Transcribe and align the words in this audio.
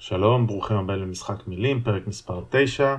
שלום, 0.00 0.46
ברוכים 0.46 0.76
הבאים 0.76 1.00
למשחק 1.02 1.46
מילים, 1.46 1.82
פרק 1.82 2.06
מספר 2.06 2.42
9. 2.50 2.96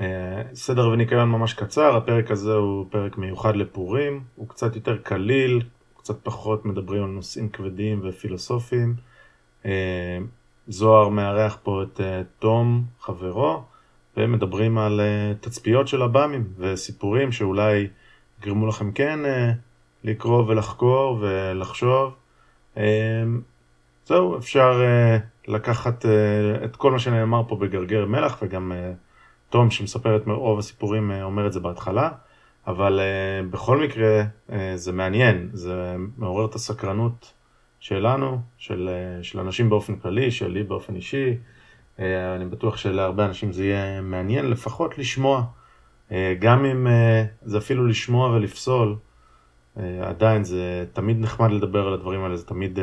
אה, 0.00 0.42
סדר 0.54 0.88
וניקיון 0.88 1.28
ממש 1.28 1.54
קצר, 1.54 1.96
הפרק 1.96 2.30
הזה 2.30 2.52
הוא 2.52 2.86
פרק 2.90 3.18
מיוחד 3.18 3.56
לפורים, 3.56 4.24
הוא 4.36 4.48
קצת 4.48 4.76
יותר 4.76 4.96
קליל, 4.96 5.62
קצת 5.98 6.24
פחות 6.24 6.64
מדברים 6.64 7.04
על 7.04 7.10
נושאים 7.10 7.48
כבדים 7.48 8.00
ופילוסופיים. 8.04 8.94
אה, 9.66 10.18
זוהר 10.68 11.08
מארח 11.08 11.58
פה 11.62 11.82
את 11.82 12.00
אה, 12.00 12.22
תום, 12.38 12.84
חברו, 13.00 13.62
ומדברים 14.16 14.78
על 14.78 15.00
תצפיות 15.40 15.88
של 15.88 16.02
עב"מים 16.02 16.52
וסיפורים 16.58 17.32
שאולי 17.32 17.88
יגרמו 18.40 18.66
לכם 18.66 18.92
כן 18.92 19.18
לקרוא 20.04 20.44
ולחקור 20.48 21.18
ולחשוב. 21.20 22.14
זהו, 24.06 24.38
אפשר 24.38 24.82
לקחת 25.48 26.06
את 26.64 26.76
כל 26.76 26.92
מה 26.92 26.98
שנאמר 26.98 27.42
פה 27.48 27.56
בגרגר 27.56 28.06
מלח 28.06 28.38
וגם 28.42 28.72
תום 29.52 29.70
שמספר 29.70 30.16
את 30.16 30.22
רוב 30.26 30.58
הסיפורים 30.58 31.10
אה, 31.10 31.22
אומר 31.22 31.46
את 31.46 31.52
זה 31.52 31.60
בהתחלה, 31.60 32.10
אבל 32.66 33.00
uh, 33.00 33.52
בכל 33.52 33.80
מקרה 33.80 34.24
uh, 34.48 34.52
זה 34.74 34.92
מעניין, 34.92 35.48
זה 35.52 35.96
מעורר 36.16 36.46
את 36.46 36.54
הסקרנות 36.54 37.32
שלנו, 37.80 38.40
של, 38.58 38.90
uh, 39.20 39.24
של 39.24 39.40
אנשים 39.40 39.70
באופן 39.70 39.96
כללי, 39.96 40.30
שלי 40.30 40.62
באופן 40.62 40.94
אישי. 40.94 41.36
Uh, 41.96 42.00
אני 42.36 42.46
בטוח 42.46 42.76
שלהרבה 42.76 43.24
אנשים 43.24 43.52
זה 43.52 43.64
יהיה 43.64 44.00
מעניין 44.00 44.50
לפחות 44.50 44.98
לשמוע, 44.98 45.44
uh, 46.08 46.12
גם 46.38 46.64
אם 46.64 46.86
uh, 46.86 46.90
זה 47.42 47.58
אפילו 47.58 47.86
לשמוע 47.86 48.30
ולפסול, 48.30 48.96
uh, 49.76 49.80
עדיין 50.02 50.44
זה 50.44 50.84
תמיד 50.92 51.20
נחמד 51.20 51.50
לדבר 51.50 51.86
על 51.86 51.94
הדברים 51.94 52.24
האלה, 52.24 52.36
זה 52.36 52.46
תמיד 52.46 52.78
uh, 52.78 52.82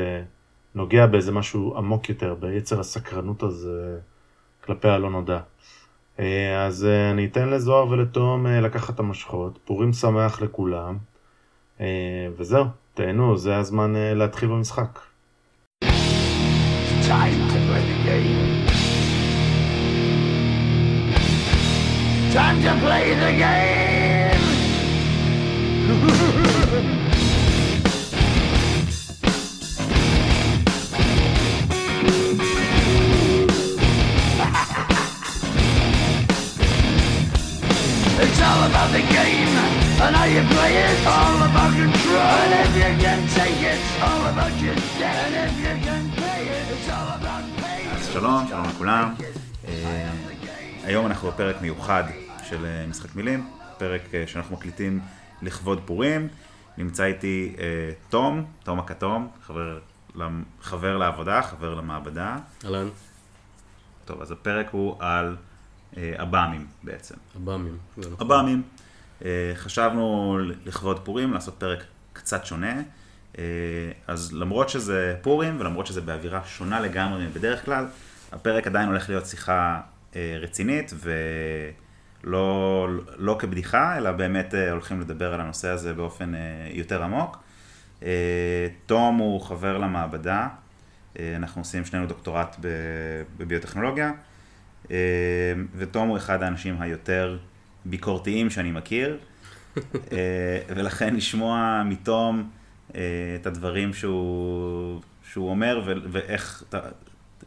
נוגע 0.75 1.05
באיזה 1.05 1.31
משהו 1.31 1.77
עמוק 1.77 2.09
יותר, 2.09 2.35
ביצר 2.39 2.79
הסקרנות 2.79 3.43
הזה 3.43 3.99
כלפי 4.63 4.87
הלא 4.87 5.09
נודע. 5.09 5.39
אה, 6.19 6.65
אז 6.65 6.85
אה, 6.85 7.11
אני 7.11 7.25
אתן 7.25 7.49
לזוהר 7.49 7.87
ולתום 7.89 8.47
אה, 8.47 8.61
לקחת 8.61 8.93
את 8.95 8.99
המשכות, 8.99 9.59
פורים 9.65 9.93
שמח 9.93 10.41
לכולם, 10.41 10.97
וזהו, 12.37 12.65
תהנו, 12.93 13.37
זה 13.37 13.57
הזמן 13.57 13.93
להתחיל 13.95 14.49
במשחק. 14.49 14.99
Time 17.07 17.39
to 17.51 17.59
play 17.67 17.83
the 17.91 17.97
game. 18.07 18.67
Time 22.33 22.57
to 22.65 22.73
play 22.83 23.07
the 23.23 23.31
game. 23.43 23.79
all 38.49 38.63
about 38.69 38.89
the 38.97 39.03
game 39.17 39.53
and 40.03 40.13
how 40.19 40.27
you 40.35 40.43
play 40.55 40.73
it. 40.85 40.97
All 41.17 41.39
about 41.49 41.71
control. 41.81 42.33
And 42.43 42.51
if 42.63 42.71
you 42.81 42.91
can 43.03 43.19
take 43.39 43.61
it, 43.73 43.81
all 44.05 44.23
about 44.31 44.53
your 44.63 44.77
debt. 44.99 45.17
And 45.25 45.33
if 45.45 45.55
you 45.65 45.75
can 45.87 46.03
pay 46.21 46.41
it, 46.57 46.65
it's 46.73 46.89
all 46.95 47.09
about 47.17 47.43
pay. 47.61 47.95
אז 47.95 48.13
שלום, 48.13 48.47
שלום 48.47 48.65
לכולם. 48.65 49.13
אה, 49.67 50.11
היום 50.83 51.05
אנחנו 51.05 51.27
בפרק 51.31 51.61
מיוחד 51.61 52.03
של 52.43 52.65
אה, 52.65 52.85
משחק 52.89 53.15
מילים, 53.15 53.49
פרק 53.77 54.01
אה, 54.13 54.23
שאנחנו 54.27 54.55
מקליטים 54.55 54.99
לכבוד 55.41 55.81
פורים. 55.85 56.27
נמצא 56.77 57.03
איתי 57.03 57.55
תום, 58.09 58.45
תום 58.63 58.79
הכתום, 58.79 59.27
חבר, 59.47 59.79
חבר 60.61 60.97
לעבודה, 60.97 61.41
חבר 61.41 61.73
למעבדה. 61.73 62.37
אהלן. 62.65 62.87
טוב, 64.05 64.21
אז 64.21 64.31
הפרק 64.31 64.69
הוא 64.71 64.95
על 64.99 65.35
עב"מים 65.95 66.61
אה, 66.61 66.65
בעצם. 66.83 67.15
עב"מים. 67.35 67.77
עב"מים. 68.19 68.61
אה, 69.25 69.51
חשבנו 69.55 70.37
לכבוד 70.65 70.99
פורים 70.99 71.33
לעשות 71.33 71.55
פרק 71.57 71.83
קצת 72.13 72.45
שונה, 72.45 72.81
אה, 73.37 73.43
אז 74.07 74.33
למרות 74.33 74.69
שזה 74.69 75.15
פורים 75.21 75.59
ולמרות 75.59 75.87
שזה 75.87 76.01
באווירה 76.01 76.41
שונה 76.45 76.79
לגמרי 76.79 77.25
מבדרך 77.25 77.65
כלל, 77.65 77.85
הפרק 78.31 78.67
עדיין 78.67 78.87
הולך 78.87 79.09
להיות 79.09 79.25
שיחה 79.25 79.81
רצינית 80.41 80.93
ולא 82.23 82.87
לא 83.17 83.35
כבדיחה, 83.39 83.97
אלא 83.97 84.11
באמת 84.11 84.53
הולכים 84.71 85.01
לדבר 85.01 85.33
על 85.33 85.41
הנושא 85.41 85.67
הזה 85.67 85.93
באופן 85.93 86.33
יותר 86.71 87.03
עמוק. 87.03 87.43
תום 88.85 89.17
הוא 89.17 89.41
חבר 89.41 89.77
למעבדה, 89.77 90.47
אנחנו 91.19 91.61
עושים 91.61 91.85
שנינו 91.85 92.05
דוקטורט 92.05 92.55
בביוטכנולוגיה. 93.37 94.11
אה, 94.91 94.97
ותום 95.75 96.07
הוא 96.07 96.17
אחד 96.17 96.43
האנשים 96.43 96.81
היותר 96.81 97.37
ביקורתיים 97.85 98.49
שאני 98.49 98.71
מכיר, 98.71 99.17
אה, 99.77 100.59
ולכן 100.67 101.15
לשמוע 101.15 101.83
מתום 101.85 102.49
אה, 102.95 103.01
את 103.41 103.45
הדברים 103.45 103.93
שהוא, 103.93 105.01
שהוא 105.31 105.49
אומר 105.49 105.81
ואיך, 105.85 106.63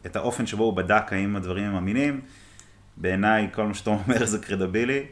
את 0.05 0.15
האופן 0.15 0.45
שבו 0.45 0.63
הוא 0.63 0.73
בדק 0.73 1.13
האם 1.13 1.35
הדברים 1.35 1.63
הם 1.63 1.75
אמינים, 1.75 2.21
בעיניי 2.97 3.47
כל 3.51 3.67
מה 3.67 3.73
שאתה 3.73 3.89
אומר 3.89 4.25
זה 4.25 4.39
קרדבילי, 4.39 5.05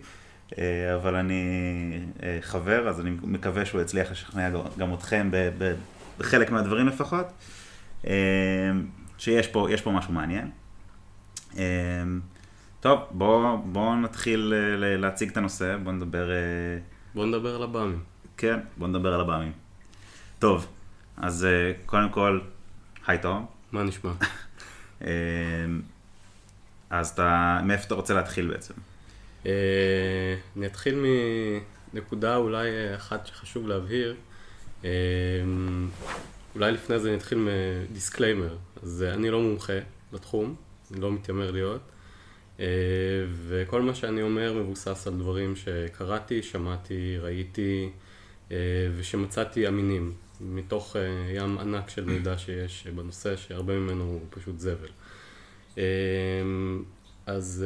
אבל 0.96 1.16
אני 1.16 1.44
חבר, 2.42 2.90
אז 2.90 3.02
אני 3.02 3.12
מקווה 3.24 3.66
שהוא 3.66 3.82
יצליח 3.82 4.12
לשכנע 4.12 4.50
גם 4.78 4.94
אתכם 4.94 5.30
בחלק 6.18 6.52
מהדברים 6.52 6.88
לפחות, 6.88 7.26
שיש 9.18 9.48
פה, 9.48 9.68
פה 9.84 9.92
משהו 9.92 10.14
מעניין. 10.14 10.52
אמ, 11.58 12.20
טוב, 12.80 13.00
בואו 13.12 13.58
בוא 13.58 13.96
נתחיל 13.96 14.54
אה, 14.56 14.98
להציג 14.98 15.30
את 15.30 15.38
הנושא, 15.38 15.78
בואו 15.84 15.96
נדבר... 15.96 16.32
אה, 16.32 16.36
בואו 17.16 17.26
נדבר 17.26 17.56
על 17.56 17.64
הבאמים. 17.64 18.04
כן, 18.38 18.60
בואו 18.78 18.90
נדבר 18.90 19.14
על 19.14 19.22
הבאמים. 19.22 19.52
טוב, 20.40 20.68
אז 21.18 21.46
אה, 21.46 21.72
קודם 21.86 22.10
כל, 22.10 22.40
היי 23.08 23.18
תום. 23.18 23.46
מה 23.72 23.84
נשמע? 23.84 24.12
אמ, 25.02 25.08
אז 26.90 27.10
אתה, 27.10 27.60
מאיפה 27.64 27.84
אתה 27.86 27.96
רוצה 27.96 28.14
להתחיל 28.14 28.48
בעצם? 28.48 28.74
אני 29.46 30.66
אתחיל 30.66 31.06
מנקודה 31.94 32.36
אולי 32.36 32.96
אחת 32.96 33.28
שחשוב 33.28 33.68
להבהיר. 33.68 34.16
אמ, 34.84 34.90
אולי 36.56 36.72
לפני 36.72 37.00
זה 37.00 37.10
אני 37.10 37.18
אתחיל 37.18 37.48
מדיסקליימר. 37.90 38.58
אז 38.84 39.06
אני 39.14 39.30
לא 39.30 39.42
מומחה 39.42 39.74
לתחום, 40.14 40.46
אני 40.46 40.56
לא 41.00 41.12
מתיימר 41.12 41.52
להיות. 41.52 41.82
אה, 42.62 42.66
וכל 43.48 43.82
מה 43.82 43.96
שאני 43.96 44.22
אומר 44.22 44.54
מבוסס 44.54 45.08
על 45.08 45.14
דברים 45.14 45.56
שקראתי, 45.56 46.44
שמעתי, 46.44 47.18
ראיתי 47.20 47.90
אה, 48.52 48.58
ושמצאתי 48.98 49.68
אמינים, 49.68 50.14
מתוך 50.42 50.96
אה, 50.96 51.02
ים 51.36 51.58
ענק 51.58 51.90
של 51.90 52.06
מידע 52.06 52.38
שיש 52.38 52.88
בנושא, 52.96 53.36
שהרבה 53.36 53.74
ממנו 53.74 54.04
הוא 54.04 54.22
פשוט 54.30 54.60
זבל. 54.60 54.90
אז, 57.26 57.66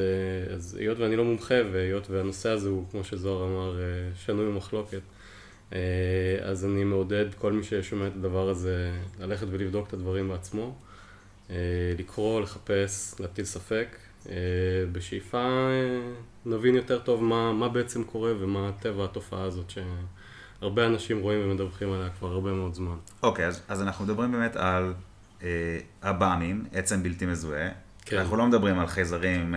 אז 0.54 0.76
היות 0.76 1.00
ואני 1.00 1.16
לא 1.16 1.24
מומחה, 1.24 1.56
והיות 1.72 2.10
והנושא 2.10 2.50
הזה 2.50 2.70
הוא, 2.70 2.86
כמו 2.92 3.04
שזוהר 3.04 3.48
אמר, 3.48 3.80
שנוי 4.26 4.46
במחלוקת, 4.46 5.02
אז 6.42 6.66
אני 6.66 6.84
מעודד 6.84 7.26
כל 7.34 7.54
מי 7.54 7.64
ששומע 7.64 8.08
את 8.08 8.12
הדבר 8.16 8.50
הזה 8.50 8.92
ללכת 9.20 9.48
ולבדוק 9.50 9.88
את 9.88 9.94
הדברים 9.94 10.30
בעצמו. 10.30 10.76
אה, 11.50 11.56
לקרוא, 11.98 12.42
לחפש, 12.42 13.16
להטיל 13.20 13.46
ספק, 13.46 13.98
אה, 14.30 14.36
בשאיפה 14.92 15.38
אה, 15.38 16.00
נבין 16.46 16.76
יותר 16.76 17.00
טוב 17.00 17.24
מה, 17.24 17.54
מה 17.54 17.70
בעצם 17.70 18.04
קורה 18.04 18.32
ומה 18.40 18.72
טבע 18.80 19.04
התופעה 19.04 19.44
הזאת 19.44 19.66
שהרבה 19.70 20.86
אנשים 20.86 21.20
רואים 21.20 21.40
ומדווחים 21.44 21.92
עליה 21.92 22.10
כבר 22.10 22.28
הרבה 22.28 22.54
מאוד 22.54 22.74
זמן. 22.74 22.96
אוקיי, 23.24 23.46
okay, 23.46 23.48
אז, 23.48 23.62
אז 23.68 23.82
אנחנו 23.82 24.06
מדברים 24.06 24.32
באמת 24.32 24.56
על 24.56 24.94
אה, 25.44 25.80
עב"מים, 26.02 26.66
עצם 26.74 27.04
בלתי 27.04 27.26
מזוהה. 27.26 27.70
כן. 28.08 28.18
אנחנו 28.18 28.38
לא 28.38 28.46
מדברים 28.46 28.80
על 28.80 28.88
חייזרים 28.88 29.42
עם 29.42 29.56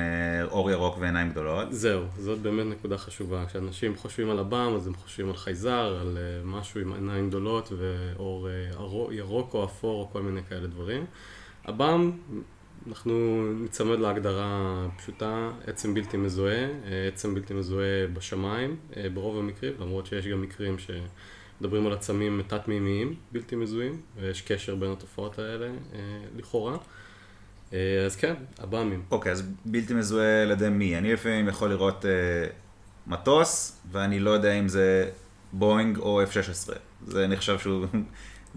אור 0.50 0.70
ירוק 0.70 0.99
ועיניים 0.99 1.31
גדולות. 1.31 1.73
זהו, 1.73 2.05
זאת 2.19 2.38
באמת 2.38 2.67
נקודה 2.67 2.99
חשובה. 2.99 3.46
כשאנשים 3.46 3.96
חושבים 3.96 4.31
על 4.31 4.38
עב"ם, 4.38 4.73
אז 4.76 4.87
הם 4.87 4.94
חושבים 4.94 5.29
על 5.29 5.37
חייזר, 5.37 5.99
על 6.00 6.19
משהו 6.44 6.81
עם 6.81 6.93
עיניים 6.93 7.29
גדולות 7.29 7.73
ואור 7.79 8.49
ירוק 9.11 9.55
או 9.55 9.64
אפור 9.64 10.00
או 10.00 10.11
כל 10.12 10.23
מיני 10.23 10.41
כאלה 10.49 10.67
דברים. 10.67 11.06
עב"ם, 11.69 12.11
אנחנו 12.88 13.44
ניצמד 13.61 13.99
להגדרה 13.99 14.87
פשוטה, 14.97 15.50
עצם 15.67 15.94
בלתי 15.94 16.17
מזוהה, 16.17 16.67
עצם 17.09 17.35
בלתי 17.35 17.55
מזוהה 17.55 18.06
בשמיים 18.12 18.76
אה, 18.97 19.09
ברוב 19.15 19.38
המקרים, 19.38 19.73
למרות 19.81 20.06
שיש 20.06 20.26
גם 20.26 20.43
מקרים 20.43 20.76
שמדברים 20.79 21.87
על 21.87 21.93
עצמים 21.93 22.43
תת-מימיים 22.47 23.15
בלתי 23.32 23.56
מזוהים, 23.56 24.00
ויש 24.17 24.43
קשר 24.43 24.75
בין 24.75 24.91
התופעות 24.91 25.38
האלה 25.38 25.67
אה, 25.67 26.00
לכאורה. 26.37 26.76
אה, 27.73 28.05
אז 28.06 28.17
כן, 28.17 28.35
עב"מים. 28.59 29.03
אוקיי, 29.11 29.32
okay, 29.32 29.35
אז 29.35 29.53
בלתי 29.65 29.94
מזוהה 29.94 30.43
על 30.43 30.50
ידי 30.50 30.69
מי? 30.69 30.99
אני 30.99 31.12
לפעמים 31.12 31.49
יכול 31.49 31.70
לראות 31.70 32.05
uh, 32.05 32.09
מטוס, 33.06 33.81
ואני 33.93 34.20
לא 34.20 34.31
יודע 34.31 34.53
אם 34.53 34.69
זה 34.69 35.11
בואינג 35.53 35.99
או 35.99 36.23
F-16. 36.23 36.73
זה 37.06 37.26
נחשב 37.26 37.59
שהוא 37.59 37.87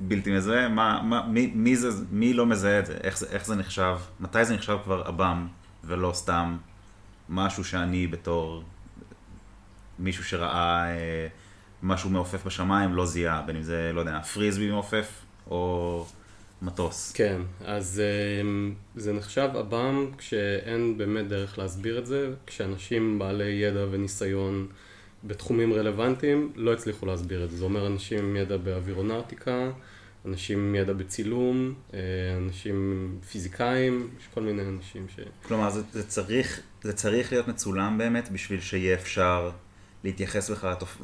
בלתי 0.08 0.32
מזוהה, 0.32 0.68
מה, 0.70 1.02
מה, 1.04 1.28
מי, 1.28 1.52
מי, 1.56 1.76
זה, 1.76 1.90
מי 2.12 2.34
לא 2.34 2.46
מזהה 2.46 2.80
את 2.80 2.86
זה? 2.86 2.98
איך, 3.04 3.18
זה? 3.18 3.26
איך 3.30 3.46
זה 3.46 3.56
נחשב? 3.56 3.98
מתי 4.20 4.46
זה 4.46 4.54
נחשב 4.54 4.78
כבר 4.84 5.02
עב"ם, 5.06 5.48
ולא 5.84 6.12
סתם 6.14 6.58
משהו 7.30 7.64
שאני 7.64 8.08
בתור 8.08 8.64
מישהו 10.00 10.24
שראה 10.24 10.90
אה, 10.90 11.28
משהו 11.84 12.10
מעופף 12.10 12.46
בשמיים 12.46 12.94
לא 12.94 13.06
זיהה, 13.06 13.42
בין 13.42 13.56
אם 13.56 13.62
זה, 13.62 13.92
לא 13.94 14.00
יודע, 14.00 14.22
פריזבי 14.22 14.72
מעופף, 14.72 15.22
או 15.50 16.06
מטוס. 16.62 17.12
כן, 17.12 17.42
אז 17.66 18.02
אמ, 18.42 18.74
זה 18.96 19.14
נחשב 19.14 19.50
עב"ם 19.56 20.12
כשאין 20.18 20.98
באמת 20.98 21.28
דרך 21.28 21.58
להסביר 21.58 22.00
את 22.00 22.06
זה, 22.06 22.30
כשאנשים 22.48 23.20
בעלי 23.20 23.52
ידע 23.52 23.86
וניסיון 23.92 24.68
בתחומים 25.24 25.74
רלוונטיים 25.74 26.52
לא 26.56 26.74
הצליחו 26.74 27.06
להסביר 27.06 27.44
את 27.44 27.50
זה. 27.50 27.58
זה 27.58 27.64
אומר 27.64 27.88
אנשים 27.88 28.20
עם 28.20 28.36
ידע 28.36 28.58
באווירונאוטיקה, 28.58 29.72
אנשים 30.26 30.60
עם 30.60 30.76
ידע 30.76 30.94
בצילום, 30.94 31.74
אה, 31.94 32.00
אנשים 32.38 33.08
פיזיקאים, 33.32 34.08
יש 34.20 34.28
כל 34.34 34.42
מיני 34.42 34.62
אנשים 34.62 35.06
ש... 35.16 35.20
כלומר, 35.44 35.70
זה, 35.70 35.82
זה, 35.92 36.08
צריך, 36.08 36.62
זה 36.82 36.94
צריך 36.94 37.32
להיות 37.32 37.48
מצולם 37.48 37.98
באמת 37.98 38.32
בשביל 38.32 38.62
שיהיה 38.62 38.94
אפשר 38.94 39.52
להתייחס 40.04 40.50
בכלל 40.50 40.72
לתופ... 40.72 41.02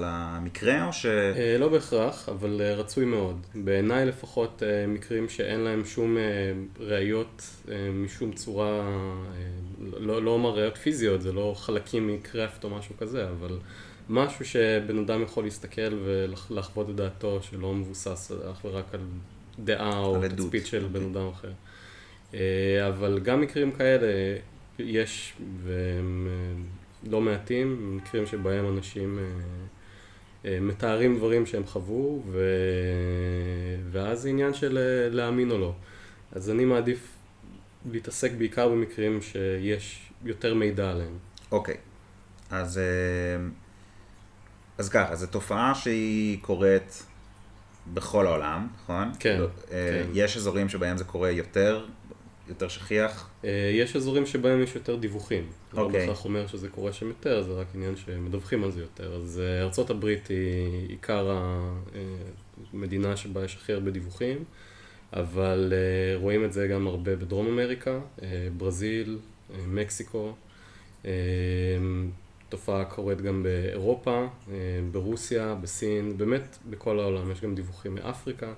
למקרה, 0.00 0.86
או 0.86 0.92
ש... 0.92 1.06
אה, 1.06 1.56
לא 1.58 1.68
בהכרח, 1.68 2.28
אבל 2.28 2.60
אה, 2.60 2.74
רצוי 2.74 3.04
מאוד. 3.04 3.46
בעיניי 3.54 4.06
לפחות 4.06 4.62
אה, 4.62 4.86
מקרים 4.86 5.28
שאין 5.28 5.60
להם 5.60 5.84
שום 5.84 6.16
ראיות 6.80 7.64
משום 7.92 8.32
צורה, 8.32 8.96
לא, 9.80 10.22
לא 10.22 10.30
אומר 10.30 10.50
ראיות 10.50 10.76
פיזיות, 10.76 11.22
זה 11.22 11.32
לא 11.32 11.54
חלקים 11.56 12.06
מקרפט 12.06 12.64
או 12.64 12.70
משהו 12.70 12.96
כזה, 12.96 13.28
אבל 13.28 13.58
משהו 14.08 14.44
שבן 14.44 14.98
אדם 14.98 15.22
יכול 15.22 15.44
להסתכל 15.44 15.98
ולחוות 16.04 16.90
את 16.90 16.96
דעתו 16.96 17.42
שלא 17.42 17.74
מבוסס 17.74 18.32
אך 18.50 18.64
ורק 18.64 18.94
על 18.94 19.00
דעה 19.58 19.98
או 19.98 20.16
תצפית 20.36 20.66
של 20.66 20.86
בן 20.92 21.04
אוקיי. 21.04 21.20
אדם 21.20 21.28
אחר. 21.28 21.52
אבל 22.88 23.18
גם 23.22 23.40
מקרים 23.40 23.72
כאלה 23.72 24.06
יש, 24.78 25.32
והם... 25.64 26.28
לא 27.04 27.20
מעטים, 27.20 27.96
מקרים 27.96 28.26
שבהם 28.26 28.76
אנשים 28.76 29.18
אה, 29.18 29.24
אה, 30.44 30.60
מתארים 30.60 31.16
דברים 31.16 31.46
שהם 31.46 31.66
חוו, 31.66 32.22
ו... 32.26 32.40
ואז 33.90 34.20
זה 34.20 34.28
עניין 34.28 34.54
של 34.54 34.78
אה, 34.78 35.16
להאמין 35.16 35.50
או 35.50 35.58
לא. 35.58 35.74
אז 36.32 36.50
אני 36.50 36.64
מעדיף 36.64 37.08
להתעסק 37.90 38.32
בעיקר 38.32 38.68
במקרים 38.68 39.22
שיש 39.22 40.10
יותר 40.24 40.54
מידע 40.54 40.90
עליהם. 40.90 41.18
אוקיי, 41.52 41.76
אז, 42.50 42.80
אז 44.78 44.88
ככה, 44.88 45.16
זו 45.16 45.26
תופעה 45.26 45.74
שהיא 45.74 46.38
קורית 46.42 47.06
בכל 47.94 48.26
העולם, 48.26 48.68
נכון? 48.82 49.12
כן, 49.18 49.40
לא, 49.40 49.46
כן. 49.70 50.06
יש 50.14 50.36
אזורים 50.36 50.68
שבהם 50.68 50.96
זה 50.96 51.04
קורה 51.04 51.30
יותר 51.30 51.86
יותר 52.50 52.68
שכיח? 52.68 53.28
אה, 53.44 53.70
יש 53.74 53.96
אזורים 53.96 54.26
שבהם 54.26 54.62
יש 54.62 54.74
יותר 54.74 54.96
דיווחים. 54.96 55.44
Okay. 55.44 55.76
לא 55.76 55.82
אוקיי. 55.82 56.00
בהכרח 56.00 56.24
אומר 56.24 56.46
שזה 56.46 56.68
קורה 56.68 56.92
שם 56.92 57.08
יותר, 57.08 57.42
זה 57.42 57.52
רק 57.52 57.66
עניין 57.74 57.96
שמדווחים 57.96 58.64
על 58.64 58.70
זה 58.70 58.80
יותר. 58.80 59.14
אז 59.14 59.42
אה, 59.44 59.62
ארה"ב 59.62 60.04
היא 60.04 60.88
עיקר 60.88 61.38
המדינה 62.72 63.16
שבה 63.16 63.44
יש 63.44 63.56
הכי 63.56 63.72
הרבה 63.72 63.90
דיווחים, 63.90 64.44
אבל 65.12 65.72
אה, 65.72 66.18
רואים 66.18 66.44
את 66.44 66.52
זה 66.52 66.66
גם 66.66 66.86
הרבה 66.86 67.16
בדרום 67.16 67.46
אמריקה, 67.46 68.00
ברזיל, 68.56 69.18
מקסיקו. 69.66 70.34
תופעה 72.48 72.84
קורית 72.84 73.20
גם 73.20 73.42
באירופה, 73.42 74.26
ברוסיה, 74.92 75.54
בסין, 75.54 76.18
באמת 76.18 76.58
בכל 76.70 77.00
העולם, 77.00 77.30
יש 77.30 77.40
גם 77.40 77.54
דיווחים 77.54 77.94
מאפריקה, 77.94 78.52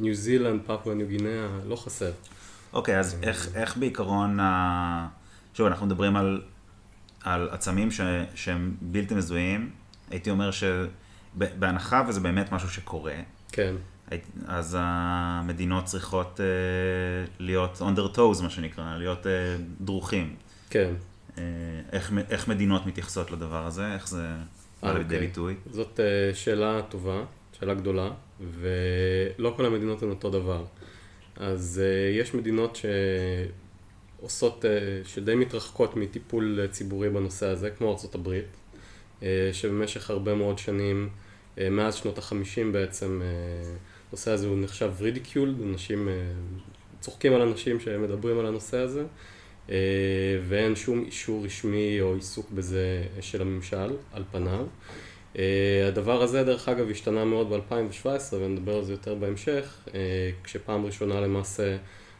ניו 0.00 0.14
זילנד, 0.14 0.60
פפואה 0.66 0.94
ניו 0.94 1.06
גינאה, 1.06 1.48
לא 1.66 1.76
חסר. 1.76 2.12
אוקיי, 2.72 2.98
אז 2.98 3.16
איך, 3.22 3.48
איך 3.54 3.76
בעיקרון, 3.76 4.40
ה... 4.40 5.08
שוב, 5.54 5.66
אנחנו 5.66 5.86
מדברים 5.86 6.16
על, 6.16 6.42
על 7.24 7.48
עצמים 7.50 7.90
ש, 7.90 8.00
שהם 8.34 8.74
בלתי 8.80 9.14
מזוהים, 9.14 9.70
הייתי 10.10 10.30
אומר 10.30 10.50
שבהנחה 10.50 12.04
וזה 12.08 12.20
באמת 12.20 12.52
משהו 12.52 12.70
שקורה, 12.70 13.14
כן. 13.52 13.74
אז 14.46 14.76
המדינות 14.80 15.84
צריכות 15.84 16.40
uh, 16.40 17.30
להיות 17.38 17.82
their 17.96 18.16
toes, 18.16 18.42
מה 18.42 18.50
שנקרא, 18.50 18.96
להיות 18.98 19.26
uh, 19.26 19.28
דרוכים. 19.80 20.36
כן. 20.70 20.92
Uh, 21.34 21.38
איך, 21.92 22.12
איך 22.30 22.48
מדינות 22.48 22.86
מתייחסות 22.86 23.30
לדבר 23.30 23.66
הזה? 23.66 23.94
איך 23.94 24.08
זה 24.08 24.26
בא 24.82 24.92
לידי 24.92 25.04
אוקיי. 25.04 25.18
ביטוי? 25.26 25.54
זאת 25.70 26.00
uh, 26.00 26.36
שאלה 26.36 26.82
טובה, 26.88 27.22
שאלה 27.58 27.74
גדולה, 27.74 28.10
ולא 28.60 29.54
כל 29.56 29.66
המדינות 29.66 30.02
הן 30.02 30.10
אותו 30.10 30.30
דבר. 30.30 30.64
אז 31.36 31.80
uh, 31.82 32.20
יש 32.20 32.34
מדינות 32.34 32.78
שעושות, 34.20 34.64
uh, 34.64 35.08
שדי 35.08 35.34
מתרחקות 35.34 35.96
מטיפול 35.96 36.66
ציבורי 36.70 37.10
בנושא 37.10 37.46
הזה, 37.46 37.70
כמו 37.70 37.88
ארה"ב, 37.88 38.28
uh, 39.20 39.24
שבמשך 39.52 40.10
הרבה 40.10 40.34
מאוד 40.34 40.58
שנים, 40.58 41.08
מאז 41.70 41.94
שנות 41.94 42.18
החמישים 42.18 42.72
בעצם, 42.72 43.22
הנושא 44.08 44.30
הזה 44.30 44.46
הוא 44.46 44.58
נחשב 44.58 44.92
רידיקיולד, 45.00 45.62
אנשים 45.62 46.08
צוחקים 47.00 47.34
על 47.34 47.42
אנשים 47.42 47.80
שמדברים 47.80 48.38
על 48.38 48.46
הנושא 48.46 48.76
הזה, 48.76 49.04
ואין 50.48 50.76
שום 50.76 51.04
אישור 51.04 51.44
רשמי 51.44 52.00
או 52.00 52.14
עיסוק 52.14 52.50
בזה 52.50 53.04
של 53.20 53.42
הממשל, 53.42 53.96
על 54.12 54.24
פניו. 54.32 54.66
Uh, 55.34 55.38
הדבר 55.88 56.22
הזה 56.22 56.44
דרך 56.44 56.68
אגב 56.68 56.90
השתנה 56.90 57.24
מאוד 57.24 57.50
ב-2017 57.50 58.06
ונדבר 58.32 58.76
על 58.76 58.84
זה 58.84 58.92
יותר 58.92 59.14
בהמשך, 59.14 59.78
uh, 59.86 59.90
כשפעם 60.44 60.86
ראשונה 60.86 61.20
למעשה 61.20 61.76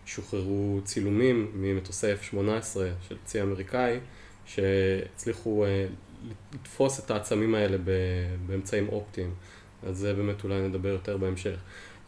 שוחררו 0.06 0.80
צילומים 0.84 1.52
ממטוסי 1.54 2.12
F-18 2.12 2.76
של 3.08 3.16
צי 3.24 3.42
אמריקאי 3.42 3.98
שהצליחו 4.46 5.64
uh, 5.64 5.92
לתפוס 6.54 7.04
את 7.04 7.10
העצמים 7.10 7.54
האלה 7.54 7.76
באמצעים 8.46 8.88
אופטיים, 8.88 9.34
על 9.86 9.94
זה 9.94 10.14
באמת 10.14 10.44
אולי 10.44 10.68
נדבר 10.68 10.88
יותר 10.88 11.16
בהמשך. 11.16 11.56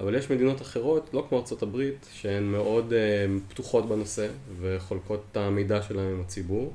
אבל 0.00 0.14
יש 0.14 0.30
מדינות 0.30 0.62
אחרות, 0.62 1.10
לא 1.12 1.26
כמו 1.28 1.38
ארה"ב, 1.38 1.90
שהן 2.12 2.42
מאוד 2.42 2.92
uh, 2.92 3.50
פתוחות 3.50 3.88
בנושא 3.88 4.28
וחולקות 4.60 5.24
את 5.32 5.36
המידע 5.36 5.82
שלהן 5.82 6.12
עם 6.12 6.20
הציבור. 6.20 6.72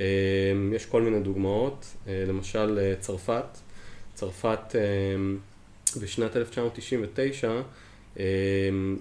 אמ, 0.00 0.72
יש 0.74 0.86
כל 0.86 1.02
מיני 1.02 1.20
דוגמאות, 1.20 1.86
אה, 2.08 2.24
למשל 2.28 2.78
אה, 2.78 2.94
צרפת. 3.00 3.58
צרפת 4.14 4.74
אמ, 4.74 5.38
בשנת 6.00 6.36
1999 6.36 7.62
אמ, 8.16 8.22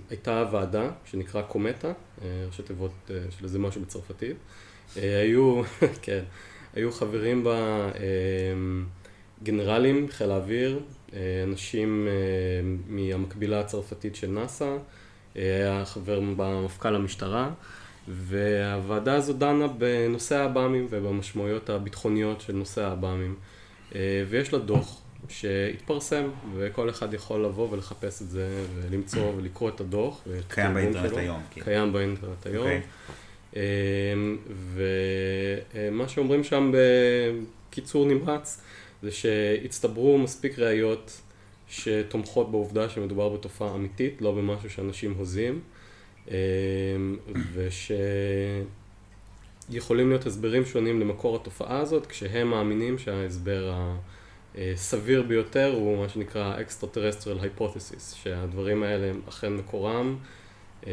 הייתה 0.10 0.46
ועדה 0.52 0.90
שנקרא 1.06 1.42
קומטה, 1.42 1.88
אה, 1.88 2.44
ראשי 2.48 2.64
תיבות 2.64 2.92
של 3.08 3.44
איזה 3.44 3.60
משהו 3.60 3.82
בצרפתית. 3.82 4.38
היו, 4.96 5.62
כן, 6.02 6.24
היו 6.74 6.92
חברים 6.92 7.44
בה 7.44 7.90
גנרלים, 9.44 10.08
חיל 10.12 10.32
האוויר, 10.32 10.80
אנשים 11.44 12.08
מהמקבילה 12.88 13.60
הצרפתית 13.60 14.16
של 14.16 14.28
נאס"א, 14.28 14.78
היה 15.36 15.86
חבר 15.86 16.20
במפכ"ל 16.20 16.96
המשטרה. 16.96 17.52
והוועדה 18.08 19.16
הזו 19.16 19.34
דנה 19.34 19.68
בנושא 19.68 20.36
האב"מים 20.36 20.88
ובמשמעויות 20.90 21.70
הביטחוניות 21.70 22.42
של 22.42 22.54
נושא 22.54 22.84
האב"מים. 22.84 23.36
אה, 23.96 24.24
ויש 24.30 24.54
לה 24.54 24.60
דוח 24.60 25.02
שהתפרסם, 25.30 26.30
וכל 26.56 26.90
אחד 26.90 27.14
יכול 27.14 27.46
לבוא 27.46 27.72
ולחפש 27.72 28.22
את 28.22 28.30
זה, 28.30 28.66
ולמצוא 28.76 29.34
ולקרוא 29.38 29.70
את 29.70 29.82
הדוח. 29.82 30.28
קיים 30.48 30.74
באינטרנט 30.74 31.10
שלו. 31.10 31.18
היום. 31.18 31.42
כן. 31.52 31.62
קיים 31.62 31.94
באינטרנט 31.94 32.46
היום. 32.46 32.68
Okay. 32.68 32.70
אוקיי. 32.70 32.82
אה, 33.56 34.14
ומה 35.74 36.08
שאומרים 36.08 36.44
שם 36.44 36.72
בקיצור 37.70 38.06
נמרץ, 38.06 38.62
זה 39.04 39.12
שהצטברו 39.12 40.18
מספיק 40.18 40.60
ראיות 40.60 41.22
שתומכות 41.68 42.52
בעובדה 42.52 42.90
שמדובר 42.90 43.30
בתופעה 43.30 43.76
אמיתית, 43.76 44.22
לא 44.22 44.32
במשהו 44.32 44.70
שאנשים 44.70 45.14
הוזים. 45.14 45.62
אמ, 46.28 47.18
ושיכולים 49.70 50.10
להיות 50.10 50.26
הסברים 50.26 50.66
שונים 50.66 51.00
למקור 51.00 51.36
התופעה 51.36 51.80
הזאת, 51.80 52.06
כשהם 52.06 52.48
מאמינים 52.48 52.98
שההסבר 52.98 53.74
הסביר 54.56 55.24
ביותר 55.24 55.74
הוא 55.74 55.98
מה 56.04 56.10
שנקרא 56.10 56.58
extraterrestrial 56.60 57.44
hypothesis, 57.44 58.16
שהדברים 58.16 58.84
האלה 58.84 59.10
הם 59.10 59.22
אכן 59.30 59.54
מקורם 59.54 60.18
אמ, 60.86 60.92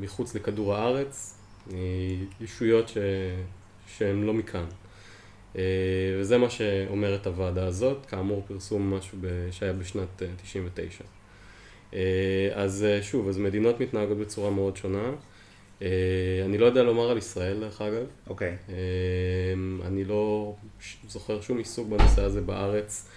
מחוץ 0.00 0.34
לכדור 0.34 0.74
הארץ, 0.74 1.38
ישויות 2.40 2.88
ש... 2.88 2.96
שהן 3.86 4.22
לא 4.22 4.34
מכאן. 4.34 4.64
אה, 5.56 5.62
וזה 6.20 6.38
מה 6.38 6.50
שאומרת 6.50 7.26
הוועדה 7.26 7.66
הזאת, 7.66 8.06
כאמור 8.06 8.44
פרסום 8.48 8.94
משהו 8.94 9.18
שהיה 9.50 9.72
בשנת 9.72 10.22
99. 10.42 11.04
אה, 11.94 11.98
אז 12.54 12.84
אה, 12.84 13.02
שוב, 13.02 13.28
אז 13.28 13.38
מדינות 13.38 13.80
מתנהגות 13.80 14.18
בצורה 14.18 14.50
מאוד 14.50 14.76
שונה. 14.76 15.10
אה, 15.82 15.88
אני 16.44 16.58
לא 16.58 16.66
יודע 16.66 16.82
לומר 16.82 17.10
על 17.10 17.18
ישראל, 17.18 17.60
דרך 17.60 17.80
אגב. 17.80 18.06
אוקיי. 18.26 18.56
Okay. 18.68 18.70
אני 19.86 20.04
לא 20.04 20.54
זוכר 21.08 21.40
שום 21.40 21.58
עיסוק 21.58 21.88
בנושא 21.88 22.22
הזה 22.22 22.40
בארץ 22.40 23.08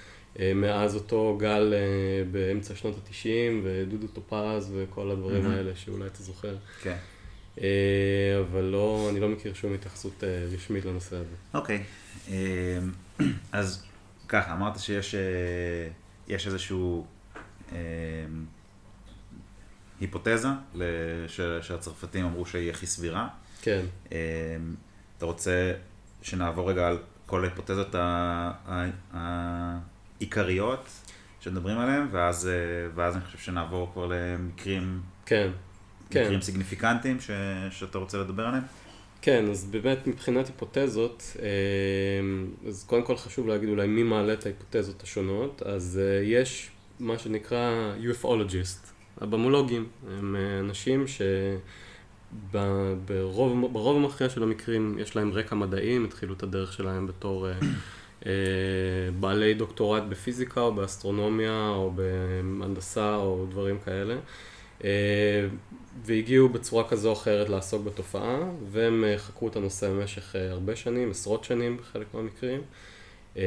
מאז 0.55 0.95
אותו 0.95 1.37
גל 1.39 1.73
באמצע 2.31 2.75
שנות 2.75 2.97
התשעים, 2.97 3.61
ודודו 3.63 4.07
טופז 4.07 4.71
וכל 4.75 5.11
הדברים 5.11 5.45
Mhm. 5.45 5.49
האלה 5.49 5.71
שאולי 5.75 6.07
אתה 6.07 6.23
זוכר. 6.23 6.55
כן. 6.81 6.95
אה, 7.61 7.67
אבל 8.39 8.61
לא, 8.63 9.07
אני 9.11 9.19
לא 9.19 9.29
מכיר 9.29 9.53
שום 9.53 9.73
התייחסות 9.73 10.23
רשמית 10.53 10.85
לנושא 10.85 11.15
הזה. 11.15 11.35
אוקיי. 11.53 11.83
אמ, 12.27 12.33
אז 13.51 13.83
ככה, 14.27 14.53
אמרת 14.53 14.79
שיש 14.79 15.15
יש 16.27 16.47
איזשהו 16.47 17.05
היפותזה 20.01 20.47
שהצרפתים 21.61 22.25
אמרו 22.25 22.45
שהיא 22.45 22.69
הכי 22.69 22.85
סבירה. 22.85 23.27
כן, 23.61 23.85
אמ, 24.11 24.17
אתה 25.17 25.25
רוצה 25.25 25.73
שנעבור 26.21 26.69
רגע 26.69 26.87
על 26.87 26.97
כל 27.25 27.43
ההיפותזות 27.43 27.95
העיקריות 30.19 30.89
שמדברים 31.39 31.77
עליהן, 31.77 32.07
ואז, 32.11 32.47
אה, 32.47 32.53
ואז 32.95 33.15
אני 33.15 33.25
חושב 33.25 33.37
שנעבור 33.37 33.89
כבר 33.93 34.05
למקרים 34.05 35.01
כן, 35.25 35.51
כן. 36.09 36.23
מקרים 36.23 36.41
סיגניפיקנטיים 36.41 37.19
ש, 37.19 37.31
שאתה 37.71 37.97
רוצה 37.97 38.17
לדבר 38.17 38.45
עליהם? 38.45 38.63
כן, 39.21 39.45
אז 39.49 39.65
באמת 39.65 40.07
מבחינת 40.07 40.47
היפותזות, 40.47 41.37
אה, 41.41 41.47
אז 42.67 42.83
קודם 42.87 43.03
כל 43.03 43.17
חשוב 43.17 43.47
להגיד 43.47 43.69
אולי 43.69 43.87
מי 43.87 44.03
מעלה 44.03 44.33
את 44.33 44.45
ההיפותזות 44.45 45.03
השונות, 45.03 45.61
אז 45.65 45.99
אה, 46.03 46.23
יש 46.23 46.69
מה 46.99 47.19
שנקרא 47.19 47.93
UFOלוגist, 48.01 48.87
הבמולוגים, 49.17 49.87
הם 50.11 50.35
אה, 50.35 50.59
אנשים 50.59 51.05
שברוב 52.51 53.73
ברוב 53.73 53.97
המכריע 53.97 54.29
של 54.29 54.43
המקרים 54.43 54.97
יש 54.99 55.15
להם 55.15 55.31
רקע 55.31 55.55
מדעי, 55.55 55.95
הם 55.95 56.05
התחילו 56.05 56.33
את 56.33 56.43
הדרך 56.43 56.73
שלהם 56.73 57.07
בתור 57.07 57.47
אה, 57.47 57.53
אה, 58.25 58.31
בעלי 59.19 59.53
דוקטורט 59.53 60.03
בפיזיקה 60.09 60.61
או 60.61 60.73
באסטרונומיה 60.73 61.69
או 61.69 61.91
בהנדסה 61.91 63.15
או 63.15 63.45
דברים 63.49 63.77
כאלה. 63.85 64.15
והגיעו 66.05 66.49
בצורה 66.49 66.87
כזו 66.87 67.07
או 67.09 67.13
אחרת 67.13 67.49
לעסוק 67.49 67.83
בתופעה, 67.83 68.39
והם 68.71 69.03
חקרו 69.17 69.47
את 69.47 69.55
הנושא 69.55 69.89
במשך 69.89 70.35
הרבה 70.35 70.75
שנים, 70.75 71.11
עשרות 71.11 71.43
שנים 71.43 71.77
בחלק 71.77 72.13
מהמקרים. 72.13 72.61
אה, 73.37 73.43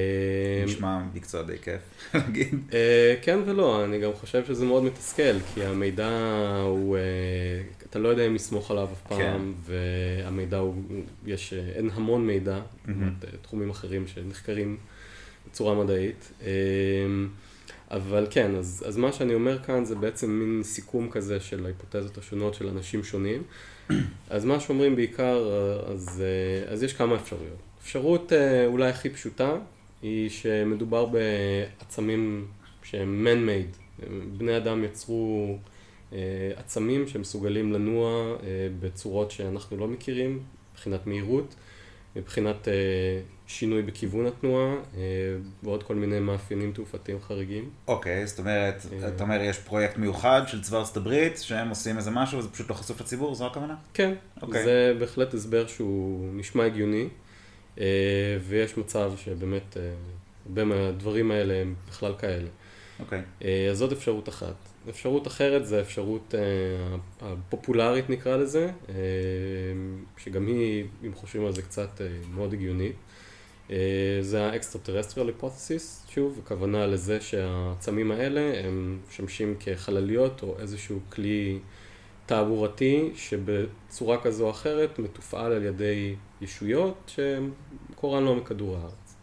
נשמע 0.64 1.02
מקצוע 1.14 1.42
די 1.42 1.58
כיף 1.58 1.80
להגיד. 2.14 2.54
אה, 2.72 3.14
כן 3.22 3.38
ולא, 3.46 3.84
אני 3.84 4.00
גם 4.00 4.12
חושב 4.12 4.44
שזה 4.44 4.64
מאוד 4.64 4.84
מתסכל, 4.84 5.40
כי 5.54 5.64
המידע 5.64 6.10
הוא, 6.64 6.96
אה, 6.96 7.02
אתה 7.90 7.98
לא 7.98 8.08
יודע 8.08 8.26
אם 8.26 8.34
לסמוך 8.34 8.70
עליו 8.70 8.88
אף 8.92 9.00
פעם, 9.08 9.18
כן. 9.18 9.40
והמידע 9.64 10.58
הוא, 10.58 10.74
יש, 11.26 11.52
אה, 11.52 11.58
אין 11.74 11.90
המון 11.94 12.26
מידע, 12.26 12.60
תחומים 13.42 13.70
אחרים 13.70 14.06
שנחקרים 14.06 14.76
בצורה 15.48 15.74
מדעית. 15.74 16.32
אה, 16.42 16.48
אבל 17.90 18.26
כן, 18.30 18.54
אז, 18.54 18.84
אז 18.88 18.96
מה 18.96 19.12
שאני 19.12 19.34
אומר 19.34 19.62
כאן 19.62 19.84
זה 19.84 19.94
בעצם 19.94 20.30
מין 20.30 20.62
סיכום 20.62 21.10
כזה 21.10 21.40
של 21.40 21.64
ההיפותזות 21.64 22.18
השונות 22.18 22.54
של 22.54 22.68
אנשים 22.68 23.04
שונים. 23.04 23.42
אז 24.30 24.44
מה 24.44 24.60
שאומרים 24.60 24.96
בעיקר, 24.96 25.48
אז, 25.86 26.22
אז 26.68 26.82
יש 26.82 26.92
כמה 26.92 27.16
אפשרויות. 27.16 27.71
אפשרות 27.82 28.32
אה, 28.32 28.66
אולי 28.66 28.88
הכי 28.88 29.10
פשוטה, 29.10 29.52
היא 30.02 30.30
שמדובר 30.30 31.06
בעצמים 31.06 32.46
שהם 32.82 33.26
man-made. 33.26 34.04
בני 34.38 34.56
אדם 34.56 34.84
יצרו 34.84 35.58
אה, 36.12 36.18
עצמים 36.56 37.08
שמסוגלים 37.08 37.72
לנוע 37.72 38.36
אה, 38.42 38.68
בצורות 38.80 39.30
שאנחנו 39.30 39.76
לא 39.76 39.88
מכירים, 39.88 40.42
מבחינת 40.72 41.06
מהירות, 41.06 41.54
מבחינת 42.16 42.68
שינוי 43.46 43.82
בכיוון 43.82 44.26
התנועה, 44.26 44.74
ועוד 45.62 45.82
כל 45.82 45.94
מיני 45.94 46.20
מאפיינים 46.20 46.72
תעופתיים 46.72 47.18
חריגים. 47.20 47.70
אוקיי, 47.88 48.26
זאת 48.26 48.38
אומרת. 48.38 48.86
אתה 49.08 49.24
אומר 49.24 49.40
יש 49.40 49.58
פרויקט 49.58 49.96
מיוחד 49.96 50.42
של 50.46 50.62
צבא 50.62 50.78
ארצות 50.78 50.96
הברית, 50.96 51.38
שהם 51.38 51.68
עושים 51.68 51.96
איזה 51.96 52.10
משהו 52.10 52.38
וזה 52.38 52.48
פשוט 52.48 52.70
לא 52.70 52.74
חשוף 52.74 53.00
לציבור, 53.00 53.34
זו 53.34 53.46
הכוונה? 53.46 53.74
כן, 53.94 54.14
אוקיי. 54.42 54.64
זה 54.64 54.94
בהחלט 54.98 55.34
הסבר 55.34 55.66
שהוא 55.66 56.28
נשמע 56.34 56.64
הגיוני, 56.64 57.08
ויש 58.48 58.78
מצב 58.78 59.12
שבאמת 59.16 59.76
אה, 59.76 59.92
הרבה 60.46 60.64
מהדברים 60.64 61.30
האלה 61.30 61.54
הם 61.54 61.74
בכלל 61.88 62.12
כאלה. 62.18 62.48
אוקיי. 63.00 63.22
אה, 63.44 63.68
אז 63.70 63.78
זאת 63.78 63.92
אפשרות 63.92 64.28
אחת. 64.28 64.54
אפשרות 64.88 65.26
אחרת 65.26 65.66
זה 65.66 65.78
האפשרות 65.78 66.34
אה, 66.34 66.96
הפופולרית 67.20 68.10
נקרא 68.10 68.36
לזה, 68.36 68.70
אה, 68.88 68.94
שגם 70.18 70.46
היא, 70.46 70.84
אם 71.06 71.14
חושבים 71.14 71.46
על 71.46 71.52
זה 71.52 71.62
קצת, 71.62 72.00
אה, 72.00 72.06
מאוד 72.34 72.52
הגיונית. 72.52 72.96
אה, 73.70 73.76
זה 74.20 74.44
ה-extraterrestrial 74.44 75.42
hypothesis, 75.42 76.10
שוב, 76.14 76.40
הכוונה 76.44 76.86
לזה 76.86 77.20
שהעצמים 77.20 78.10
האלה 78.10 78.60
הם 78.64 78.98
משמשים 79.08 79.54
כחלליות 79.60 80.42
או 80.42 80.56
איזשהו 80.60 81.00
כלי 81.08 81.58
תעבורתי 82.26 83.10
שבצורה 83.14 84.20
כזו 84.22 84.44
או 84.44 84.50
אחרת 84.50 84.98
מתופעל 84.98 85.52
על 85.52 85.62
ידי 85.62 86.14
ישויות 86.40 87.10
שמקורן 87.16 88.24
לא 88.24 88.36
מכדור 88.36 88.76
הארץ. 88.76 89.14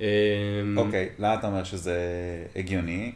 אה, 0.00 0.06
אוקיי, 0.76 1.08
למה 1.18 1.34
אתה 1.34 1.46
אומר 1.46 1.64
שזה 1.64 1.96
הגיוני 2.56 3.12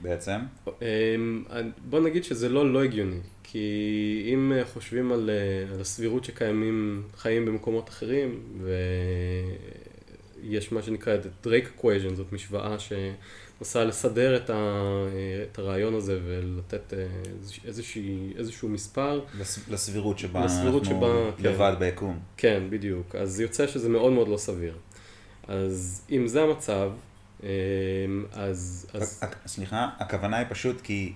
בעצם? 0.00 0.38
אמ, 0.66 1.44
בוא 1.78 2.00
נגיד 2.00 2.24
שזה 2.24 2.48
לא 2.48 2.72
לא 2.72 2.84
הגיוני, 2.84 3.20
כי 3.42 4.30
אם 4.34 4.52
חושבים 4.72 5.12
על, 5.12 5.30
על 5.72 5.80
הסבירות 5.80 6.24
שקיימים 6.24 7.02
חיים 7.16 7.46
במקומות 7.46 7.88
אחרים, 7.88 8.42
ויש 10.42 10.72
מה 10.72 10.82
שנקרא 10.82 11.14
את 11.14 11.46
Drake 11.46 11.80
equation, 11.80 12.14
זאת 12.14 12.32
משוואה 12.32 12.76
שמנסה 13.60 13.84
לסדר 13.84 14.36
את, 14.36 14.50
ה, 14.50 14.82
את 15.52 15.58
הרעיון 15.58 15.94
הזה 15.94 16.18
ולתת 16.24 16.94
אה, 16.94 16.98
איזוש- 17.42 17.60
איזושהי, 17.66 18.32
איזשהו 18.38 18.68
מספר, 18.68 19.20
לס- 19.40 19.68
לסבירות 19.68 20.18
שבה 20.18 20.44
לסבירות 20.44 20.82
אנחנו 20.82 20.96
שבה, 21.00 21.30
כן. 21.42 21.48
לבד 21.48 21.72
ביקום. 21.78 22.18
כן, 22.36 22.62
בדיוק, 22.70 23.14
אז 23.14 23.40
יוצא 23.40 23.66
שזה 23.66 23.88
מאוד 23.88 24.12
מאוד 24.12 24.28
לא 24.28 24.36
סביר. 24.36 24.76
אז 25.48 26.02
אם 26.10 26.26
זה 26.26 26.42
המצב, 26.42 26.90
אמ, 27.42 27.48
אז... 28.32 28.86
אז... 28.94 29.20
סליחה, 29.46 29.88
הכוונה 29.98 30.36
היא 30.38 30.46
פשוט 30.50 30.80
כי 30.80 31.12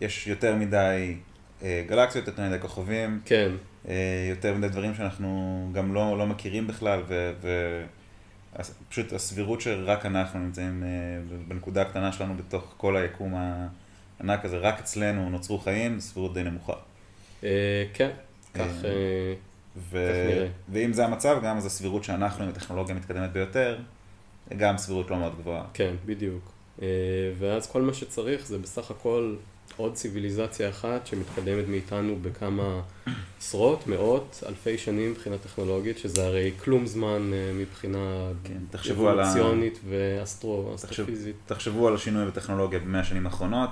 יש 0.00 0.26
יותר 0.26 0.54
מדי 0.54 1.16
אה, 1.62 1.84
גלקסיות, 1.88 2.26
יותר 2.26 2.42
מדי 2.42 2.60
כוכבים, 2.60 3.20
כן, 3.24 3.52
אה, 3.88 3.94
יותר 4.30 4.54
מדי 4.54 4.68
דברים 4.68 4.94
שאנחנו 4.94 5.28
גם 5.72 5.94
לא, 5.94 6.18
לא 6.18 6.26
מכירים 6.26 6.66
בכלל, 6.66 7.00
ופשוט 8.54 9.12
הסבירות 9.12 9.60
שרק 9.60 10.06
אנחנו 10.06 10.40
נמצאים 10.40 10.82
אה, 10.84 10.88
בנקודה 11.48 11.82
הקטנה 11.82 12.12
שלנו 12.12 12.34
בתוך 12.36 12.74
כל 12.76 12.96
היקום 12.96 13.34
הענק 13.34 14.44
הזה, 14.44 14.58
רק 14.58 14.78
אצלנו 14.78 15.30
נוצרו 15.30 15.58
חיים, 15.58 16.00
סבירות 16.00 16.34
די 16.34 16.42
נמוכה. 16.42 16.72
אה, 17.44 17.84
כן, 17.94 18.10
כך... 18.54 18.60
אה. 18.60 19.34
כך 19.92 20.02
נראה. 20.02 20.48
ואם 20.68 20.92
זה 20.92 21.04
המצב, 21.04 21.40
גם 21.44 21.56
אז 21.56 21.66
הסבירות 21.66 22.04
שאנחנו 22.04 22.44
עם 22.44 22.50
הטכנולוגיה 22.50 22.94
המתקדמת 22.94 23.32
ביותר, 23.32 23.78
גם 24.56 24.78
סבירות 24.78 25.10
לא 25.10 25.16
מאוד 25.16 25.36
גבוהה. 25.38 25.64
כן, 25.74 25.94
בדיוק. 26.06 26.52
ואז 27.38 27.70
כל 27.70 27.82
מה 27.82 27.94
שצריך 27.94 28.46
זה 28.46 28.58
בסך 28.58 28.90
הכל 28.90 29.36
עוד 29.76 29.94
ציוויליזציה 29.94 30.68
אחת 30.68 31.06
שמתקדמת 31.06 31.68
מאיתנו 31.68 32.16
בכמה 32.22 32.80
עשרות, 33.38 33.86
מאות, 33.86 34.42
אלפי 34.48 34.78
שנים 34.78 35.10
מבחינה 35.10 35.38
טכנולוגית, 35.38 35.98
שזה 35.98 36.26
הרי 36.26 36.50
כלום 36.64 36.86
זמן 36.86 37.30
אה, 37.32 37.52
מבחינה 37.54 38.28
כן, 38.44 38.52
על 38.52 38.80
ה- 38.80 38.92
אבולוציונית 38.92 39.78
ואסטרו, 39.88 40.74
תחשב-. 40.82 41.06
תחשבו 41.46 41.88
על 41.88 41.94
השינוי 41.94 42.26
בטכנולוגיה 42.26 42.78
במאה 42.78 43.00
השנים 43.00 43.26
האחרונות, 43.26 43.70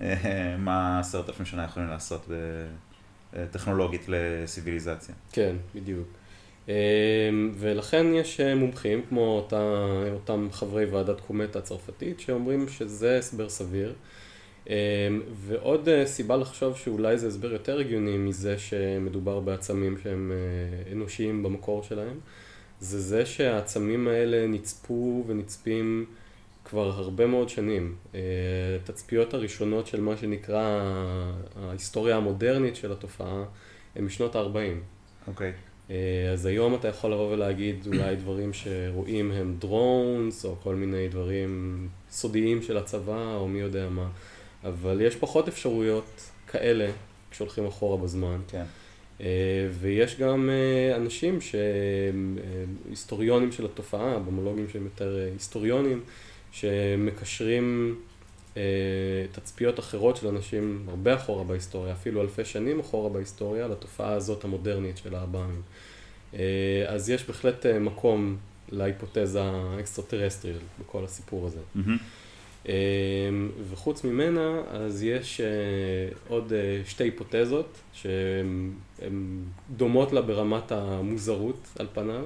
אה, 0.00 0.56
מה 0.58 1.00
עשרת 1.00 1.28
אלפים 1.28 1.46
שנה 1.46 1.64
יכולים 1.64 1.88
לעשות 1.88 2.26
אה, 3.36 3.44
טכנולוגית 3.50 4.04
לסיביליזציה. 4.08 5.14
כן, 5.32 5.56
בדיוק. 5.74 6.08
ולכן 7.58 8.06
יש 8.14 8.40
מומחים, 8.40 9.02
כמו 9.08 9.36
אותה, 9.36 9.86
אותם 10.12 10.48
חברי 10.52 10.84
ועדת 10.84 11.20
קומטה 11.20 11.58
הצרפתית, 11.58 12.20
שאומרים 12.20 12.68
שזה 12.68 13.18
הסבר 13.18 13.48
סביר. 13.48 13.92
אמ, 14.68 14.74
ועוד 15.34 15.88
אה, 15.88 16.06
סיבה 16.06 16.36
לחשוב 16.36 16.76
שאולי 16.76 17.18
זה 17.18 17.26
הסבר 17.26 17.52
יותר 17.52 17.78
הגיוני 17.78 18.16
מזה 18.16 18.58
שמדובר 18.58 19.40
בעצמים 19.40 19.98
שהם 20.02 20.32
אה, 20.34 20.92
אנושיים 20.92 21.42
במקור 21.42 21.82
שלהם, 21.82 22.20
זה 22.80 23.00
זה 23.00 23.26
שהעצמים 23.26 24.08
האלה 24.08 24.46
נצפו 24.46 25.24
ונצפים 25.26 26.06
כבר 26.64 26.90
הרבה 26.90 27.26
מאוד 27.26 27.48
שנים. 27.48 27.94
אה, 28.14 28.20
התצפיות 28.82 29.34
הראשונות 29.34 29.86
של 29.86 30.00
מה 30.00 30.16
שנקרא 30.16 30.82
ההיסטוריה 31.56 32.16
המודרנית 32.16 32.76
של 32.76 32.92
התופעה 32.92 33.44
הן 33.96 34.04
משנות 34.04 34.36
ה-40. 34.36 34.78
אוקיי. 35.28 35.52
אה, 35.90 36.30
אז 36.32 36.46
היום 36.46 36.74
אתה 36.74 36.88
יכול 36.88 37.12
לבוא 37.12 37.32
ולהגיד 37.32 37.86
אולי 37.86 38.16
דברים 38.16 38.52
שרואים 38.52 39.30
הם 39.30 39.56
דרונס, 39.58 40.44
או 40.44 40.56
כל 40.62 40.74
מיני 40.74 41.08
דברים 41.08 41.88
סודיים 42.10 42.62
של 42.62 42.76
הצבא, 42.76 43.34
או 43.34 43.48
מי 43.48 43.60
יודע 43.60 43.88
מה, 43.88 44.08
אבל 44.64 45.00
יש 45.00 45.16
פחות 45.16 45.48
אפשרויות 45.48 46.30
כאלה 46.46 46.90
כשהולכים 47.30 47.66
אחורה 47.66 47.96
בזמן. 47.96 48.40
כן. 48.48 48.64
אה, 49.20 49.68
ויש 49.80 50.18
גם 50.18 50.50
אה, 50.50 50.96
אנשים 50.96 51.40
שהם 51.40 52.38
אה, 52.38 52.64
היסטוריונים 52.90 53.52
של 53.52 53.64
התופעה, 53.64 54.18
במולוגים 54.18 54.66
שהם 54.72 54.84
יותר 54.84 55.28
היסטוריונים, 55.32 56.00
שמקשרים 56.52 57.96
תצפיות 59.32 59.78
אחרות 59.78 60.16
של 60.16 60.26
אנשים 60.26 60.86
הרבה 60.88 61.14
אחורה 61.14 61.44
בהיסטוריה, 61.44 61.92
אפילו 61.92 62.22
אלפי 62.22 62.44
שנים 62.44 62.80
אחורה 62.80 63.08
בהיסטוריה, 63.08 63.68
לתופעה 63.68 64.12
הזאת 64.12 64.44
המודרנית 64.44 64.96
של 64.96 65.14
העב"מים. 65.14 65.62
אז 66.86 67.10
יש 67.10 67.24
בהחלט 67.24 67.66
מקום 67.66 68.36
להיפותזה 68.68 69.42
ה 69.42 69.49
extraterrestrial 69.49 70.58
בכל 70.80 71.04
הסיפור 71.04 71.46
הזה. 71.46 71.60
Mm-hmm. 71.76 72.02
וחוץ 73.70 74.04
ממנה, 74.04 74.62
אז 74.70 75.02
יש 75.02 75.40
עוד 76.28 76.52
שתי 76.84 77.04
היפותזות 77.04 77.78
שהן 77.92 78.72
דומות 79.76 80.12
לה 80.12 80.22
ברמת 80.22 80.72
המוזרות 80.72 81.68
על 81.78 81.86
פניו, 81.94 82.24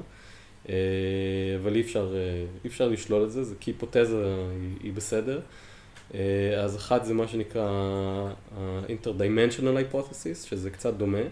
אבל 1.63 1.75
אי 1.75 1.81
אפשר, 1.81 2.15
אי 2.65 2.69
אפשר 2.69 2.89
לשלול 2.89 3.25
את 3.25 3.31
זה, 3.31 3.55
כי 3.61 3.71
היפותזה 3.71 4.35
היא, 4.83 4.93
בסדר. 4.93 5.41
אז 6.59 6.77
אחת 6.77 7.05
זה 7.05 7.15
מה 7.15 7.29
שנקרא 7.29 7.69
ה-interdimensional 8.59 9.95
hypothesis, 9.95 10.47
שזה 10.49 10.71
קצת 10.71 10.95
דומה. 10.95 11.23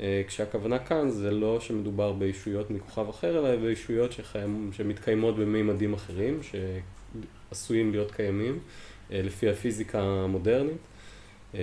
אה, 0.00 0.22
כשהכוונה 0.26 0.78
כאן 0.78 1.10
זה 1.10 1.30
לא 1.30 1.60
שמדובר 1.60 2.12
בישויות 2.12 2.70
מכוכב 2.70 3.08
אחר, 3.08 3.38
אלא 3.38 3.56
בישויות 3.56 4.12
שחיים, 4.12 4.70
שמתקיימות 4.72 5.36
במימדים 5.36 5.94
אחרים, 5.94 6.40
שעשויים 7.48 7.90
להיות 7.92 8.10
קיימים, 8.12 8.58
אה, 9.12 9.20
לפי 9.22 9.50
הפיזיקה 9.50 10.00
המודרנית. 10.02 10.86
אה, 11.54 11.60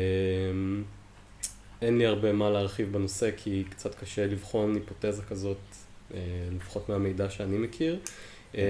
אין 1.82 1.98
לי 1.98 2.06
הרבה 2.06 2.32
מה 2.32 2.50
להרחיב 2.50 2.94
בנושא, 2.94 3.30
כי 3.38 3.63
קצת 3.70 3.96
קשה 3.96 4.25
לבחון 4.28 4.75
היפותזה 4.75 5.24
כזאת, 5.24 5.58
לפחות 6.56 6.90
מהמידע 6.90 7.30
שאני 7.30 7.58
מכיר. 7.58 8.00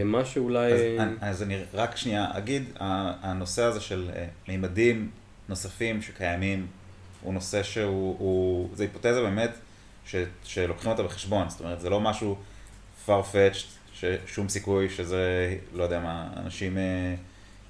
מה 0.06 0.26
שאולי... 0.26 1.00
אז, 1.00 1.10
אז 1.22 1.44
אני 1.44 1.58
רק 1.74 1.98
שנייה 1.98 2.28
אגיד, 2.32 2.64
הנושא 3.22 3.64
הזה 3.64 3.80
של 3.80 4.10
מימדים 4.48 5.10
נוספים 5.50 6.02
שקיימים 6.02 6.68
הוא 7.22 7.34
נושא 7.34 7.64
שהוא, 7.64 8.16
הוא, 8.20 8.70
זה 8.74 8.84
היפותזה 8.84 9.22
באמת 9.22 9.52
ש, 10.06 10.16
שלוקחים 10.44 10.92
אותה 10.92 11.04
בחשבון, 11.04 11.50
זאת 11.50 11.60
אומרת 11.60 11.82
זה 11.82 11.90
לא 11.90 12.02
משהו 12.02 12.38
farfetched, 13.08 13.83
ששום 14.26 14.50
סיכוי 14.50 14.90
שזה, 14.90 15.56
לא 15.74 15.84
יודע 15.84 16.00
מה, 16.00 16.30
אנשים 16.38 16.78
אה, 16.78 17.16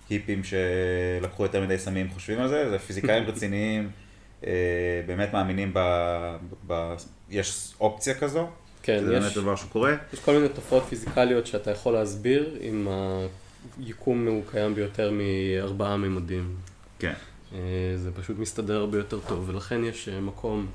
היפים 0.10 0.42
שלקחו 0.44 1.44
יותר 1.44 1.62
מדי 1.62 1.78
סמים 1.78 2.10
חושבים 2.10 2.40
על 2.40 2.48
זה, 2.48 2.70
זה 2.70 2.80
פיזיקאים 2.80 3.24
רציניים, 3.30 3.90
אה, 4.48 5.02
באמת 5.06 5.34
מאמינים 5.34 5.72
ב, 5.74 5.80
ב... 6.68 6.94
יש 7.30 7.74
אופציה 7.80 8.14
כזו, 8.14 8.48
כן, 8.84 9.00
שזה 9.00 9.14
יש, 9.14 9.24
באמת 9.24 9.36
דבר 9.36 9.56
שקורה. 9.56 9.96
יש 10.14 10.20
כל 10.20 10.34
מיני 10.34 10.50
תופעות 10.50 10.84
פיזיקליות 10.84 11.48
שאתה 11.48 11.72
יכול 11.72 11.94
להסביר 11.94 12.58
אם 12.62 12.88
היקום 13.80 14.28
הוא 14.28 14.44
קיים 14.52 14.76
ביותר 14.76 15.12
מארבעה 15.12 15.98
ממדים. 15.98 16.56
כן. 17.00 17.14
אה, 17.54 17.60
זה 17.96 18.12
פשוט 18.12 18.38
מסתדר 18.38 18.76
הרבה 18.76 18.98
יותר 18.98 19.20
טוב, 19.28 19.50
ולכן 19.50 19.84
יש 19.84 20.10
אה, 20.10 20.22
מקום 20.22 20.68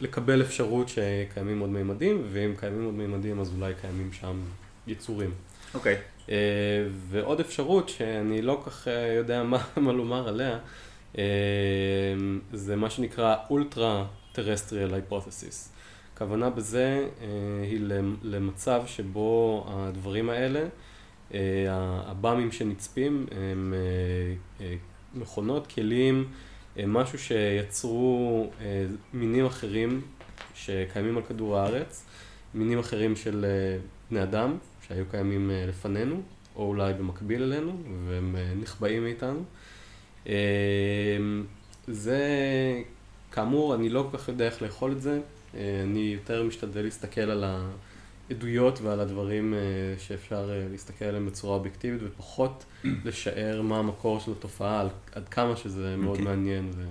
לקבל 0.00 0.42
אפשרות 0.42 0.88
שקיימים 0.88 1.60
עוד 1.60 1.70
מימדים, 1.70 2.22
ואם 2.32 2.54
קיימים 2.58 2.84
עוד 2.84 2.94
מימדים 2.94 3.40
אז 3.40 3.52
אולי 3.56 3.72
קיימים 3.80 4.12
שם 4.12 4.40
יצורים. 4.86 5.30
אוקיי. 5.74 5.94
Okay. 5.94 6.28
ועוד 7.10 7.40
אפשרות 7.40 7.88
שאני 7.88 8.42
לא 8.42 8.62
כך 8.66 8.88
יודע 9.16 9.42
מה, 9.42 9.64
מה 9.76 9.92
לומר 9.92 10.28
עליה, 10.28 10.58
זה 12.52 12.76
מה 12.76 12.90
שנקרא 12.90 13.36
אולטרה 13.50 14.06
טרסטריאל 14.32 14.94
היפותסיס. 14.94 15.72
הכוונה 16.14 16.50
בזה 16.50 17.06
היא 17.62 17.80
למצב 18.22 18.82
שבו 18.86 19.66
הדברים 19.68 20.30
האלה, 20.30 20.64
הבאמים 22.06 22.52
שנצפים 22.52 23.26
הם 23.30 23.74
מכונות, 25.14 25.66
כלים, 25.66 26.24
אה, 26.24 26.47
משהו 26.86 27.18
שיצרו 27.18 28.50
אה, 28.60 28.86
מינים 29.12 29.46
אחרים 29.46 30.00
שקיימים 30.54 31.16
על 31.16 31.22
כדור 31.22 31.58
הארץ, 31.58 32.04
מינים 32.54 32.78
אחרים 32.78 33.16
של 33.16 33.44
אה, 33.44 33.78
בני 34.10 34.22
אדם 34.22 34.56
שהיו 34.88 35.04
קיימים 35.10 35.50
לפנינו, 35.68 36.22
או 36.56 36.68
אולי 36.68 36.92
במקביל 36.92 37.42
אלינו, 37.42 37.76
והם 38.08 38.36
נחבאים 38.60 39.04
מאיתנו. 39.04 39.42
זה, 41.88 42.22
כאמור, 43.32 43.74
אני 43.74 43.88
לא 43.88 44.08
כל 44.10 44.18
כך 44.18 44.28
יודע 44.28 44.46
איך 44.46 44.62
לאכול 44.62 44.92
את 44.92 45.02
זה, 45.02 45.20
אני 45.54 45.98
יותר 46.14 46.42
משתדל 46.42 46.82
להסתכל 46.82 47.20
על 47.20 47.44
ה... 47.44 47.70
עדויות 48.30 48.80
ועל 48.80 49.00
הדברים 49.00 49.54
אה, 49.54 49.58
שאפשר 49.98 50.50
אה, 50.50 50.66
להסתכל 50.70 51.04
עליהם 51.04 51.26
בצורה 51.26 51.56
אובייקטיבית 51.56 52.00
ופחות 52.04 52.64
לשער 53.04 53.62
מה 53.62 53.78
המקור 53.78 54.20
של 54.20 54.32
התופעה, 54.32 54.84
עד 55.12 55.28
כמה 55.28 55.56
שזה 55.56 55.96
מאוד 55.96 56.16
okay. 56.16 56.20
אוקיי. 56.20 56.36
מעניין. 56.36 56.70
ו... 56.74 56.84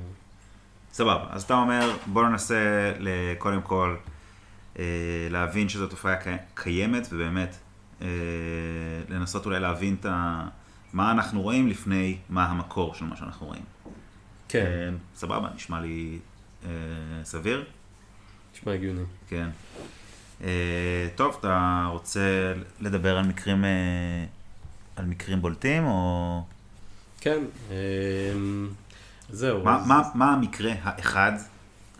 סבבה, 0.93 1.28
אז 1.30 1.43
אתה 1.43 1.54
אומר 1.54 1.97
בוא 2.06 2.23
ננסה 2.23 2.93
קודם 3.38 3.62
כל 3.62 3.95
אה, 4.80 4.84
להבין 5.30 5.69
שזו 5.69 5.88
תופעה 5.88 6.15
קיימת 6.54 7.08
ובאמת 7.12 7.58
לנסות 9.10 9.45
אולי 9.45 9.60
להבין 9.60 9.95
את 10.00 10.06
ה... 10.06 10.47
מה 10.93 11.12
אנחנו 11.12 11.41
רואים 11.41 11.67
לפני 11.67 12.17
מה 12.30 12.45
המקור 12.45 12.93
של 12.93 13.06
מה 13.06 13.15
שאנחנו 13.15 13.47
רואים. 13.47 13.63
כן. 14.47 14.93
סבבה, 15.15 15.50
נשמע 15.56 15.80
לי 15.80 16.19
סביר. 17.23 17.65
נשמע 18.54 18.73
הגיוני. 18.73 19.04
כן. 19.28 19.50
אה, 20.43 21.08
טוב, 21.15 21.38
אתה 21.39 21.88
רוצה 21.91 22.54
לדבר 22.80 23.17
על 23.17 23.26
מקרים, 23.26 23.65
אה, 23.65 24.26
על 24.95 25.06
מקרים 25.06 25.41
בולטים, 25.41 25.86
או... 25.86 26.43
כן, 27.21 27.43
אה, 27.71 27.76
זהו. 29.30 29.63
מה, 29.63 29.84
מה, 29.88 30.02
מה 30.15 30.34
המקרה 30.34 30.71
האחד 30.82 31.32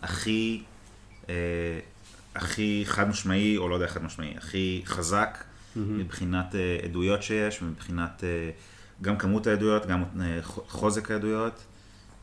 הכי, 0.02 0.62
הכי 2.34 2.82
חד 2.86 3.08
משמעי, 3.08 3.56
או 3.56 3.68
לא 3.68 3.74
יודע 3.74 3.88
חד 3.88 4.02
משמעי, 4.02 4.34
הכי 4.36 4.82
חזק. 4.86 5.44
מבחינת 5.76 6.54
עדויות 6.84 7.22
שיש, 7.22 7.62
מבחינת 7.62 8.24
גם 9.02 9.18
כמות 9.18 9.46
העדויות, 9.46 9.86
גם 9.86 10.04
חוזק 10.44 11.10
העדויות, 11.10 11.64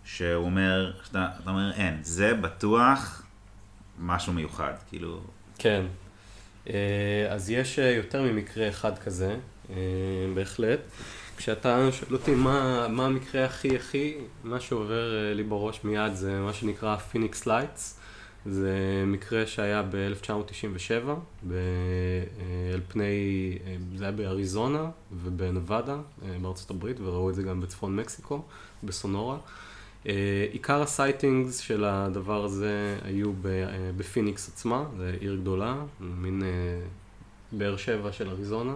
שהוא 0.06 0.46
אומר, 0.46 0.94
אתה, 1.12 1.28
אתה 1.42 1.50
אומר, 1.50 1.72
אין, 1.72 2.00
זה 2.04 2.34
בטוח 2.34 3.24
משהו 4.00 4.34
מיוחד, 4.34 4.74
כאילו... 4.90 5.22
כן. 5.58 5.86
אה, 6.70 7.28
אז 7.30 7.50
יש 7.50 7.80
אה, 7.80 7.92
יותר 7.92 8.22
ממקרה 8.22 8.70
אחד 8.70 8.98
כזה, 8.98 9.36
אה, 9.70 9.76
בהחלט. 10.34 10.80
כשאתה 11.38 11.90
שואל 11.92 12.14
אותי 12.14 12.36
מה, 12.36 12.88
מה 12.88 13.06
המקרה 13.06 13.46
הכי 13.46 13.76
הכי, 13.76 14.18
מה 14.44 14.60
שעובר 14.60 15.34
לי 15.36 15.44
בראש 15.44 15.84
מיד 15.84 16.14
זה 16.14 16.40
מה 16.40 16.54
שנקרא 16.54 16.98
Phoenix 16.98 17.48
Lights. 17.48 18.00
זה 18.46 19.04
מקרה 19.08 19.48
שהיה 19.48 19.84
ב-1997, 19.90 21.10
על 22.74 22.82
פני, 22.88 23.58
זה 23.96 24.04
היה 24.04 24.12
באריזונה 24.12 24.90
ובנבדה 25.12 25.98
בארצות 26.42 26.70
הברית, 26.70 27.00
וראו 27.00 27.30
את 27.30 27.36
זה 27.36 27.44
גם 27.44 27.62
בצפון 27.62 27.96
מקסיקו, 27.96 28.42
בסונורה. 28.84 29.38
אה, 30.08 30.48
עיקר 30.52 30.82
ה 30.82 30.89
sightings 30.89 31.58
של 31.58 31.84
הדבר 31.84 32.44
הזה 32.44 32.98
היו 33.04 33.32
אה, 33.46 33.92
בפיניקס 33.98 34.50
עצמה, 34.50 34.84
זו 34.98 35.04
עיר 35.20 35.36
גדולה, 35.36 35.76
מין 36.00 36.44
אה, 36.44 36.48
באר 37.52 37.78
שבע 37.78 38.12
של 38.12 38.30
אריזונה. 38.30 38.74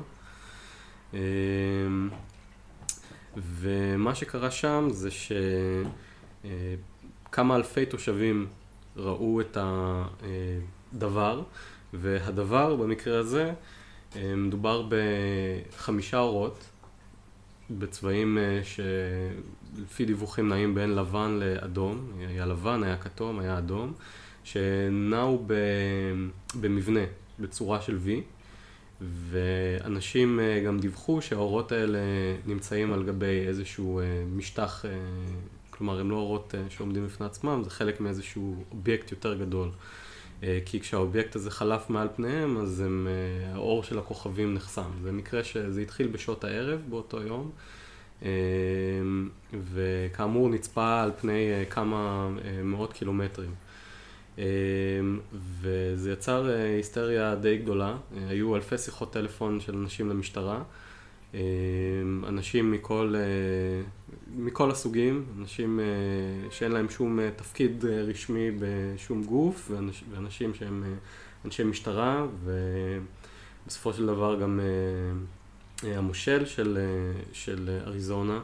ומה 3.38 4.16
שקרה 4.16 4.52
שם 4.52 4.88
זה 4.92 5.10
שכמה 7.30 7.56
אלפי 7.56 7.86
תושבים 7.86 8.48
ראו 8.96 9.42
את 9.42 9.58
הדבר, 10.94 11.42
והדבר 11.94 12.76
במקרה 12.76 13.20
הזה, 13.20 13.54
מדובר 14.16 14.90
בחמישה 14.90 16.20
אורות 16.20 16.70
בצבעים 17.70 18.38
שלפי 19.78 20.06
דיווחים 20.06 20.50
נעים 20.50 20.76
בין 20.76 20.96
לבן 20.96 21.40
לאדום, 21.40 22.12
היה 22.28 22.46
לבן, 22.46 22.84
היה 22.84 22.98
כתום, 22.98 23.40
היה 23.40 23.58
אדום, 23.58 23.94
שנעו 24.44 25.48
במבנה, 26.56 27.04
בצורה 27.40 27.82
של 27.82 28.00
V, 28.06 28.10
ואנשים 29.02 30.40
אה, 30.40 30.62
גם 30.66 30.80
דיווחו 30.80 31.22
שהאורות 31.22 31.72
האלה 31.72 32.00
נמצאים 32.46 32.94
על 32.94 33.04
גבי 33.04 33.48
איזשהו 33.48 34.00
אה, 34.00 34.04
משטח, 34.36 34.86
אה, 34.86 34.92
כלומר 35.70 36.00
הם 36.00 36.12
לא 36.12 36.16
אורות 36.16 36.54
שעומדים 36.70 37.06
בפני 37.06 37.26
עצמם, 37.26 37.62
זה 37.64 37.70
חלק 37.70 38.02
מאיזשהו 38.02 38.64
אובייקט 38.72 39.12
יותר 39.12 39.34
גדול. 39.34 39.70
כי 40.66 40.80
כשהאובייקט 40.80 41.36
הזה 41.36 41.52
חלף 41.52 41.90
מעל 41.90 42.08
פניהם, 42.16 42.58
אז 42.58 42.80
הם, 42.80 43.08
האור 43.54 43.84
של 43.84 44.00
הכוכבים 44.00 44.54
נחסם. 44.54 44.90
זה 45.04 45.12
מקרה 45.12 45.44
שזה 45.44 45.82
התחיל 45.82 46.08
בשעות 46.08 46.44
הערב 46.44 46.82
באותו 46.90 47.22
יום, 47.22 47.52
וכאמור 49.74 50.50
נצפה 50.50 51.02
על 51.02 51.12
פני 51.22 51.52
כמה 51.70 52.30
מאות 52.64 52.94
קילומטרים. 52.94 53.52
וזה 55.62 56.12
יצר 56.12 56.46
היסטריה 56.76 57.36
די 57.36 57.58
גדולה, 57.58 57.98
היו 58.28 58.56
אלפי 58.56 58.78
שיחות 58.78 59.14
טלפון 59.14 59.60
של 59.60 59.76
אנשים 59.78 60.10
למשטרה, 60.10 60.64
אנשים 62.28 62.72
מכל, 62.72 63.14
מכל 64.36 64.72
הסוגים, 64.72 65.26
אנשים 65.40 65.80
שאין 66.50 66.72
להם 66.72 66.90
שום 66.90 67.20
תפקיד 67.36 67.86
רשמי 67.86 68.52
בשום 68.60 69.24
גוף, 69.24 69.72
ואנשים 70.12 70.54
שהם 70.54 70.84
אנשי 71.46 71.64
משטרה, 71.64 72.26
ובסופו 73.66 73.94
של 73.94 74.06
דבר 74.06 74.42
גם 74.42 74.60
המושל 75.84 76.46
של, 76.46 76.78
של 77.34 77.80
אריזונה. 77.88 78.40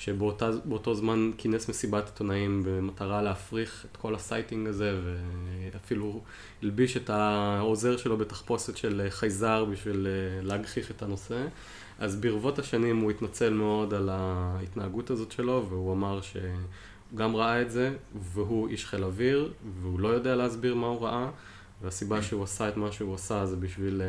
שבאותו 0.00 0.94
זמן 0.94 1.30
כינס 1.38 1.68
מסיבת 1.68 2.06
עיתונאים 2.06 2.62
במטרה 2.66 3.22
להפריך 3.22 3.86
את 3.90 3.96
כל 3.96 4.14
ה 4.14 4.20
sighting 4.20 4.68
הזה, 4.68 5.00
ואפילו 5.72 6.20
הלביש 6.62 6.96
את 6.96 7.10
העוזר 7.10 7.96
שלו 7.96 8.16
בתחפושת 8.16 8.76
של 8.76 9.06
חייזר 9.10 9.64
בשביל 9.64 10.06
אה, 10.06 10.42
להגחיך 10.42 10.90
את 10.90 11.02
הנושא. 11.02 11.46
אז 11.98 12.16
ברבות 12.16 12.58
השנים 12.58 12.96
הוא 12.96 13.10
התנצל 13.10 13.52
מאוד 13.52 13.94
על 13.94 14.08
ההתנהגות 14.12 15.10
הזאת 15.10 15.32
שלו, 15.32 15.66
והוא 15.68 15.92
אמר 15.92 16.20
שהוא 16.20 16.42
גם 17.14 17.36
ראה 17.36 17.62
את 17.62 17.70
זה, 17.70 17.92
והוא 18.32 18.68
איש 18.68 18.86
חיל 18.86 19.04
אוויר, 19.04 19.52
והוא 19.80 20.00
לא 20.00 20.08
יודע 20.08 20.36
להסביר 20.36 20.74
מה 20.74 20.86
הוא 20.86 21.00
ראה, 21.00 21.30
והסיבה 21.82 22.22
שהוא 22.22 22.44
עשה 22.44 22.68
את 22.68 22.76
מה 22.76 22.92
שהוא 22.92 23.14
עשה 23.14 23.46
זה 23.46 23.56
בשביל 23.56 24.02
אה, 24.02 24.08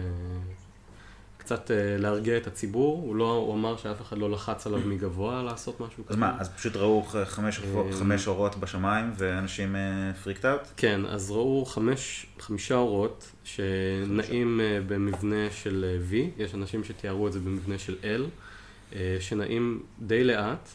קצת 1.41 1.71
אה, 1.71 1.97
להרגיע 1.97 2.37
את 2.37 2.47
הציבור, 2.47 3.01
הוא 3.01 3.15
לא, 3.15 3.31
הוא 3.31 3.53
אמר 3.53 3.77
שאף 3.77 4.01
אחד 4.01 4.17
לא 4.17 4.31
לחץ 4.31 4.67
עליו 4.67 4.79
מגבוה 4.85 5.43
לעשות 5.43 5.79
משהו 5.79 6.05
כזה. 6.05 6.13
אז 6.13 6.19
מה, 6.19 6.37
אז 6.39 6.49
פשוט 6.49 6.75
ראו 6.75 7.03
חמש, 7.03 7.59
אה, 7.59 7.91
חמש 7.91 8.27
אורות 8.27 8.55
בשמיים 8.55 9.11
ואנשים 9.17 9.75
פריקט 10.23 10.45
אה, 10.45 10.51
אאוט? 10.51 10.61
כן, 10.77 11.05
אז 11.05 11.31
ראו 11.31 11.65
חמש, 11.65 12.25
חמישה 12.39 12.75
אורות 12.75 13.31
שנעים 13.43 14.59
במבנה 14.87 15.51
של 15.51 15.99
V, 16.11 16.15
יש 16.37 16.55
אנשים 16.55 16.83
שתיארו 16.83 17.27
את 17.27 17.33
זה 17.33 17.39
במבנה 17.39 17.77
של 17.77 17.95
L, 18.01 18.95
שנעים 19.19 19.83
די 20.01 20.23
לאט, 20.23 20.69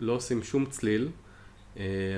לא 0.00 0.12
עושים 0.12 0.42
שום 0.42 0.66
צליל. 0.66 1.08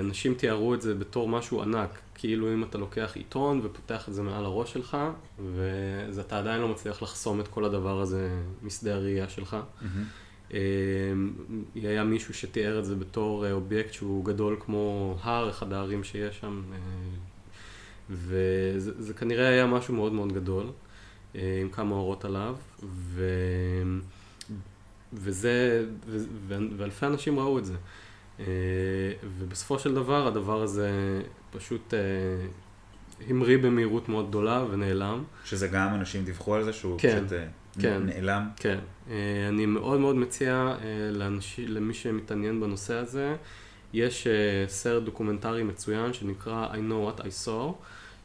אנשים 0.01 0.35
תיארו 0.35 0.75
את 0.75 0.83
זה 0.83 0.95
בתור 0.95 1.29
משהו 1.29 1.63
ענק, 1.63 2.01
כאילו 2.15 2.55
אם 2.55 2.65
אתה 2.65 2.79
לוקח 2.79 3.13
עיתון 3.15 3.61
ופותח 3.63 4.09
את 4.09 4.15
זה 4.15 4.23
מעל 4.23 4.45
הראש 4.45 4.73
שלך, 4.73 4.97
ואתה 5.55 6.39
עדיין 6.39 6.61
לא 6.61 6.69
מצליח 6.69 7.03
לחסום 7.03 7.41
את 7.41 7.49
כל 7.49 7.65
הדבר 7.65 8.01
הזה 8.01 8.31
משדה 8.63 8.95
הראייה 8.95 9.29
שלך. 9.29 9.57
Mm-hmm. 9.57 10.23
היה 11.75 12.05
מישהו 12.05 12.35
שתיאר 12.35 12.79
את 12.79 12.85
זה 12.85 12.95
בתור 12.97 13.47
אה, 13.47 13.53
אובייקט 13.53 13.93
שהוא 13.93 14.25
גדול 14.25 14.57
כמו 14.61 15.17
הר, 15.23 15.51
אחד 15.51 15.73
ההרים 15.73 16.05
שיש 16.05 16.41
שם, 16.41 16.63
אה, 16.73 16.79
וזה 18.11 19.15
כנראה 19.15 19.49
היה 19.49 19.67
משהו 19.67 19.95
מאוד 19.95 20.13
מאוד 20.13 20.33
גדול, 20.33 20.67
אה, 21.37 21.59
עם 21.63 21.69
כמה 21.69 21.95
אורות 21.95 22.25
עליו, 22.25 22.57
ו... 22.83 23.25
וזה, 25.13 25.87
ו... 26.07 26.57
ואלפי 26.77 27.07
אנשים 27.07 27.39
ראו 27.39 27.59
את 27.59 27.65
זה. 27.65 27.75
ובסופו 29.39 29.79
של 29.79 29.95
דבר 29.95 30.27
הדבר 30.27 30.63
הזה 30.63 30.91
פשוט 31.51 31.95
אה, 31.95 31.99
המריא 33.29 33.59
במהירות 33.59 34.09
מאוד 34.09 34.29
גדולה 34.29 34.65
ונעלם. 34.71 35.25
שזה 35.45 35.69
גם 35.69 35.95
אנשים 35.95 36.25
דיווחו 36.25 36.55
על 36.55 36.65
זה 36.65 36.73
שהוא 36.73 36.99
כן, 36.99 37.19
פשוט 37.19 37.33
אה, 37.33 37.47
כן, 37.81 38.03
נעלם? 38.07 38.49
כן. 38.57 38.79
אה, 39.11 39.15
אני 39.49 39.67
מאוד 39.67 40.01
מאוד 40.01 40.17
מציע 40.17 40.53
אה, 40.53 41.11
לאנש, 41.13 41.61
למי 41.61 41.95
שמתעניין 41.95 42.61
בנושא 42.61 42.95
הזה, 42.95 43.37
יש 43.93 44.27
אה, 44.27 44.65
סרט 44.69 45.03
דוקומנטרי 45.03 45.63
מצוין 45.63 46.13
שנקרא 46.13 46.69
I 46.73 46.77
know 46.77 47.19
what 47.19 47.23
I 47.23 47.47
saw. 47.47 47.73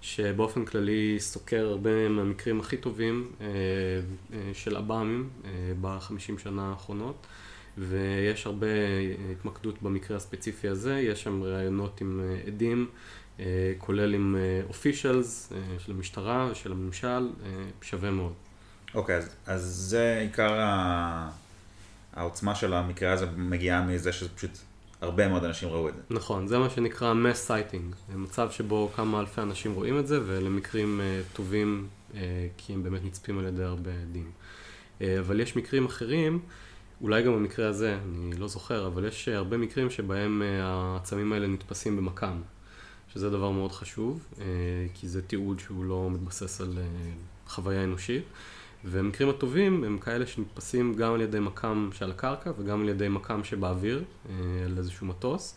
שבאופן 0.01 0.65
כללי 0.65 1.19
סוקר 1.19 1.67
הרבה 1.67 2.09
מהמקרים 2.09 2.59
הכי 2.59 2.77
טובים 2.77 3.31
אה, 3.41 3.47
אה, 4.33 4.51
של 4.53 4.75
עב"מים 4.75 5.29
אה, 5.45 5.49
בחמישים 5.81 6.37
שנה 6.37 6.69
האחרונות. 6.69 7.27
ויש 7.77 8.45
הרבה 8.45 8.67
התמקדות 9.31 9.81
במקרה 9.81 10.17
הספציפי 10.17 10.67
הזה, 10.67 10.99
יש 10.99 11.23
שם 11.23 11.43
ראיונות 11.43 12.01
עם 12.01 12.21
אה, 12.23 12.39
עדים, 12.47 12.87
אה, 13.39 13.73
כולל 13.77 14.13
עם 14.13 14.35
אופישלס 14.67 15.53
אה, 15.55 15.79
של 15.79 15.91
המשטרה 15.91 16.49
ושל 16.51 16.71
הממשל, 16.71 17.29
שווה 17.81 18.11
מאוד. 18.11 18.33
אוקיי, 18.95 19.15
okay, 19.15 19.17
אז, 19.17 19.35
אז 19.45 19.61
זה 19.63 20.17
עיקר 20.21 20.53
ה... 20.53 21.29
העוצמה 22.13 22.55
של 22.55 22.73
המקרה 22.73 23.11
הזה 23.11 23.25
מגיעה 23.37 23.85
מזה 23.85 24.11
שזה 24.11 24.29
פשוט 24.29 24.51
הרבה 25.01 25.27
מאוד 25.27 25.43
אנשים 25.43 25.69
ראו 25.69 25.89
את 25.89 25.93
זה. 25.93 26.01
נכון, 26.09 26.47
זה 26.47 26.57
מה 26.57 26.69
שנקרא 26.69 27.13
mass 27.13 27.49
sighting, 27.49 28.15
מצב 28.15 28.51
שבו 28.51 28.91
כמה 28.95 29.19
אלפי 29.19 29.41
אנשים 29.41 29.73
רואים 29.73 29.99
את 29.99 30.07
זה, 30.07 30.19
ולמקרים 30.25 31.01
טובים, 31.33 31.87
כי 32.57 32.73
הם 32.73 32.83
באמת 32.83 33.05
נצפים 33.05 33.39
על 33.39 33.45
ידי 33.45 33.63
הרבה 33.63 33.91
עדים. 34.01 34.31
אבל 35.01 35.39
יש 35.39 35.55
מקרים 35.55 35.85
אחרים, 35.85 36.39
אולי 37.01 37.23
גם 37.23 37.33
במקרה 37.33 37.67
הזה, 37.67 37.97
אני 38.05 38.35
לא 38.35 38.47
זוכר, 38.47 38.87
אבל 38.87 39.05
יש 39.05 39.27
הרבה 39.27 39.57
מקרים 39.57 39.89
שבהם 39.89 40.41
אה, 40.41 40.47
העצמים 40.63 41.33
האלה 41.33 41.47
נתפסים 41.47 41.97
במכ"ם, 41.97 42.41
שזה 43.13 43.29
דבר 43.29 43.51
מאוד 43.51 43.71
חשוב, 43.71 44.27
אה, 44.39 44.45
כי 44.93 45.07
זה 45.07 45.21
תיעוד 45.21 45.59
שהוא 45.59 45.85
לא 45.85 46.09
מתבסס 46.11 46.61
על 46.61 46.73
אה, 46.77 46.83
חוויה 47.47 47.83
אנושית. 47.83 48.23
והמקרים 48.85 49.29
הטובים 49.29 49.83
הם 49.83 49.97
כאלה 49.97 50.27
שנתפסים 50.27 50.93
גם 50.93 51.13
על 51.13 51.21
ידי 51.21 51.39
מכ"ם 51.39 51.89
שעל 51.93 52.11
הקרקע 52.11 52.51
וגם 52.57 52.81
על 52.81 52.89
ידי 52.89 53.07
מכ"ם 53.07 53.43
שבאוויר, 53.43 54.03
על 54.65 54.77
איזשהו 54.77 55.07
מטוס, 55.07 55.55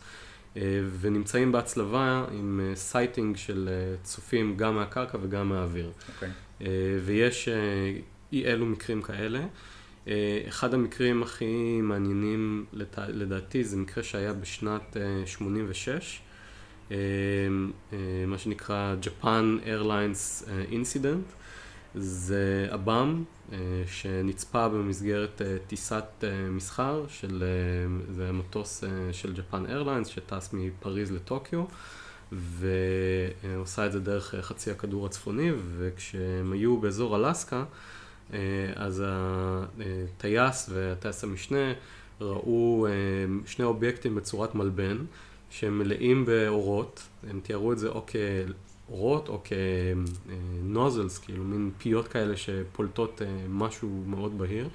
ונמצאים 0.99 1.51
בהצלבה 1.51 2.25
עם 2.31 2.61
sighting 2.75 3.37
של 3.37 3.69
צופים 4.03 4.57
גם 4.57 4.75
מהקרקע 4.75 5.17
וגם 5.21 5.49
מהאוויר. 5.49 5.91
Okay. 5.91 6.11
אוקיי. 6.13 6.29
ויש 7.05 7.49
אי 8.33 8.45
אלו 8.45 8.65
מקרים 8.65 9.01
כאלה. 9.01 9.39
אה, 10.07 10.41
אחד 10.47 10.73
המקרים 10.73 11.23
הכי 11.23 11.81
מעניינים 11.81 12.65
לדעתי 12.97 13.63
זה 13.63 13.77
מקרה 13.77 14.03
שהיה 14.03 14.33
בשנת 14.33 14.97
86, 15.25 16.19
אה, 16.91 16.97
אה, 17.93 17.97
מה 18.27 18.37
שנקרא 18.37 18.95
Japan 19.03 19.65
Airlines 19.65 20.47
Incident. 20.71 21.33
זה 21.95 22.67
עב"ם 22.69 23.23
שנצפה 23.87 24.69
במסגרת 24.69 25.41
טיסת 25.67 26.23
מסחר 26.51 27.05
של, 27.09 27.43
זה 28.15 28.31
מטוס 28.31 28.83
של 29.11 29.33
Japan 29.33 29.69
Airlines 29.69 30.07
שטס 30.07 30.49
מפריז 30.53 31.11
לטוקיו 31.11 31.65
ועושה 32.31 33.85
את 33.85 33.91
זה 33.91 33.99
דרך 33.99 34.35
חצי 34.41 34.71
הכדור 34.71 35.05
הצפוני 35.05 35.51
וכשהם 35.77 36.51
היו 36.51 36.77
באזור 36.77 37.15
אלסקה 37.17 37.63
אז 38.75 39.03
הטייס 40.17 40.69
והטייס 40.73 41.23
המשנה 41.23 41.73
ראו 42.21 42.87
אה, 42.87 42.91
שני 43.45 43.65
אובייקטים 43.65 44.15
בצורת 44.15 44.55
מלבן, 44.55 44.97
שהם 45.49 45.79
מלאים 45.79 46.25
באורות, 46.25 47.03
הם 47.29 47.39
תיארו 47.43 47.71
את 47.71 47.79
זה 47.79 47.89
או 47.89 48.05
כאורות 48.07 49.29
או 49.29 49.41
כנוזלס, 50.63 51.17
כאילו 51.17 51.43
מין 51.43 51.71
פיות 51.77 52.07
כאלה 52.07 52.37
שפולטות 52.37 53.21
אה, 53.21 53.27
משהו 53.49 54.03
מאוד 54.07 54.37
בהיר. 54.37 54.69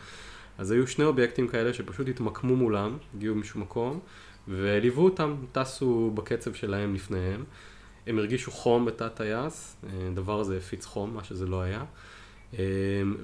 אז 0.59 0.71
היו 0.71 0.87
שני 0.87 1.05
אובייקטים 1.05 1.49
כאלה 1.49 1.75
שפשוט 1.75 2.09
התמקמו 2.09 2.57
מולם, 2.57 2.97
הגיעו 3.15 3.35
משום 3.35 3.63
מקום, 3.63 4.01
וליוו 4.49 5.05
אותם, 5.05 5.35
טסו 5.53 6.11
בקצב 6.15 6.55
שלהם 6.55 6.95
לפניהם. 6.95 7.45
הם 8.07 8.19
הרגישו 8.19 8.51
חום 8.51 8.85
בתא 8.85 9.05
הטייס, 9.05 9.77
הדבר 10.13 10.41
הזה 10.41 10.57
הפיץ 10.57 10.85
חום, 10.85 11.15
מה 11.15 11.25
שזה 11.25 11.47
לא 11.47 11.63
היה. 11.63 11.85
אמ, 12.59 12.63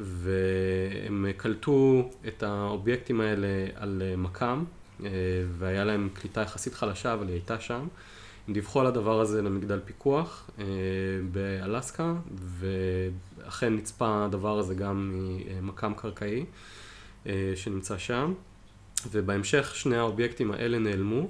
והם 0.00 1.26
קלטו 1.36 2.10
את 2.28 2.42
האובייקטים 2.42 3.20
האלה 3.20 3.66
על 3.74 4.02
אה, 4.04 4.16
מכ"ם, 4.16 4.64
אה, 5.04 5.10
והיה 5.58 5.84
להם 5.84 6.08
קליטה 6.12 6.40
יחסית 6.40 6.74
חלשה, 6.74 7.12
אבל 7.12 7.26
היא 7.26 7.34
הייתה 7.34 7.60
שם. 7.60 7.86
הם 8.48 8.54
דיווחו 8.54 8.80
על 8.80 8.86
הדבר 8.86 9.20
הזה 9.20 9.42
למגדל 9.42 9.80
פיקוח 9.84 10.50
אה, 10.58 10.64
באלסקה, 11.32 12.14
ואכן 12.38 13.76
נצפה 13.76 14.24
הדבר 14.24 14.58
הזה 14.58 14.74
גם 14.74 15.12
ממכ"ם 15.62 15.92
קרקעי 15.96 16.44
שנמצא 17.54 17.98
שם. 17.98 18.32
ובהמשך 19.10 19.74
שני 19.74 19.96
האובייקטים 19.96 20.50
האלה 20.50 20.78
נעלמו, 20.78 21.28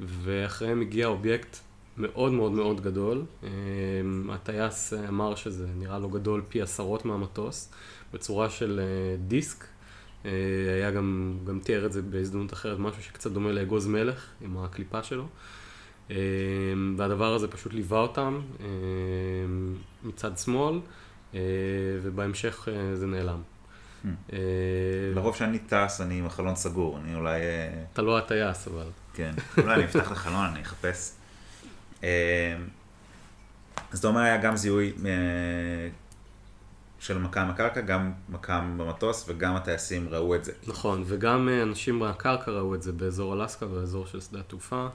ואחריהם 0.00 0.80
הגיע 0.80 1.06
אובייקט 1.06 1.56
מאוד 2.00 2.32
מאוד 2.32 2.52
מאוד 2.52 2.80
גדול. 2.80 3.24
אמ, 3.42 4.30
הטייס 4.30 4.92
אמר 4.92 5.34
שזה 5.34 5.66
נראה 5.78 5.98
לו 5.98 6.08
גדול 6.08 6.42
פי 6.48 6.62
עשרות 6.62 7.04
מהמטוס, 7.04 7.72
בצורה 8.12 8.50
של 8.50 8.80
אה, 8.82 9.16
דיסק. 9.16 9.64
אה, 10.24 10.30
היה 10.74 10.90
גם, 10.90 11.38
גם 11.44 11.60
תיאר 11.60 11.86
את 11.86 11.92
זה 11.92 12.02
בהזדמנות 12.02 12.52
אחרת, 12.52 12.78
משהו 12.78 13.02
שקצת 13.02 13.30
דומה 13.30 13.52
לאגוז 13.52 13.86
מלך 13.86 14.26
עם 14.40 14.58
הקליפה 14.58 15.02
שלו. 15.02 15.26
אמ, 16.10 16.14
והדבר 16.96 17.34
הזה 17.34 17.48
פשוט 17.48 17.72
ליווה 17.72 18.00
אותם 18.00 18.40
אמ, 18.60 19.74
מצד 20.04 20.38
שמאל, 20.38 20.80
אה, 21.34 21.40
ובהמשך 22.02 22.68
זה 22.94 23.06
נעלם. 23.06 23.42
Hmm. 24.04 24.08
לרוב 25.14 25.34
כשאני 25.34 25.58
טס 25.58 26.00
אני 26.00 26.18
עם 26.18 26.26
החלון 26.26 26.54
סגור, 26.54 26.98
אני 26.98 27.14
אולי... 27.14 27.40
אתה 27.92 28.02
לא 28.02 28.18
הטייס 28.18 28.68
אבל. 28.68 28.86
כן, 29.14 29.32
אולי 29.58 29.74
אני 29.74 29.84
אפתח 29.84 30.06
את 30.06 30.12
החלון, 30.12 30.44
אני 30.44 30.62
אחפש. 30.62 31.19
אה, 32.04 32.56
אז 33.92 34.04
אומר 34.04 34.20
היה 34.20 34.36
גם 34.36 34.56
זיהוי 34.56 34.92
אה, 35.06 35.88
של 36.98 37.18
מכה 37.18 37.44
מהקרקע, 37.44 37.80
גם 37.80 38.12
מכה 38.28 38.60
במטוס 38.76 39.24
וגם 39.28 39.56
הטייסים 39.56 40.08
ראו 40.08 40.34
את 40.34 40.44
זה. 40.44 40.52
נכון, 40.66 41.02
וגם 41.06 41.48
אה, 41.48 41.62
אנשים 41.62 41.98
מהקרקע 41.98 42.50
ראו 42.50 42.74
את 42.74 42.82
זה 42.82 42.92
באזור 42.92 43.34
אלסקה, 43.34 43.66
באזור 43.66 44.06
של 44.06 44.20
שדה 44.20 44.40
התעופה. 44.40 44.86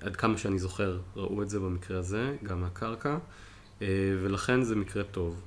עד 0.00 0.16
כמה 0.16 0.38
שאני 0.38 0.58
זוכר, 0.58 0.98
ראו 1.16 1.42
את 1.42 1.48
זה 1.48 1.60
במקרה 1.60 1.98
הזה, 1.98 2.36
גם 2.42 2.60
מהקרקע, 2.60 3.16
ולכן 4.22 4.62
זה 4.62 4.76
מקרה 4.76 5.04
טוב. 5.04 5.40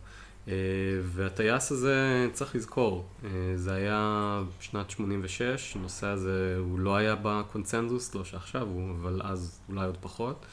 והטייס 1.02 1.72
הזה, 1.72 2.28
צריך 2.34 2.56
לזכור, 2.56 3.06
זה 3.56 3.74
היה 3.74 4.42
שנת 4.60 4.90
86, 4.90 5.76
הנושא 5.76 6.08
הזה, 6.08 6.56
הוא 6.60 6.80
לא 6.80 6.96
היה 6.96 7.16
בקונצנזוס, 7.22 8.16
לא 8.16 8.24
שעכשיו, 8.24 8.68
אבל 9.02 9.22
אז 9.24 9.60
אולי 9.70 9.86
עוד 9.86 9.98
פחות. 10.02 10.46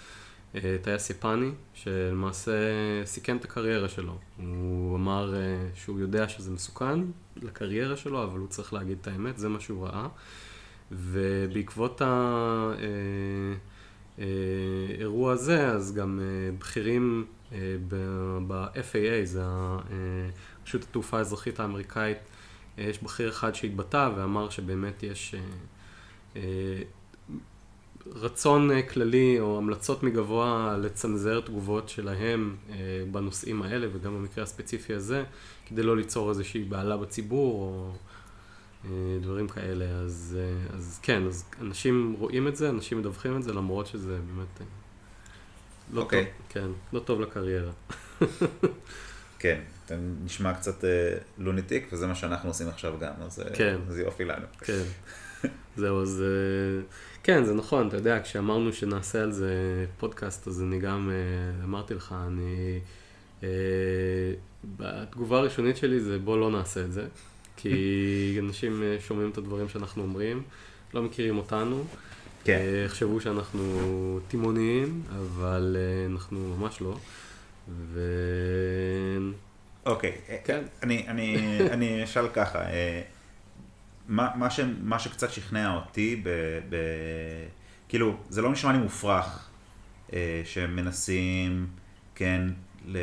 אה, 0.55 0.77
טייס 0.83 1.11
יפני, 1.11 1.51
שלמעשה 1.75 2.53
סיכן 3.05 3.37
את 3.37 3.45
הקריירה 3.45 3.89
שלו. 3.89 4.19
הוא 4.37 4.97
אמר 4.97 5.35
אה, 5.35 5.41
שהוא 5.75 6.01
יודע 6.01 6.29
שזה 6.29 6.51
מסוכן 6.51 7.01
לקריירה 7.37 7.97
שלו, 7.97 8.25
אבל 8.25 8.39
הוא 8.39 8.49
צריך 8.49 8.73
להגיד 8.73 8.99
את 9.01 9.07
האמת, 9.07 9.39
זה 9.39 9.49
מה 9.49 9.61
שהוא 9.61 9.87
ראה. 9.87 10.09
ובעקבות 10.93 12.03
האירוע 14.19 15.29
אה, 15.29 15.35
הזה, 15.35 15.67
אז 15.67 15.95
גם 15.95 16.21
בכירים 16.59 17.27
ב-FAA, 17.88 19.25
זה 19.25 19.43
רשות 20.65 20.83
התעופה 20.83 21.19
האזרחית 21.19 21.61
האמריקאית, 21.61 22.19
יש 22.79 23.03
בכיר 23.03 23.29
אחד 23.29 23.55
שהתבטא 23.55 24.11
ואמר 24.17 24.51
שבאמת 24.51 25.03
יש 25.03 25.35
רצון 28.07 28.71
אה, 28.71 28.83
כללי 28.83 29.41
או 29.41 29.59
המלצות 29.59 30.03
מגבוה 30.03 30.77
לצנזר 30.81 31.41
תגובות 31.41 31.88
שלהם 31.88 32.57
אה, 32.71 32.77
בנושאים 33.11 33.62
האלה 33.62 33.87
וגם 33.93 34.15
במקרה 34.15 34.45
הספציפי 34.45 34.95
הזה, 34.95 35.25
כדי 35.67 35.83
לא 35.83 35.97
ליצור 35.97 36.31
איזושהי 36.31 36.65
בעלה 36.65 36.97
בציבור 36.97 37.62
או 37.62 37.93
אה, 38.85 39.19
דברים 39.21 39.49
כאלה. 39.49 39.85
אז, 39.85 40.38
אז 40.73 41.01
כן, 41.03 41.27
אז 41.27 41.45
אנשים 41.61 42.15
רואים 42.19 42.49
את 42.49 42.57
זה, 42.57 42.71
אנשים 42.71 42.99
מדווחים 42.99 43.37
את 43.37 43.43
זה, 43.43 43.53
למרות 43.53 43.87
שזה 43.87 44.19
באמת 44.35 44.61
לא 45.93 46.01
okay. 46.01 46.05
אוקיי. 46.05 46.25
טוב, 46.25 46.33
כן, 46.49 46.69
לא 46.93 47.01
טוב 47.01 47.21
לקריירה. 47.21 47.73
כן, 49.39 49.61
אתה 49.87 49.95
נשמע 50.25 50.55
קצת 50.55 50.85
לוניטיק, 51.39 51.89
וזה 51.93 52.07
מה 52.07 52.15
שאנחנו 52.15 52.51
עושים 52.51 52.69
עכשיו 52.69 52.95
גם, 53.01 53.13
אז 53.21 53.43
כן. 53.55 53.77
זה 53.89 54.03
יופי 54.03 54.25
לנו. 54.25 54.47
כן, 54.61 54.83
זהו, 55.77 56.03
אז... 56.03 56.25
כן, 57.23 57.45
זה 57.45 57.55
נכון, 57.55 57.89
אתה 57.89 57.97
יודע, 57.97 58.23
כשאמרנו 58.23 58.73
שנעשה 58.73 59.23
על 59.23 59.33
זה 59.33 59.55
פודקאסט, 59.99 60.49
אז 60.49 60.63
אני 60.63 60.79
גם 60.79 61.11
אה, 61.11 61.65
אמרתי 61.65 61.95
לך, 61.95 62.15
אני... 62.27 62.81
אה, 63.43 63.49
התגובה 64.81 65.39
הראשונית 65.39 65.77
שלי 65.77 66.01
זה 66.01 66.19
בוא 66.19 66.39
לא 66.39 66.51
נעשה 66.51 66.85
את 66.85 66.93
זה, 66.93 67.07
כי 67.57 68.37
אנשים 68.43 68.83
אה, 68.83 68.97
שומעים 69.01 69.31
את 69.31 69.39
הדברים 69.39 69.69
שאנחנו 69.69 70.03
אומרים, 70.03 70.43
לא 70.95 71.03
מכירים 71.03 71.39
אותנו. 71.39 71.85
כן. 72.45 72.61
יחשבו 72.87 73.21
שאנחנו 73.21 74.21
תימוניים, 74.29 75.03
אבל 75.11 75.77
אנחנו 76.07 76.57
ממש 76.57 76.81
לא. 76.81 76.97
ו... 77.69 78.01
אוקיי, 79.87 80.21
כן. 80.45 80.63
אני, 80.83 81.09
אני, 81.09 81.37
אני 81.75 82.05
אשאל 82.05 82.29
ככה, 82.29 82.61
מה, 84.09 84.29
מה, 84.35 84.51
ש, 84.51 84.61
מה 84.83 84.99
שקצת 84.99 85.31
שכנע 85.31 85.75
אותי, 85.75 86.21
ב, 86.25 86.29
ב, 86.69 86.77
כאילו, 87.89 88.17
זה 88.29 88.43
לא 88.43 88.53
נשמע 88.53 88.73
לי 88.73 88.79
מופרך 88.79 89.49
אה, 90.13 90.43
שהם 90.45 90.77
מנסים, 90.77 91.67
כן, 92.15 92.43
ל, 92.87 92.99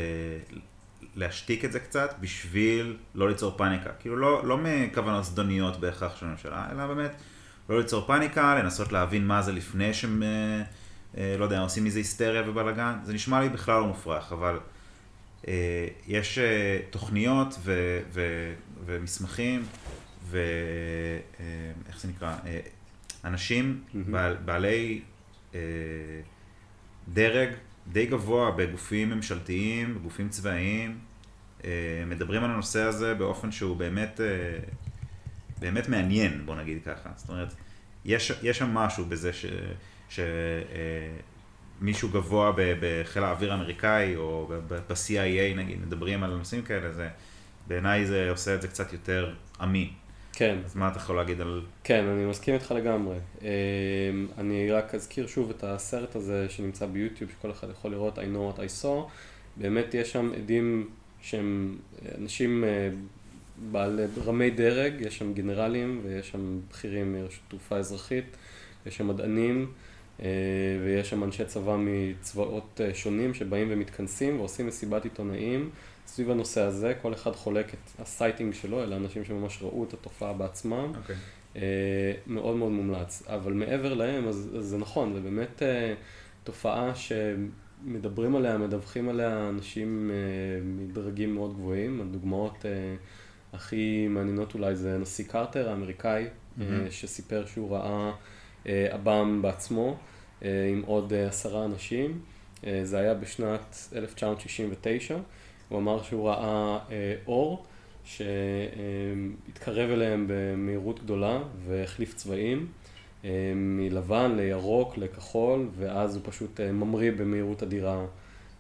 להשתיק 1.15 1.65
את 1.65 1.71
זה 1.71 1.80
קצת 1.80 2.15
בשביל 2.19 2.97
לא 3.15 3.30
ליצור 3.30 3.58
פאניקה. 3.58 3.89
כאילו, 3.99 4.15
לא, 4.15 4.45
לא 4.45 4.58
מכוונות 4.58 5.25
זדוניות 5.25 5.80
בהכרח 5.80 6.15
של 6.15 6.25
הממשלה, 6.25 6.67
אלא 6.71 6.88
באמת 6.88 7.12
לא 7.69 7.77
ליצור 7.77 8.08
פאניקה, 8.08 8.55
לנסות 8.55 8.91
להבין 8.91 9.27
מה 9.27 9.41
זה 9.41 9.51
לפני 9.51 9.93
שהם, 9.93 10.23
אה, 10.23 10.62
אה, 11.17 11.36
לא 11.38 11.43
יודע, 11.43 11.60
עושים 11.60 11.84
מזה 11.84 11.99
היסטריה 11.99 12.43
ובלאגן. 12.49 12.93
זה 13.03 13.13
נשמע 13.13 13.41
לי 13.41 13.49
בכלל 13.49 13.79
לא 13.79 13.88
מופרך, 13.88 14.32
אבל... 14.32 14.60
אה, 15.47 15.88
יש 16.08 16.39
תוכניות 16.89 17.55
ו, 17.63 17.99
ו, 18.12 18.53
ומסמכים 18.86 19.65
ואיך 20.29 21.99
זה 21.99 22.08
נקרא, 22.08 22.36
אנשים 23.25 23.84
mm-hmm. 23.84 23.97
בעל, 24.12 24.38
בעלי 24.45 25.01
דרג 27.13 27.49
די 27.88 28.05
גבוה 28.05 28.51
בגופים 28.51 29.10
ממשלתיים, 29.10 29.95
בגופים 29.95 30.29
צבאיים, 30.29 30.99
מדברים 32.08 32.43
על 32.43 32.51
הנושא 32.51 32.82
הזה 32.82 33.13
באופן 33.13 33.51
שהוא 33.51 33.77
באמת, 33.77 34.19
באמת 35.59 35.89
מעניין, 35.89 36.41
בוא 36.45 36.55
נגיד 36.55 36.79
ככה. 36.85 37.09
זאת 37.15 37.29
אומרת, 37.29 37.53
יש, 38.05 38.31
יש 38.43 38.57
שם 38.57 38.69
משהו 38.69 39.05
בזה 39.05 39.33
ש... 39.33 39.45
ש 40.09 40.19
מישהו 41.81 42.09
גבוה 42.09 42.53
בחיל 42.55 43.23
האוויר 43.23 43.51
האמריקאי 43.51 44.15
או 44.15 44.51
ב-CIA 44.67 45.57
נגיד, 45.57 45.81
מדברים 45.85 46.23
על 46.23 46.35
נושאים 46.35 46.61
כאלה, 46.61 46.93
זה, 46.93 47.09
בעיניי 47.67 48.05
זה 48.05 48.29
עושה 48.29 48.55
את 48.55 48.61
זה 48.61 48.67
קצת 48.67 48.93
יותר 48.93 49.33
אמין. 49.63 49.89
כן. 50.33 50.57
אז 50.65 50.75
מה 50.75 50.87
אתה 50.87 50.97
יכול 50.97 51.15
להגיד 51.15 51.41
על... 51.41 51.61
כן, 51.83 52.05
אני 52.05 52.25
מסכים 52.25 52.53
איתך 52.53 52.71
לגמרי. 52.71 53.17
אמ, 53.41 53.47
אני 54.37 54.71
רק 54.71 54.95
אזכיר 54.95 55.27
שוב 55.27 55.49
את 55.49 55.63
הסרט 55.63 56.15
הזה 56.15 56.49
שנמצא 56.49 56.85
ביוטיוב, 56.85 57.31
שכל 57.31 57.51
אחד 57.51 57.69
יכול 57.69 57.91
לראות, 57.91 58.19
I 58.19 58.21
know 58.21 58.55
what 58.55 58.59
I 58.59 58.83
saw. 58.83 59.09
באמת 59.57 59.93
יש 59.93 60.11
שם 60.11 60.31
עדים 60.37 60.89
שהם 61.21 61.77
אנשים 62.17 62.63
אה, 62.63 62.89
בעל 63.71 63.99
רמי 64.25 64.49
דרג, 64.49 64.93
יש 64.99 65.17
שם 65.17 65.33
גנרלים 65.33 66.01
ויש 66.03 66.29
שם 66.29 66.59
בכירים 66.69 67.13
מרשות 67.13 67.43
תעופה 67.47 67.77
אזרחית, 67.77 68.37
יש 68.85 68.97
שם 68.97 69.07
מדענים. 69.07 69.71
אה, 70.21 70.27
ויש 70.83 71.09
שם 71.09 71.23
אנשי 71.23 71.45
צבא 71.45 71.75
מצבאות 71.79 72.81
אה, 72.83 72.93
שונים 72.93 73.33
שבאים 73.33 73.67
ומתכנסים 73.71 74.39
ועושים 74.39 74.67
מסיבת 74.67 75.03
עיתונאים 75.03 75.69
סביב 76.07 76.31
הנושא 76.31 76.61
הזה, 76.61 76.93
כל 77.01 77.13
אחד 77.13 77.31
חולק 77.31 77.73
את 77.73 77.99
ה 77.99 78.05
sighting 78.05 78.53
שלו, 78.53 78.83
אלה 78.83 78.95
אנשים 78.95 79.25
שממש 79.25 79.59
ראו 79.61 79.83
את 79.83 79.93
התופעה 79.93 80.33
בעצמם. 80.33 80.91
Okay. 80.93 80.97
אוקיי. 80.97 81.15
אה, 81.55 82.13
מאוד 82.27 82.55
מאוד 82.55 82.71
מומלץ. 82.71 83.23
אבל 83.27 83.53
מעבר 83.53 83.93
להם, 83.93 84.27
אז, 84.27 84.49
אז 84.57 84.65
זה 84.65 84.77
נכון, 84.77 85.13
זה 85.13 85.19
באמת 85.19 85.61
תופעה 86.43 86.91
שמדברים 86.95 88.35
עליה, 88.35 88.57
מדווחים 88.57 89.09
עליה 89.09 89.49
אנשים 89.49 90.11
מדרגים 90.63 91.35
מאוד 91.35 91.53
גבוהים. 91.53 92.01
הדוגמאות 92.01 92.65
הכי 93.53 94.07
מעניינות 94.09 94.53
אולי 94.53 94.75
זה 94.75 94.95
הנשיא 94.95 95.25
קרטר 95.25 95.69
האמריקאי, 95.69 96.25
mm-hmm. 96.25 96.62
אה, 96.62 96.91
שסיפר 96.91 97.45
שהוא 97.45 97.71
ראה 97.75 98.12
אה, 98.67 98.88
עב"ם 98.91 99.41
בעצמו 99.41 99.97
אה, 100.43 100.67
עם 100.71 100.83
עוד 100.85 101.13
אה, 101.13 101.27
עשרה 101.27 101.65
אנשים. 101.65 102.19
אה, 102.67 102.79
זה 102.83 102.99
היה 102.99 103.13
בשנת 103.13 103.89
1969. 103.95 105.17
הוא 105.69 105.79
אמר 105.79 106.03
שהוא 106.03 106.29
ראה 106.29 106.79
אה, 106.91 107.15
אור 107.27 107.65
שהתקרב 108.03 109.89
אליהם 109.89 110.25
במהירות 110.29 111.03
גדולה 111.03 111.39
והחליף 111.67 112.13
צבעים 112.15 112.67
אה, 113.25 113.51
מלבן 113.55 114.35
לירוק 114.35 114.97
לכחול 114.97 115.67
ואז 115.77 116.15
הוא 116.15 116.23
פשוט 116.25 116.59
אה, 116.59 116.71
ממריא 116.71 117.12
במהירות 117.12 117.63
אדירה 117.63 118.05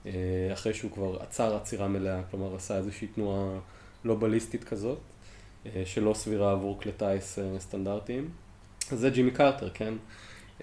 אה, 0.05 0.11
אחרי 0.53 0.73
שהוא 0.73 0.91
כבר 0.91 1.21
עצר 1.21 1.55
עצירה 1.55 1.87
מלאה, 1.87 2.21
כלומר 2.31 2.55
עשה 2.55 2.77
איזושהי 2.77 3.07
תנועה 3.07 3.59
לא 4.03 4.15
בליסטית 4.19 4.63
כזאת 4.63 4.99
אה, 5.65 5.81
שלא 5.85 6.13
סבירה 6.13 6.51
עבור 6.51 6.79
כלי 6.79 6.91
טיס 6.91 7.39
אה, 7.39 7.59
סטנדרטיים. 7.59 8.29
אז 8.91 8.99
זה 8.99 9.09
ג'ימי 9.09 9.31
קרטר, 9.31 9.69
כן? 9.69 9.93
Uh, 10.59 10.61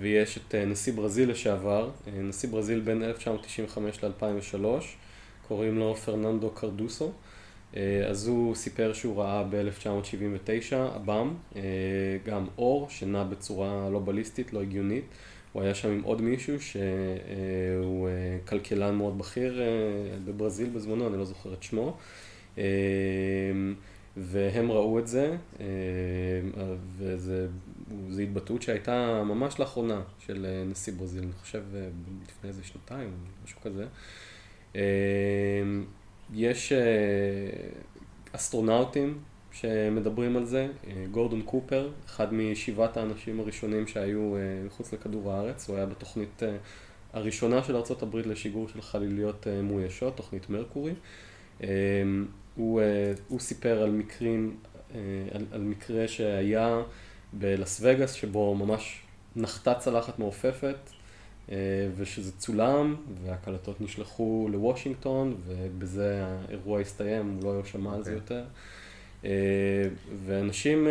ויש 0.00 0.38
את 0.38 0.54
נשיא 0.54 0.92
ברזיל 0.92 1.30
לשעבר, 1.30 1.90
נשיא 2.12 2.48
ברזיל 2.48 2.80
בין 2.80 3.02
1995 3.02 4.04
ל-2003, 4.04 4.64
קוראים 5.48 5.78
לו 5.78 5.96
פרננדו 5.96 6.50
קרדוסו. 6.50 7.12
אה, 7.76 8.06
אז 8.06 8.26
הוא 8.26 8.54
סיפר 8.54 8.92
שהוא 8.92 9.22
ראה 9.22 9.44
ב-1979 9.50 10.96
אב"ם, 10.96 11.34
אה, 11.56 11.62
גם 12.24 12.46
אור, 12.58 12.86
שנע 12.90 13.24
בצורה 13.24 13.88
לא 13.92 14.00
בליסטית, 14.04 14.52
לא 14.52 14.62
הגיונית. 14.62 15.04
הוא 15.52 15.62
היה 15.62 15.74
שם 15.74 15.88
עם 15.88 16.02
עוד 16.02 16.22
מישהו 16.22 16.60
שהוא 16.60 18.08
אה, 18.08 18.38
כלכלן 18.48 18.94
מאוד 18.94 19.18
בכיר 19.18 19.62
בברזיל 20.24 20.68
בזמנו, 20.70 21.08
אני 21.08 21.18
לא 21.18 21.24
זוכר 21.24 21.52
את 21.52 21.62
שמו. 21.62 21.96
והם 24.16 24.70
ראו 24.70 24.98
את 24.98 25.06
זה, 25.08 25.36
וזו 26.98 28.22
התבטאות 28.22 28.62
שהייתה 28.62 29.22
ממש 29.24 29.60
לאחרונה 29.60 30.00
של 30.18 30.64
נשיא 30.66 30.92
ברזיל, 30.92 31.22
אני 31.22 31.32
חושב 31.32 31.62
לפני 32.28 32.48
איזה 32.48 32.64
שנתיים, 32.64 33.10
משהו 33.44 33.60
כזה. 33.60 33.86
אמ, 34.74 34.80
יש 36.34 36.72
אה, 36.72 36.78
אסטרונאוטים 38.32 39.18
שמדברים 39.52 40.36
על 40.36 40.44
זה, 40.44 40.68
אה, 40.86 41.04
גורדון 41.10 41.42
קופר, 41.42 41.90
אחד 42.06 42.34
משבעת 42.34 42.96
האנשים 42.96 43.40
הראשונים 43.40 43.86
שהיו 43.86 44.36
אה, 44.36 44.40
מחוץ 44.66 44.92
לכדור 44.92 45.32
הארץ, 45.32 45.68
הוא 45.68 45.76
היה 45.76 45.86
בתוכנית 45.86 46.42
הראשונה 47.12 47.62
של 47.62 47.76
ארה"ב 47.76 48.16
לשיגור 48.16 48.68
של 48.68 48.82
חליליות 48.82 49.46
מאוישות, 49.62 50.16
תוכנית 50.16 50.50
מרקורי. 50.50 50.92
הוא, 52.58 52.80
הוא 53.28 53.40
סיפר 53.40 53.82
על 53.82 53.90
מקרים, 53.90 54.56
על, 55.34 55.46
על 55.52 55.60
מקרה 55.60 56.08
שהיה 56.08 56.82
בלס 57.32 57.80
וגאס, 57.84 58.12
שבו 58.12 58.54
ממש 58.54 59.02
נחתה 59.36 59.74
צלחת 59.74 60.18
מעופפת, 60.18 60.76
ושזה 61.96 62.32
צולם, 62.32 62.96
והקלטות 63.24 63.80
נשלחו 63.80 64.48
לוושינגטון, 64.52 65.34
ובזה 65.46 66.24
האירוע 66.26 66.80
הסתיים, 66.80 67.38
הוא 67.42 67.54
לא 67.54 67.64
שמע 67.64 67.92
okay. 67.92 67.94
על 67.94 68.04
זה 68.04 68.14
אוקיי. 68.14 68.36
יותר. 68.36 68.44
ואנשים, 70.26 70.88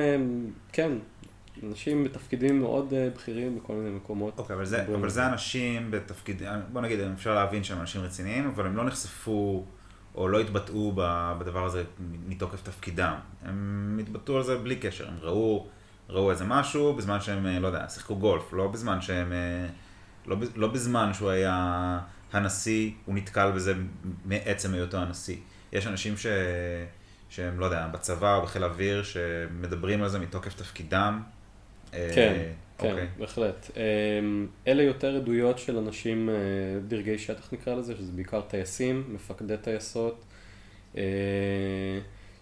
כן, 0.71 0.91
אנשים 1.63 2.03
בתפקידים 2.03 2.60
מאוד 2.60 2.93
בכירים 3.15 3.60
בכל 3.60 3.73
מיני 3.73 3.95
מקומות. 3.95 4.39
אוקיי, 4.39 4.56
okay, 4.56 4.60
אבל, 4.60 4.95
אבל 4.95 5.10
זה 5.10 5.27
אנשים 5.27 5.91
בתפקידים, 5.91 6.49
בוא 6.73 6.82
נגיד, 6.82 6.99
אפשר 6.99 7.36
להבין 7.36 7.63
שהם 7.63 7.80
אנשים 7.80 8.01
רציניים, 8.01 8.47
אבל 8.47 8.65
הם 8.65 8.75
לא 8.75 8.84
נחשפו 8.84 9.65
או 10.17 10.27
לא 10.27 10.39
התבטאו 10.39 10.91
בדבר 11.39 11.65
הזה 11.65 11.84
מתוקף 12.27 12.62
תפקידם. 12.62 13.15
הם 13.45 13.97
התבטאו 14.01 14.38
על 14.38 14.43
זה 14.43 14.58
בלי 14.58 14.75
קשר, 14.75 15.08
הם 15.08 15.17
ראו, 15.21 15.67
ראו 16.10 16.32
איזה 16.32 16.45
משהו 16.45 16.93
בזמן 16.93 17.21
שהם, 17.21 17.45
לא 17.45 17.67
יודע, 17.67 17.89
שיחקו 17.89 18.15
גולף, 18.15 18.53
לא 18.53 18.67
בזמן 18.67 19.01
שהם, 19.01 19.34
לא, 20.25 20.38
לא 20.56 20.67
בזמן 20.67 21.13
שהוא 21.13 21.30
היה 21.30 21.99
הנשיא, 22.34 22.91
הוא 23.06 23.15
נתקל 23.15 23.51
בזה 23.51 23.73
מעצם 24.25 24.73
היותו 24.73 24.97
הנשיא. 24.97 25.38
יש 25.71 25.88
אנשים 25.88 26.17
ש... 26.17 26.27
שהם, 27.30 27.60
לא 27.60 27.65
יודע, 27.65 27.88
בצבא 27.88 28.36
או 28.36 28.41
בחיל 28.41 28.63
אוויר, 28.63 29.03
שמדברים 29.03 30.03
על 30.03 30.10
זה 30.10 30.19
מתוקף 30.19 30.53
תפקידם. 30.53 31.21
כן, 31.91 32.51
כן, 32.77 32.91
אוקיי. 32.91 33.07
בהחלט. 33.19 33.71
אלה 34.67 34.83
יותר 34.83 35.15
עדויות 35.15 35.59
של 35.59 35.77
אנשים, 35.77 36.29
דרגי 36.87 37.17
שטח 37.17 37.53
נקרא 37.53 37.75
לזה, 37.75 37.95
שזה 37.95 38.11
בעיקר 38.11 38.41
טייסים, 38.41 39.03
מפקדי 39.13 39.55
טייסות, 39.61 40.25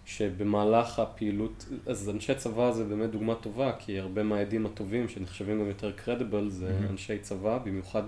שבמהלך 0.06 0.98
הפעילות, 0.98 1.66
אז 1.86 2.10
אנשי 2.10 2.34
צבא 2.34 2.72
זה 2.72 2.84
באמת 2.84 3.10
דוגמה 3.10 3.34
טובה, 3.34 3.72
כי 3.78 3.98
הרבה 3.98 4.22
מהעדים 4.22 4.66
הטובים 4.66 5.08
שנחשבים 5.08 5.60
גם 5.60 5.66
יותר 5.66 5.92
קרדיבל 5.92 6.50
זה 6.50 6.68
mm-hmm. 6.68 6.90
אנשי 6.90 7.18
צבא, 7.18 7.58
במיוחד 7.58 8.02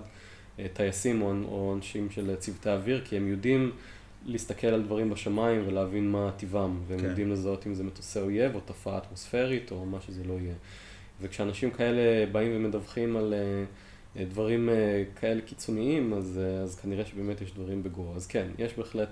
טייסים 0.73 1.21
או, 1.21 1.33
או 1.45 1.73
אנשים 1.77 2.09
של 2.09 2.35
צוותי 2.35 2.69
אוויר, 2.69 3.01
כי 3.05 3.17
הם 3.17 3.27
יודעים 3.27 3.71
להסתכל 4.25 4.67
על 4.67 4.81
דברים 4.81 5.09
בשמיים 5.09 5.63
ולהבין 5.67 6.11
מה 6.11 6.31
טיבם, 6.37 6.79
והם 6.87 6.99
כן. 6.99 7.05
יודעים 7.05 7.31
לזהות 7.31 7.67
אם 7.67 7.73
זה 7.73 7.83
מטוסי 7.83 8.19
אויב 8.19 8.55
או 8.55 8.59
תופעה 8.59 8.97
אטמוספרית 8.97 9.71
או 9.71 9.85
מה 9.85 9.97
שזה 10.01 10.23
לא 10.23 10.33
יהיה. 10.33 10.53
וכשאנשים 11.21 11.71
כאלה 11.71 12.25
באים 12.31 12.51
ומדווחים 12.55 13.17
על 13.17 13.33
uh, 14.15 14.19
דברים 14.19 14.69
uh, 14.69 15.19
כאלה 15.19 15.41
קיצוניים, 15.41 16.13
אז, 16.13 16.39
אז 16.63 16.79
כנראה 16.79 17.05
שבאמת 17.05 17.41
יש 17.41 17.51
דברים 17.51 17.83
בגו. 17.83 18.13
אז 18.15 18.27
כן, 18.27 18.47
יש 18.57 18.73
בהחלט... 18.73 19.09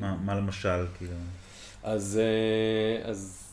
מה, 0.00 0.16
מה 0.24 0.34
למשל? 0.34 0.86
כאילו? 0.98 1.12
אז, 1.82 2.20
אז 3.04 3.48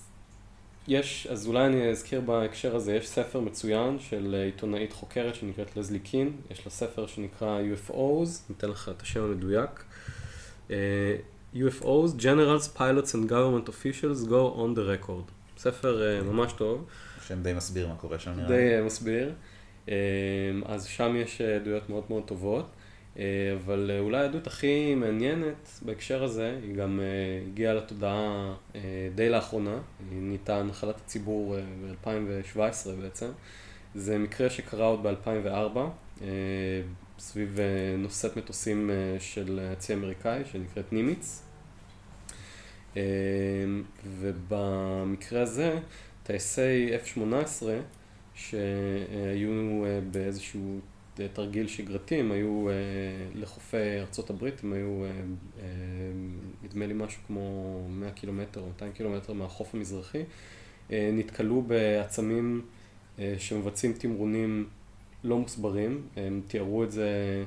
יש, 0.88 1.28
אז 1.28 1.48
אולי 1.48 1.66
אני 1.66 1.90
אזכיר 1.90 2.22
בהקשר 2.22 2.76
הזה, 2.76 2.96
יש 2.96 3.08
ספר 3.08 3.40
מצוין 3.40 4.00
של 4.00 4.36
עיתונאית 4.46 4.94
חוקרת 4.94 5.36
שנקראת 5.36 5.78
לזלי 5.78 6.00
קין, 6.00 6.32
יש 6.52 6.66
לה 6.66 6.72
ספר 6.72 7.08
שנקרא 7.08 7.60
UFOs, 7.60 8.30
ניתן 8.50 8.70
לך 8.70 8.90
את 8.98 9.02
השם 9.02 9.24
המדויק. 9.24 9.84
UFOs, 11.56 12.12
Generals, 12.18 12.68
Pilots 12.68 13.14
and 13.14 13.30
Government 13.30 13.70
Officials 13.70 14.26
go 14.26 14.54
on 14.62 14.74
the 14.74 14.84
record. 14.94 15.26
ספר 15.58 16.20
uh, 16.22 16.24
ממש 16.24 16.54
טוב. 16.54 16.86
שם 17.28 17.42
די 17.42 17.54
מסביר 17.54 17.88
מה 17.88 17.96
קורה 17.96 18.20
שם 18.20 18.32
נראה. 18.32 18.48
די 18.48 18.80
uh, 18.80 18.86
מסביר. 18.86 19.34
Uh, 19.86 19.90
אז 20.66 20.86
שם 20.86 21.16
יש 21.16 21.42
עדויות 21.42 21.90
מאוד 21.90 22.04
מאוד 22.10 22.24
טובות. 22.26 22.66
אבל 23.64 23.92
אולי 24.00 24.18
העדות 24.18 24.48
הכי 24.48 24.96
מעניינת 24.96 25.70
בהקשר 25.82 26.24
הזה, 26.24 26.60
היא 26.64 26.76
גם 26.76 27.00
הגיעה 27.48 27.74
לתודעה 27.74 28.54
די 29.16 29.30
לאחרונה, 29.30 29.78
היא 30.12 30.22
נהייתה 30.22 30.64
נחלת 30.64 30.96
הציבור 30.98 31.56
uh, 31.56 32.06
ב-2017 32.06 32.90
בעצם. 33.02 33.28
זה 33.96 34.18
מקרה 34.18 34.50
שקרה 34.50 34.86
עוד 34.86 35.04
ב-2004, 35.04 35.78
uh, 36.20 36.22
סביב 37.20 37.60
נושאת 37.98 38.38
מטוסים 38.38 38.90
של 39.20 39.60
הצי 39.72 39.94
האמריקאי, 39.94 40.42
שנקראת 40.52 40.94
נימיץ. 40.94 41.45
אמ, 42.96 43.84
ובמקרה 44.20 45.42
הזה, 45.42 45.80
טייסי 46.24 46.90
F-18, 46.96 47.64
שהיו 48.36 49.86
אה, 49.86 50.00
באיזשהו 50.12 50.80
תרגיל 51.34 51.68
שגרתי, 51.68 52.16
הם 52.16 52.32
היו 52.32 52.70
אה, 52.70 52.74
לחופי 53.36 54.00
ארצות 54.00 54.30
הברית, 54.30 54.64
הם 54.64 54.74
היו, 54.74 55.04
אה, 55.06 55.12
נדמה 56.64 56.88
לי 56.88 56.94
משהו 56.94 57.22
כמו 57.28 57.88
100 57.90 58.12
קילומטר 58.12 58.62
או 58.62 58.68
200 58.68 58.92
קילומטר 58.92 59.34
מהחוף 59.34 59.76
המזרחי, 59.76 60.24
נתקלו 60.90 61.62
בעצמים 61.62 62.62
שמבצעים 63.38 63.94
תמרונים 63.94 64.70
לא 65.24 65.38
מוסברים, 65.38 66.08
הם 66.16 66.42
תיארו 66.48 66.84
את 66.84 66.92
זה, 66.92 67.44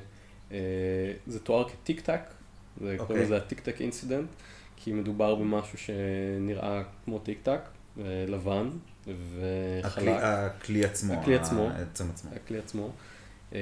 זה 1.27 1.39
תואר 1.43 1.69
כ 1.69 1.82
Tic 1.82 2.01
Tac, 2.01 2.21
זה 2.81 2.95
קוראים 2.97 2.99
אוקיי. 2.99 3.21
לזה 3.21 3.37
ה 3.37 3.42
Tic 3.42 3.59
Tac 3.59 3.81
incident. 3.81 4.29
כי 4.79 4.93
מדובר 4.93 5.35
במשהו 5.35 5.77
שנראה 5.77 6.81
כמו 7.05 7.19
Tic 7.19 7.39
Tac, 7.43 7.61
לבן 8.27 8.69
וחלק. 9.07 9.85
הכלי, 9.85 10.11
הכלי 10.11 10.85
עצמו. 10.85 11.13
הכלי 11.13 11.35
עצמו. 11.35 11.69
העצם 11.69 12.09
עצמו. 12.09 12.31
הכלי 12.35 12.57
עצמו. 12.57 12.89
אה, 13.53 13.59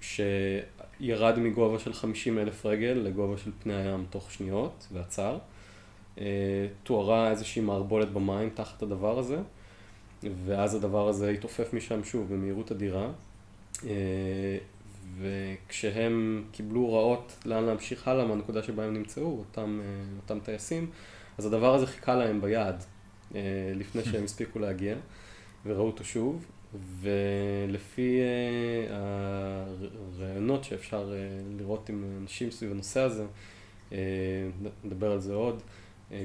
שירד 0.00 1.38
מגובה 1.38 1.78
של 1.78 1.92
50 1.92 2.38
אלף 2.38 2.66
רגל 2.66 3.00
לגובה 3.04 3.38
של 3.38 3.50
פני 3.62 3.74
הים 3.74 4.06
תוך 4.10 4.32
שניות 4.32 4.86
ועצר. 4.92 5.38
אה, 6.18 6.24
תוארה 6.82 7.30
איזושהי 7.30 7.62
מערבולת 7.62 8.12
במים 8.12 8.50
תחת 8.54 8.82
הדבר 8.82 9.18
הזה, 9.18 9.38
ואז 10.44 10.74
הדבר 10.74 11.08
הזה 11.08 11.30
התעופף 11.30 11.74
משם 11.74 12.04
שוב 12.04 12.34
במהירות 12.34 12.72
אדירה. 12.72 13.08
וכשהם 15.20 16.44
קיבלו 16.52 16.80
הוראות 16.80 17.32
לאן 17.46 17.64
להמשיך 17.64 18.08
הלאה 18.08 18.24
מהנקודה 18.24 18.62
שבה 18.62 18.84
הם 18.84 18.94
נמצאו, 18.94 19.38
אותם, 19.38 19.80
אה, 19.82 20.04
אותם 20.22 20.38
טייסים, 20.44 20.90
אז 21.38 21.46
הדבר 21.46 21.74
הזה 21.74 21.86
חיכה 21.86 22.14
להם 22.14 22.40
ביד 22.40 22.74
אה, 23.34 23.40
לפני 23.74 24.04
שהם 24.04 24.24
הספיקו 24.24 24.58
להגיע, 24.58 24.96
וראו 25.66 25.86
אותו 25.86 26.04
שוב, 26.04 26.46
ולפי 27.00 28.18
אה, 28.20 28.96
הרעיונות 30.18 30.64
שאפשר 30.64 31.12
לראות 31.58 31.88
עם 31.88 32.04
אנשים 32.22 32.50
סביב 32.50 32.70
הנושא 32.70 33.00
הזה, 33.00 33.24
נדבר 34.84 35.12
על 35.12 35.20
זה 35.20 35.34
עוד, 35.34 35.62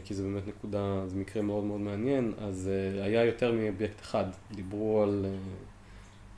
כי 0.04 0.14
זה 0.14 0.24
באמת 0.24 0.48
נקודה, 0.48 1.04
זה 1.08 1.16
מקרה 1.16 1.42
מאוד 1.42 1.64
מאוד 1.64 1.82
מעניין, 1.82 2.34
אז 2.38 2.70
היה 3.02 3.26
יותר 3.26 3.52
מאובייקט 3.52 4.02
אחד, 4.02 4.26
דיברו 4.52 5.04
על 5.04 5.26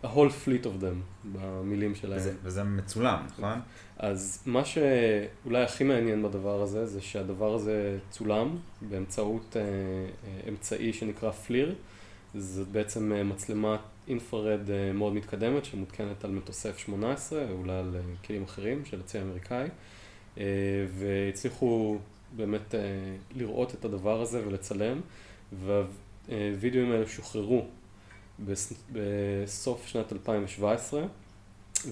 a 0.03 0.07
whole 0.07 0.29
fleet 0.45 0.65
of 0.65 0.83
them 0.83 1.27
במילים 1.33 1.95
שלהם. 1.95 2.19
וזה, 2.19 2.33
וזה 2.43 2.63
מצולם, 2.63 3.25
נכון? 3.37 3.59
אז 3.97 4.43
מה 4.45 4.65
שאולי 4.65 5.63
הכי 5.63 5.83
מעניין 5.83 6.23
בדבר 6.23 6.61
הזה, 6.61 6.85
זה 6.85 7.01
שהדבר 7.01 7.53
הזה 7.53 7.97
צולם 8.09 8.57
באמצעות 8.81 9.55
אה, 9.55 9.61
אה, 9.61 10.49
אמצעי 10.49 10.93
שנקרא 10.93 11.31
פליר. 11.31 11.75
זאת 12.35 12.67
בעצם 12.67 13.13
אה, 13.13 13.23
מצלמת 13.23 13.79
אינפרד 14.07 14.71
אה, 14.71 14.93
מאוד 14.93 15.13
מתקדמת 15.13 15.65
שמותקנת 15.65 16.23
על 16.23 16.31
מטוסי 16.31 16.69
F-18, 16.69 17.33
אולי 17.51 17.73
על 17.73 17.95
אה, 17.95 18.01
כלים 18.25 18.43
אחרים 18.43 18.85
של 18.85 18.99
הצי 18.99 19.17
האמריקאי, 19.17 19.67
אה, 20.37 20.43
והצליחו 20.99 21.97
באמת 22.35 22.75
אה, 22.75 22.79
לראות 23.35 23.73
את 23.73 23.85
הדבר 23.85 24.21
הזה 24.21 24.47
ולצלם, 24.47 25.01
והווידאוים 25.51 26.91
האלה 26.91 27.07
שוחררו 27.07 27.65
בסוף 28.45 29.87
שנת 29.87 30.13
2017, 30.13 31.03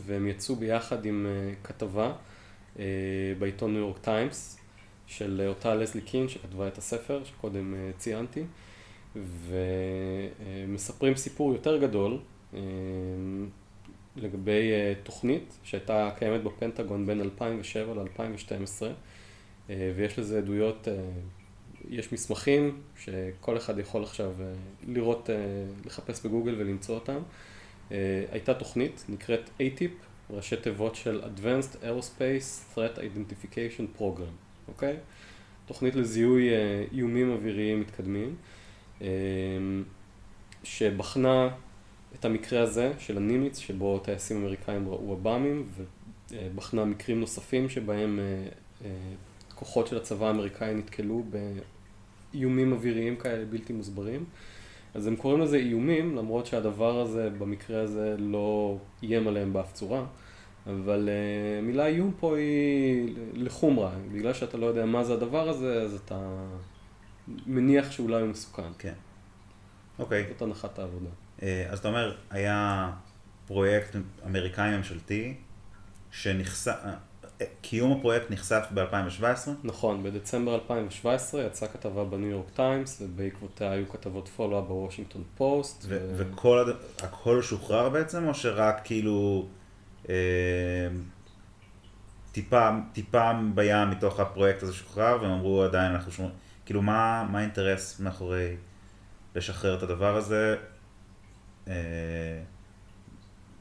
והם 0.05 0.27
יצאו 0.27 0.55
ביחד 0.55 1.05
עם 1.05 1.25
אה, 1.29 1.53
כתבה 1.63 2.13
אה, 2.79 2.85
בעיתון 3.39 3.73
ניו 3.73 3.79
יורק 3.81 3.97
טיימס 3.97 4.57
של 5.07 5.45
אותה 5.47 5.75
לזלי 5.75 6.01
קין 6.01 6.29
שכתבה 6.29 6.67
את 6.67 6.77
הספר 6.77 7.23
שקודם 7.23 7.73
אה, 7.73 7.91
ציינתי, 7.97 8.43
ומספרים 9.47 11.15
סיפור 11.15 11.53
יותר 11.53 11.77
גדול 11.77 12.17
לגבי 14.15 14.71
תוכנית 15.03 15.57
שהייתה 15.63 16.09
קיימת 16.17 16.43
בפנטגון 16.43 17.05
בין 17.05 17.21
2007 17.21 17.93
ל-2012, 17.93 18.83
ויש 19.69 20.19
לזה 20.19 20.37
עדויות 20.37 20.87
יש 21.89 22.13
מסמכים 22.13 22.81
שכל 22.97 23.57
אחד 23.57 23.79
יכול 23.79 24.03
עכשיו 24.03 24.31
אה, 24.41 24.53
לראות, 24.87 25.29
אה, 25.29 25.35
לחפש 25.85 26.25
בגוגל 26.25 26.55
ולמצוא 26.57 26.95
אותם. 26.95 27.19
אה, 27.91 28.25
הייתה 28.31 28.53
תוכנית 28.53 29.05
נקראת 29.09 29.49
ATIP, 29.59 29.91
ראשי 30.29 30.55
תיבות 30.55 30.95
של 30.95 31.21
Advanced 31.23 31.83
Aerospace 31.83 32.75
Threat 32.75 32.97
Identification 32.97 33.99
Program, 33.99 34.33
אוקיי? 34.67 34.95
תוכנית 35.65 35.95
לזיהוי 35.95 36.49
איומים 36.93 37.31
אוויריים 37.31 37.81
מתקדמים, 37.81 38.35
שבחנה 40.63 41.49
את 42.19 42.25
המקרה 42.25 42.61
הזה 42.61 42.93
של 42.99 43.17
הנימיץ, 43.17 43.57
שבו 43.59 43.99
טייסים 43.99 44.37
אמריקאים 44.37 44.89
ראו 44.89 45.11
עב"מים, 45.13 45.69
ובחנה 46.31 46.85
מקרים 46.85 47.19
נוספים 47.19 47.69
שבהם 47.69 48.19
כוחות 49.55 49.87
של 49.87 49.97
הצבא 49.97 50.27
האמריקאי 50.27 50.73
נתקלו 50.73 51.23
באיומים 52.37 52.71
אוויריים 52.71 53.15
כאלה 53.15 53.45
בלתי 53.45 53.73
מוסברים. 53.73 54.25
אז 54.93 55.07
הם 55.07 55.15
קוראים 55.15 55.41
לזה 55.41 55.57
איומים, 55.57 56.15
למרות 56.15 56.45
שהדבר 56.45 56.99
הזה, 56.99 57.29
במקרה 57.37 57.81
הזה, 57.81 58.15
לא 58.19 58.77
איים 59.03 59.27
עליהם 59.27 59.53
באף 59.53 59.73
צורה. 59.73 60.05
אבל 60.65 61.09
uh, 61.09 61.65
מילה 61.65 61.85
איום 61.85 62.13
פה 62.19 62.37
היא 62.37 63.15
לחומרה, 63.33 63.91
בגלל 64.11 64.33
שאתה 64.33 64.57
לא 64.57 64.65
יודע 64.65 64.85
מה 64.85 65.03
זה 65.03 65.13
הדבר 65.13 65.49
הזה, 65.49 65.81
אז 65.81 65.93
אתה 65.93 66.47
מניח 67.27 67.91
שאולי 67.91 68.21
הוא 68.21 68.29
מסוכן. 68.29 68.71
כן. 68.79 68.93
אוקיי. 69.99 70.25
זאת 70.29 70.41
הנחת 70.41 70.79
העבודה. 70.79 71.09
Uh, 71.39 71.43
אז 71.69 71.79
אתה 71.79 71.87
אומר, 71.87 72.15
היה 72.29 72.91
פרויקט 73.47 73.95
אמריקאי 74.25 74.77
ממשלתי, 74.77 75.35
שנחשף, 76.11 76.73
קיום 77.61 77.91
הפרויקט 77.91 78.31
נחשף 78.31 78.65
ב-2017? 78.73 79.49
נכון, 79.63 80.03
בדצמבר 80.03 80.55
2017 80.55 81.43
יצאה 81.43 81.67
כתבה 81.69 82.05
בניו 82.05 82.29
יורק 82.29 82.49
טיימס, 82.49 83.01
ובעקבותיה 83.01 83.71
היו 83.71 83.89
כתבות 83.89 84.27
follow-up 84.27 84.65
בוושינגטון 84.67 85.23
פוסט. 85.37 85.85
ו- 85.87 86.09
ו- 86.11 86.13
וכל, 86.17 86.59
הד... 86.59 86.75
הכל 87.03 87.41
שוחרר 87.41 87.89
בעצם, 87.89 88.27
או 88.27 88.33
שרק 88.33 88.81
כאילו 88.83 89.47
אה, 90.09 90.15
טיפה, 92.31 92.69
טיפה 92.93 93.31
בים 93.55 93.89
מתוך 93.89 94.19
הפרויקט 94.19 94.63
הזה 94.63 94.73
שוחרר, 94.73 95.17
והם 95.21 95.31
אמרו 95.31 95.63
עדיין 95.63 95.91
אנחנו 95.91 96.11
שומעים, 96.11 96.35
כאילו 96.65 96.81
מה, 96.81 97.27
מה 97.31 97.39
האינטרס 97.39 97.99
מאחורי 97.99 98.55
לשחרר 99.35 99.77
את 99.77 99.83
הדבר 99.83 100.15
הזה? 100.15 100.55
אה, 101.67 101.73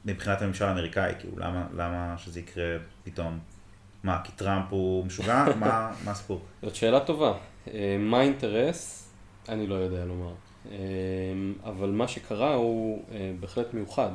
מבחינת 0.04 0.42
הממשל 0.42 0.64
האמריקאי, 0.64 1.14
כאילו, 1.18 1.38
למה, 1.38 1.66
למה 1.76 2.14
שזה 2.18 2.40
יקרה 2.40 2.76
פתאום? 3.04 3.38
מה, 4.06 4.20
כי 4.24 4.32
טראמפ 4.32 4.66
הוא 4.70 5.04
משוגע? 5.06 5.44
מה, 5.60 5.92
מה 6.04 6.10
הסיפור? 6.10 6.40
זאת 6.62 6.74
שאלה 6.74 7.00
טובה. 7.00 7.32
אה, 7.74 7.96
מה 7.98 8.18
האינטרס? 8.18 9.08
אני 9.48 9.66
לא 9.66 9.74
יודע 9.74 10.04
לומר. 10.04 10.32
אה, 10.70 10.76
אבל 11.64 11.90
מה 11.90 12.08
שקרה 12.08 12.54
הוא 12.54 13.02
אה, 13.12 13.32
בהחלט 13.40 13.74
מיוחד, 13.74 14.10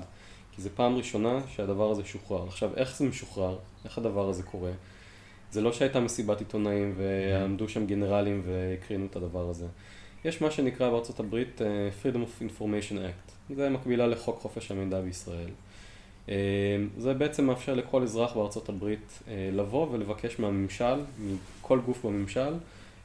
כי 0.51 0.61
זו 0.61 0.69
פעם 0.75 0.95
ראשונה 0.95 1.39
שהדבר 1.47 1.91
הזה 1.91 2.05
שוחרר. 2.05 2.47
עכשיו, 2.47 2.69
איך 2.75 2.97
זה 2.97 3.05
משוחרר? 3.05 3.57
איך 3.85 3.97
הדבר 3.97 4.29
הזה 4.29 4.43
קורה? 4.43 4.71
זה 5.51 5.61
לא 5.61 5.73
שהייתה 5.73 5.99
מסיבת 5.99 6.39
עיתונאים 6.39 6.93
ועמדו 6.97 7.69
שם 7.69 7.85
גנרלים 7.85 8.41
והקרינו 8.45 9.05
את 9.05 9.15
הדבר 9.15 9.49
הזה. 9.49 9.67
יש 10.25 10.41
מה 10.41 10.51
שנקרא 10.51 10.89
בארצות 10.89 11.19
הברית 11.19 11.61
Freedom 12.03 12.17
of 12.17 12.59
Information 12.59 12.93
Act. 12.93 13.55
זה 13.55 13.69
מקבילה 13.69 14.07
לחוק 14.07 14.39
חופש 14.39 14.71
המידע 14.71 15.01
בישראל. 15.01 15.49
אה, 16.31 16.35
זה 16.97 17.13
בעצם 17.13 17.45
מאפשר 17.45 17.75
לכל 17.75 18.03
אזרח 18.03 18.33
בארצות 18.33 18.69
הברית 18.69 19.19
אה, 19.27 19.49
לבוא 19.53 19.87
ולבקש 19.91 20.39
מהממשל, 20.39 20.99
מכל 21.19 21.79
גוף 21.79 22.05
בממשל, 22.05 22.53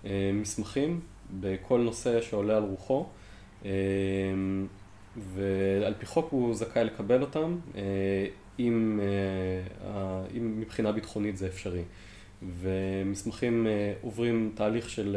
אה, 0.04 0.30
מסמכים 0.34 1.00
בכל 1.40 1.80
נושא 1.80 2.20
שעולה 2.20 2.56
על 2.56 2.62
רוחו, 2.62 3.06
ועל 5.16 5.94
פי 5.98 6.06
חוק 6.06 6.28
הוא 6.30 6.54
זכאי 6.54 6.84
לקבל 6.84 7.20
אותם, 7.20 7.56
אם, 8.58 9.00
אם 10.36 10.60
מבחינה 10.60 10.92
ביטחונית 10.92 11.36
זה 11.36 11.46
אפשרי. 11.46 11.82
ומסמכים 12.60 13.66
עוברים 14.02 14.52
תהליך 14.54 14.90
של 14.90 15.16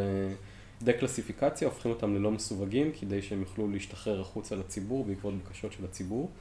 דקלסיפיקציה, 0.81 1.67
הופכים 1.67 1.91
אותם 1.91 2.15
ללא 2.15 2.31
מסווגים 2.31 2.91
כדי 2.99 3.21
שהם 3.21 3.39
יוכלו 3.39 3.67
להשתחרר 3.67 4.21
החוצה 4.21 4.55
לציבור 4.55 5.05
בעקבות 5.05 5.33
בקשות 5.33 5.71
של 5.71 5.85
הציבור. 5.85 6.31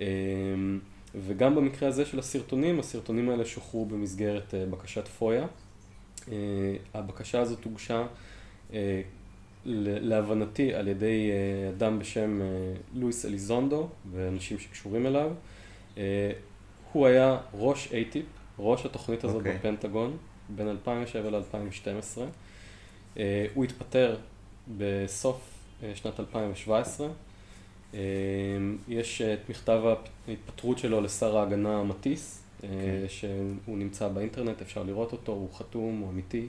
אמ, 0.00 0.78
וגם 1.14 1.54
במקרה 1.54 1.88
הזה 1.88 2.04
של 2.06 2.18
הסרטונים, 2.18 2.80
הסרטונים 2.80 3.30
האלה 3.30 3.44
שוחררו 3.44 3.86
במסגרת 3.86 4.54
אה, 4.54 4.66
בקשת 4.66 5.08
פויה. 5.08 5.46
אה, 6.32 6.36
הבקשה 6.94 7.40
הזאת 7.40 7.64
הוגשה 7.64 8.06
אה, 8.72 9.02
להבנתי 9.64 10.74
על 10.74 10.88
ידי 10.88 11.30
אדם 11.76 11.98
בשם 11.98 12.40
לואיס 12.94 13.26
אליזונדו 13.26 13.88
ואנשים 14.10 14.58
שקשורים 14.58 15.06
אליו. 15.06 15.30
הוא 16.92 17.06
היה 17.06 17.38
ראש 17.54 17.92
אייטיפ, 17.92 18.24
ראש 18.58 18.86
התוכנית 18.86 19.24
הזאת 19.24 19.36
okay. 19.36 19.38
אוקיי. 19.38 19.58
בפנטגון, 19.58 20.16
בין 20.48 20.68
2007 20.68 21.30
ל-2012. 21.30 23.18
הוא 23.54 23.64
התפטר 23.64 24.16
בסוף 24.78 25.64
שנת 25.94 26.20
2017. 26.20 27.08
אמ, 27.94 27.98
יש 28.88 29.22
את 29.22 29.50
מכתב 29.50 29.82
ההתפטרות 30.28 30.78
שלו 30.78 31.00
לשר 31.00 31.38
ההגנה 31.38 31.82
מטיס, 31.82 32.42
okay. 32.42 32.64
אה, 32.64 32.70
אוקיי. 32.70 33.08
שהוא 33.08 33.78
נמצא 33.78 34.08
באינטרנט, 34.08 34.62
אפשר 34.62 34.82
לראות 34.82 35.12
אותו, 35.12 35.32
הוא 35.32 35.48
חתום, 35.54 35.98
הוא 35.98 36.10
אמיתי. 36.10 36.46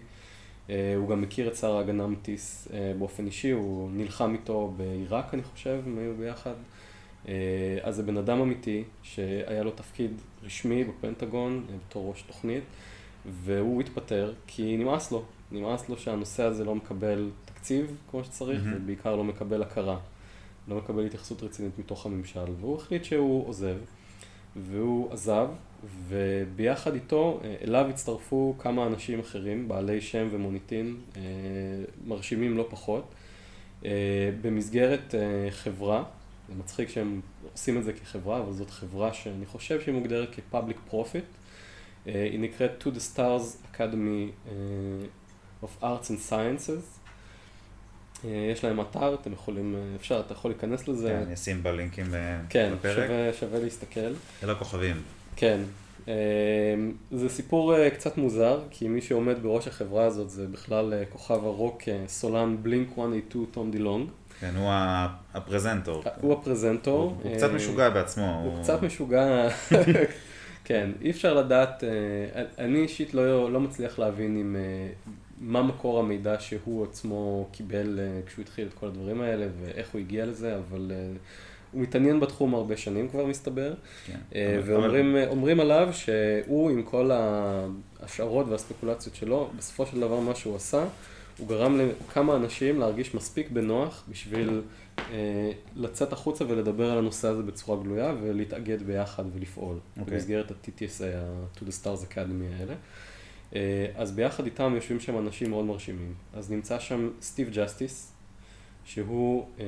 אה, 0.69 0.93
הוא 0.95 1.09
גם 1.09 1.21
מכיר 1.21 1.47
את 1.47 1.55
שר 1.55 1.75
ההגנה 1.75 2.07
מטיס 2.07 2.67
אה, 2.73 2.93
באופן 2.99 3.25
אישי, 3.25 3.51
הוא 3.51 3.89
נלחם 3.93 4.33
איתו 4.33 4.73
בעיראק, 4.77 5.33
אני 5.33 5.43
חושב, 5.43 5.81
הם 5.85 5.97
היו 5.97 6.13
ביחד. 6.15 6.53
אז 7.81 7.95
זה 7.95 8.03
בן 8.03 8.17
אדם 8.17 8.41
אמיתי, 8.41 8.83
שהיה 9.03 9.63
לו 9.63 9.71
תפקיד 9.71 10.11
רשמי 10.43 10.83
בפנטגון 10.83 11.65
בתור 11.87 12.09
ראש 12.09 12.21
תוכנית, 12.21 12.63
והוא 13.25 13.81
התפטר 13.81 14.33
כי 14.47 14.77
נמאס 14.77 15.11
לו. 15.11 15.23
נמאס 15.51 15.89
לו 15.89 15.97
שהנושא 15.97 16.43
הזה 16.43 16.63
לא 16.65 16.75
מקבל 16.75 17.29
תקציב 17.45 17.97
כמו 18.11 18.23
שצריך, 18.23 18.63
mm-hmm. 18.63 18.75
ובעיקר 18.75 19.15
לא 19.15 19.23
מקבל 19.23 19.61
הכרה. 19.61 19.97
לא 20.69 20.75
מקבל 20.75 21.05
התייחסות 21.05 21.43
רצינית 21.43 21.79
מתוך 21.79 22.05
הממשל, 22.05 22.45
והוא 22.59 22.77
החליט 22.77 23.03
שהוא 23.03 23.47
עוזב, 23.47 23.75
והוא 24.55 25.11
עזב, 25.11 25.47
וביחד 26.07 26.93
איתו, 26.93 27.39
אה, 27.43 27.55
אליו 27.63 27.85
הצטרפו 27.89 28.55
כמה 28.59 28.87
אנשים 28.87 29.19
אחרים, 29.19 29.67
בעלי 29.67 30.01
שם 30.01 30.27
ומוניטין, 30.31 30.97
אה, 31.15 31.21
מרשימים 32.05 32.57
לא 32.57 32.67
פחות, 32.69 33.13
אה, 33.85 33.91
במסגרת 34.41 35.15
חברה, 35.49 36.03
זה 36.49 36.55
מצחיק 36.55 36.89
שהם 36.89 37.21
עושים 37.53 37.77
את 37.77 37.83
זה 37.83 37.93
כחברה, 37.93 38.39
אבל 38.39 38.53
זאת 38.53 38.69
חברה 38.69 39.13
שאני 39.13 39.45
חושב 39.45 39.81
שהיא 39.81 39.95
מוגדרת 39.95 40.29
כ-public 40.35 40.93
profit, 40.93 41.39
היא 42.05 42.39
נקראת 42.39 42.71
To 42.83 42.89
the 42.89 43.15
Stars 43.15 43.75
Academy 43.75 44.51
of 45.63 45.83
Arts 45.83 46.07
and 46.07 46.31
Sciences, 46.31 46.98
יש 48.23 48.63
להם 48.63 48.81
אתר, 48.81 49.13
אתם 49.13 49.33
יכולים, 49.33 49.75
אה, 49.75 49.95
אפשר, 49.95 50.19
אתה 50.25 50.33
יכול 50.33 50.51
להיכנס 50.51 50.87
לזה. 50.87 51.07
כן, 51.09 51.23
אני 51.25 51.33
אשים 51.33 51.63
בלינקים 51.63 52.15
אה, 52.15 52.39
כן, 52.49 52.71
בפרק. 52.73 52.95
כן, 52.97 53.07
שווה, 53.07 53.33
שווה 53.33 53.59
להסתכל. 53.59 54.13
אלה 54.43 54.51
הכוכבים. 54.51 54.95
כן. 55.35 55.59
זה 57.11 57.29
סיפור 57.29 57.89
קצת 57.89 58.17
מוזר, 58.17 58.59
כי 58.69 58.87
מי 58.87 59.01
שעומד 59.01 59.43
בראש 59.43 59.67
החברה 59.67 60.05
הזאת 60.05 60.29
זה 60.29 60.47
בכלל 60.47 60.93
כוכב 61.09 61.45
הרוק 61.45 61.81
סולן 62.07 62.57
בלינק 62.61 62.97
182 62.97 63.45
תום 63.51 63.71
דילונג. 63.71 64.09
כן, 64.39 64.51
הוא 64.55 64.69
הפרזנטור. 65.33 66.03
הוא 66.21 66.33
הפרזנטור. 66.33 67.01
הוא, 67.01 67.29
הוא 67.29 67.37
קצת 67.37 67.51
משוגע 67.51 67.89
בעצמו. 67.89 68.41
הוא, 68.43 68.53
הוא... 68.53 68.63
קצת 68.63 68.83
משוגע, 68.83 69.49
כן, 70.65 70.89
אי 71.01 71.09
אפשר 71.09 71.33
לדעת, 71.33 71.83
אני 72.57 72.79
אישית 72.79 73.13
לא, 73.13 73.51
לא 73.51 73.59
מצליח 73.59 73.99
להבין 73.99 74.37
אם 74.37 74.55
מה 75.39 75.63
מקור 75.63 75.99
המידע 75.99 76.39
שהוא 76.39 76.83
עצמו 76.83 77.47
קיבל 77.51 77.99
uh, 77.99 78.27
כשהוא 78.27 78.43
התחיל 78.43 78.67
את 78.67 78.73
כל 78.73 78.87
הדברים 78.87 79.21
האלה 79.21 79.47
ואיך 79.61 79.89
הוא 79.93 80.01
הגיע 80.01 80.25
לזה, 80.25 80.57
אבל 80.57 80.91
uh, 80.91 81.17
הוא 81.71 81.81
מתעניין 81.81 82.19
בתחום 82.19 82.55
הרבה 82.55 82.77
שנים 82.77 83.09
כבר 83.09 83.25
מסתבר. 83.25 83.73
כן. 84.05 84.19
Uh, 84.31 84.35
ואומרים 84.65 85.59
עליו 85.59 85.89
שהוא 85.91 86.69
עם 86.69 86.83
כל 86.83 87.11
ההשערות 87.11 88.47
והספקולציות 88.47 89.15
שלו, 89.15 89.49
בסופו 89.57 89.85
של 89.85 89.99
דבר 89.99 90.19
מה 90.19 90.35
שהוא 90.35 90.55
עשה, 90.55 90.85
הוא 91.37 91.47
גרם 91.47 91.79
לכמה 91.79 92.35
אנשים 92.35 92.79
להרגיש 92.79 93.15
מספיק 93.15 93.49
בנוח 93.51 94.03
בשביל 94.09 94.61
לצאת 95.75 96.13
החוצה 96.13 96.45
ולדבר 96.47 96.91
על 96.91 96.97
הנושא 96.97 97.27
הזה 97.27 97.43
בצורה 97.43 97.83
גלויה 97.83 98.13
ולהתאגד 98.21 98.83
ביחד 98.83 99.23
ולפעול. 99.33 99.75
Okay. 99.75 99.99
אוקיי. 99.99 100.13
במסגרת 100.13 100.51
ה-TTSA, 100.51 101.03
ה-To 101.03 101.59
the 101.59 101.83
Stars 101.83 102.13
Academy 102.13 102.59
האלה. 102.59 102.73
אה, 103.55 103.85
אז 103.95 104.11
ביחד 104.11 104.45
איתם 104.45 104.71
יושבים 104.75 104.99
שם 104.99 105.17
אנשים 105.17 105.49
מאוד 105.49 105.65
מרשימים. 105.65 106.13
אז 106.33 106.51
נמצא 106.51 106.79
שם 106.79 107.09
סטיב 107.21 107.49
ג'סטיס, 107.53 108.11
שהוא 108.85 109.47
אה, 109.59 109.65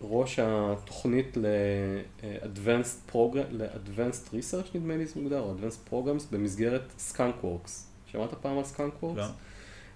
ראש 0.00 0.38
התוכנית 0.38 1.36
ל-Advanced 1.36 3.12
Program, 3.12 3.46
ל-Advanced 3.50 4.28
Research 4.32 4.68
נדמה 4.74 4.96
לי 4.96 5.06
זה 5.06 5.20
מוגדר, 5.20 5.40
או 5.40 5.54
Advanced 5.54 5.92
Programs 5.92 6.22
במסגרת 6.32 6.82
Skunkworks. 7.10 7.70
שמעת 8.06 8.34
פעם 8.34 8.58
על 8.58 8.64
Skunkworks? 8.64 9.16
לא. 9.16 9.26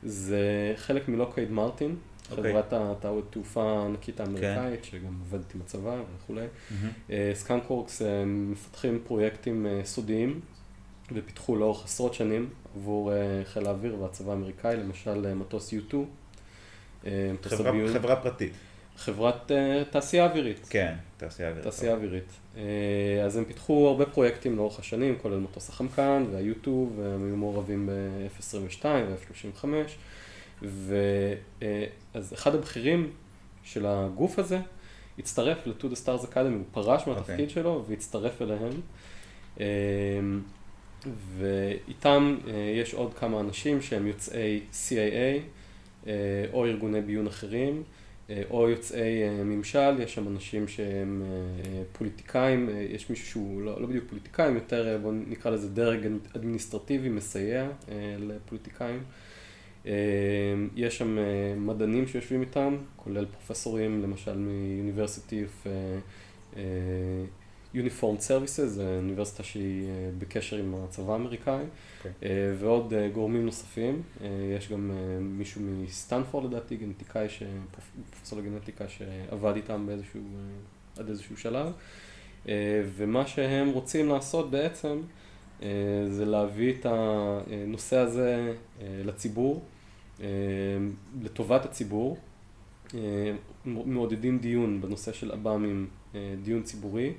זה 0.03 0.72
חלק 0.76 1.09
מלוקהיד 1.09 1.51
מרטין, 1.51 1.97
okay. 1.97 2.30
Okay. 2.30 2.53
חברת 2.53 3.05
התעופה 3.05 3.62
הענקית 3.62 4.20
האמריקאית, 4.20 4.82
okay. 4.82 4.86
שגם 4.86 5.18
עובדת 5.18 5.55
עם 5.55 5.61
הצבא 5.61 6.03
וכולי. 6.16 6.47
Skunkworks 7.34 8.03
mm-hmm. 8.03 8.05
uh, 8.05 8.26
מפתחים 8.26 9.01
פרויקטים 9.07 9.66
סודיים 9.84 10.40
ופיתחו 11.12 11.57
לאורך 11.57 11.84
עשרות 11.84 12.14
שנים 12.14 12.50
עבור 12.76 13.12
אה, 13.12 13.42
חיל 13.44 13.66
האוויר 13.66 14.00
והצבא 14.00 14.30
האמריקאי, 14.30 14.76
למשל 14.76 15.26
אה, 15.26 15.34
מטוס 15.34 15.74
U2. 15.74 15.96
אה, 17.07 17.30
חברה, 17.42 17.72
חברה 17.92 18.16
פרטית. 18.16 18.52
חברת 18.96 19.50
תעשייה 19.90 20.24
אווירית. 20.24 20.66
כן, 20.70 20.94
תעשייה 21.16 21.48
אווירית. 21.48 21.70
תעשייה 21.70 21.92
אווירית. 21.92 22.32
אז 23.24 23.36
הם 23.36 23.44
פיתחו 23.44 23.88
הרבה 23.88 24.07
פרויקטים 24.07 24.57
לאורך 24.57 24.78
השנים, 24.78 25.18
כולל 25.22 25.38
מטוס 25.38 25.68
החמקן 25.68 26.24
והיוטיוב, 26.32 26.98
והם 26.98 27.26
היו 27.26 27.36
מעורבים 27.36 27.86
ב-F-22 27.86 28.84
ו-F-35. 28.84 29.64
ואז 30.62 32.32
אחד 32.32 32.54
הבכירים 32.54 33.11
של 33.64 33.86
הגוף 33.86 34.38
הזה 34.38 34.59
הצטרף 35.18 35.66
ל-To 35.66 35.84
the 35.84 35.96
Stars 36.07 36.32
Academy, 36.32 36.36
הוא 36.36 36.64
פרש 36.72 37.07
מהתפקיד 37.07 37.48
okay. 37.48 37.52
שלו 37.52 37.84
והצטרף 37.88 38.42
אליהם. 38.42 38.80
ואיתם 41.38 42.36
יש 42.74 42.94
עוד 42.94 43.14
כמה 43.14 43.40
אנשים 43.40 43.82
שהם 43.82 44.07
יוצאי 44.07 44.61
CAA 44.72 46.07
או 46.52 46.66
ארגוני 46.66 47.00
ביון 47.00 47.26
אחרים. 47.26 47.82
או 48.50 48.68
יוצאי 48.68 49.42
ממשל, 49.44 50.00
יש 50.00 50.14
שם 50.14 50.28
אנשים 50.28 50.68
שהם 50.68 51.22
פוליטיקאים, 51.92 52.70
יש 52.90 53.11
מישהו 53.11 53.26
שהוא 53.26 53.62
לא, 53.62 53.80
לא 53.80 53.86
בדיוק 53.86 54.04
פוליטיקאים, 54.09 54.54
יותר 54.54 54.98
בואו 55.02 55.12
נקרא 55.12 55.50
לזה 55.50 55.68
דרג 55.68 56.09
אדמיניסטרטיבי 56.36 57.09
מסייע 57.09 57.68
לפוליטיקאים. 58.18 59.02
יש 60.76 60.98
שם 60.98 61.18
מדענים 61.57 62.07
שיושבים 62.07 62.40
איתם, 62.40 62.76
כולל 62.96 63.26
פרופסורים 63.26 64.02
למשל 64.02 64.36
מ-University 64.38 65.64
of 65.64 65.68
Uniformed 67.77 68.20
Services, 68.29 68.66
זו 68.66 68.83
אוניברסיטה 68.97 69.43
שהיא 69.43 69.89
בקשר 70.18 70.57
עם 70.57 70.74
הצבא 70.74 71.12
האמריקאי, 71.12 71.55
okay. 71.55 72.07
אוקיי. 72.09 72.29
ועוד 72.59 72.93
גורמים 73.12 73.45
נוספים. 73.45 74.03
יש 74.57 74.72
גם 74.72 74.91
מישהו 75.20 75.61
מסטנפורד 75.62 76.53
לדעתי, 76.53 76.77
גנטיקאי, 76.77 77.27
פרופסור 78.11 78.39
לגנטיקה 78.39 78.89
שעבד 78.89 79.57
איתם 79.57 79.87
באיזשהו, 79.87 80.20
עד 80.99 81.09
איזשהו 81.09 81.37
שלב. 81.37 81.72
ומה 82.97 83.27
שהם 83.27 83.68
רוצים 83.68 84.09
לעשות 84.09 84.51
בעצם 84.51 85.01
זה 86.09 86.24
להביא 86.24 86.72
את 86.72 86.87
הנושא 86.89 87.97
הזה 87.97 88.55
לציבור, 89.05 89.64
לטובת 91.22 91.64
הציבור. 91.64 92.16
מעודדים 93.64 94.39
דיון 94.39 94.81
בנושא 94.81 95.12
של 95.12 95.31
עב"מים, 95.33 95.89
דיון 96.43 96.62
ציבורי. 96.62 97.12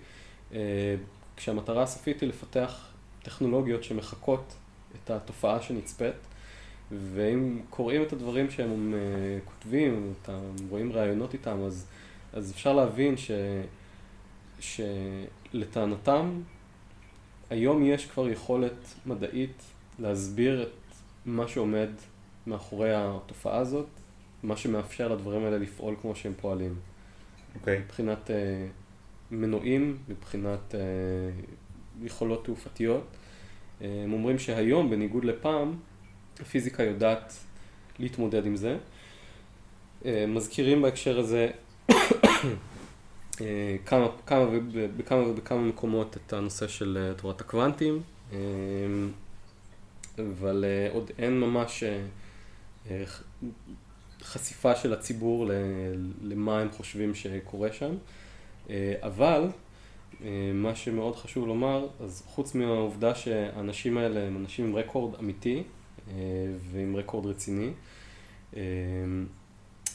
כשהמטרה 1.37 1.83
הסופית 1.83 2.21
היא 2.21 2.29
לפתח 2.29 2.87
טכנולוגיות 3.23 3.83
שמחקות 3.83 4.55
את 4.95 5.09
התופעה 5.09 5.61
שנצפית, 5.61 6.15
ואם 6.91 7.59
קוראים 7.69 8.03
את 8.03 8.13
הדברים 8.13 8.51
שהם 8.51 8.93
כותבים, 9.45 10.13
אתם 10.21 10.39
רואים 10.69 10.91
ראיונות 10.91 11.33
איתם, 11.33 11.59
אז, 11.65 11.85
אז 12.33 12.51
אפשר 12.51 12.73
להבין 12.73 13.15
ש, 13.17 13.31
שלטענתם, 14.59 16.41
היום 17.49 17.85
יש 17.85 18.05
כבר 18.05 18.29
יכולת 18.29 18.93
מדעית 19.05 19.63
להסביר 19.99 20.63
את 20.63 20.95
מה 21.25 21.47
שעומד 21.47 21.89
מאחורי 22.47 22.91
התופעה 22.93 23.57
הזאת, 23.57 23.87
מה 24.43 24.57
שמאפשר 24.57 25.07
לדברים 25.07 25.45
האלה 25.45 25.57
לפעול 25.57 25.95
כמו 26.01 26.15
שהם 26.15 26.33
פועלים. 26.41 26.75
אוקיי. 27.55 27.77
Okay. 27.77 27.79
מבחינת... 27.79 28.29
מנועים 29.31 29.97
מבחינת 30.09 30.75
אה, 30.75 30.79
יכולות 32.03 32.45
תעופתיות. 32.45 33.03
אה, 33.81 34.01
הם 34.03 34.13
אומרים 34.13 34.39
שהיום, 34.39 34.89
בניגוד 34.89 35.25
לפעם, 35.25 35.75
הפיזיקה 36.39 36.83
יודעת 36.83 37.33
להתמודד 37.99 38.45
עם 38.45 38.55
זה. 38.55 38.77
אה, 40.05 40.25
מזכירים 40.27 40.81
בהקשר 40.81 41.19
הזה 41.19 41.49
כמה, 43.85 44.07
כמה, 44.25 44.45
בכמה 44.97 45.27
ובכמה 45.27 45.61
מקומות 45.61 46.17
את 46.17 46.33
הנושא 46.33 46.67
של 46.67 47.13
תורת 47.17 47.41
הקוונטים, 47.41 48.01
אבל 50.19 50.65
עוד 50.93 51.11
אין 51.17 51.39
ממש 51.39 51.83
חשיפה 54.21 54.75
של 54.75 54.93
הציבור 54.93 55.49
למה 56.23 56.59
הם 56.59 56.71
חושבים 56.71 57.15
שקורה 57.15 57.73
שם. 57.73 57.95
אה, 58.69 58.93
אבל 59.01 59.47
אה, 60.23 60.51
מה 60.53 60.75
שמאוד 60.75 61.15
חשוב 61.15 61.47
לומר, 61.47 61.87
אז 61.99 62.23
חוץ 62.25 62.55
מהעובדה 62.55 63.15
שהאנשים 63.15 63.97
האלה 63.97 64.19
הם 64.19 64.37
אנשים 64.37 64.65
עם 64.65 64.75
רקורד 64.75 65.19
אמיתי 65.19 65.63
אה, 66.07 66.13
ועם 66.71 66.95
רקורד 66.95 67.25
רציני, 67.25 67.69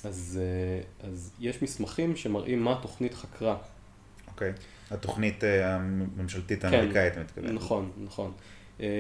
אז, 0.05 0.41
אז 1.01 1.33
יש 1.41 1.63
מסמכים 1.63 2.17
שמראים 2.17 2.65
מה 2.65 2.73
התוכנית 2.73 3.15
חקרה. 3.15 3.57
אוקיי, 4.29 4.51
okay. 4.51 4.95
התוכנית 4.95 5.45
הממשלתית 5.45 6.65
האמריקאית, 6.65 7.15
כן, 7.15 7.21
מתכוונת. 7.21 7.51
נכון, 7.51 7.91
נכון. 8.05 8.33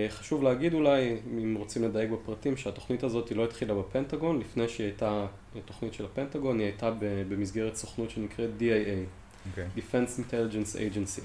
חשוב 0.08 0.42
להגיד 0.42 0.74
אולי, 0.74 1.16
אם 1.42 1.54
רוצים 1.58 1.84
לדייק 1.84 2.10
בפרטים, 2.10 2.56
שהתוכנית 2.56 3.02
הזאת 3.02 3.28
היא 3.28 3.38
לא 3.38 3.44
התחילה 3.44 3.74
בפנטגון, 3.74 4.40
לפני 4.40 4.68
שהיא 4.68 4.86
הייתה 4.86 5.26
תוכנית 5.64 5.94
של 5.94 6.04
הפנטגון, 6.04 6.58
היא 6.58 6.66
הייתה 6.66 6.90
במסגרת 7.00 7.74
סוכנות 7.74 8.10
שנקראת 8.10 8.50
DIA, 8.58 9.06
okay. 9.44 9.48
Okay. 9.50 9.68
Defense 9.76 10.20
Intelligence 10.20 10.76
Agency. 10.76 11.22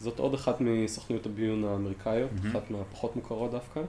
זאת 0.00 0.18
עוד 0.18 0.34
אחת 0.34 0.60
מסוכנויות 0.60 1.26
הביון 1.26 1.64
האמריקאיות, 1.64 2.30
mm-hmm. 2.30 2.48
אחת 2.48 2.70
מהפחות 2.70 3.16
מוכרות 3.16 3.50
דווקא. 3.50 3.80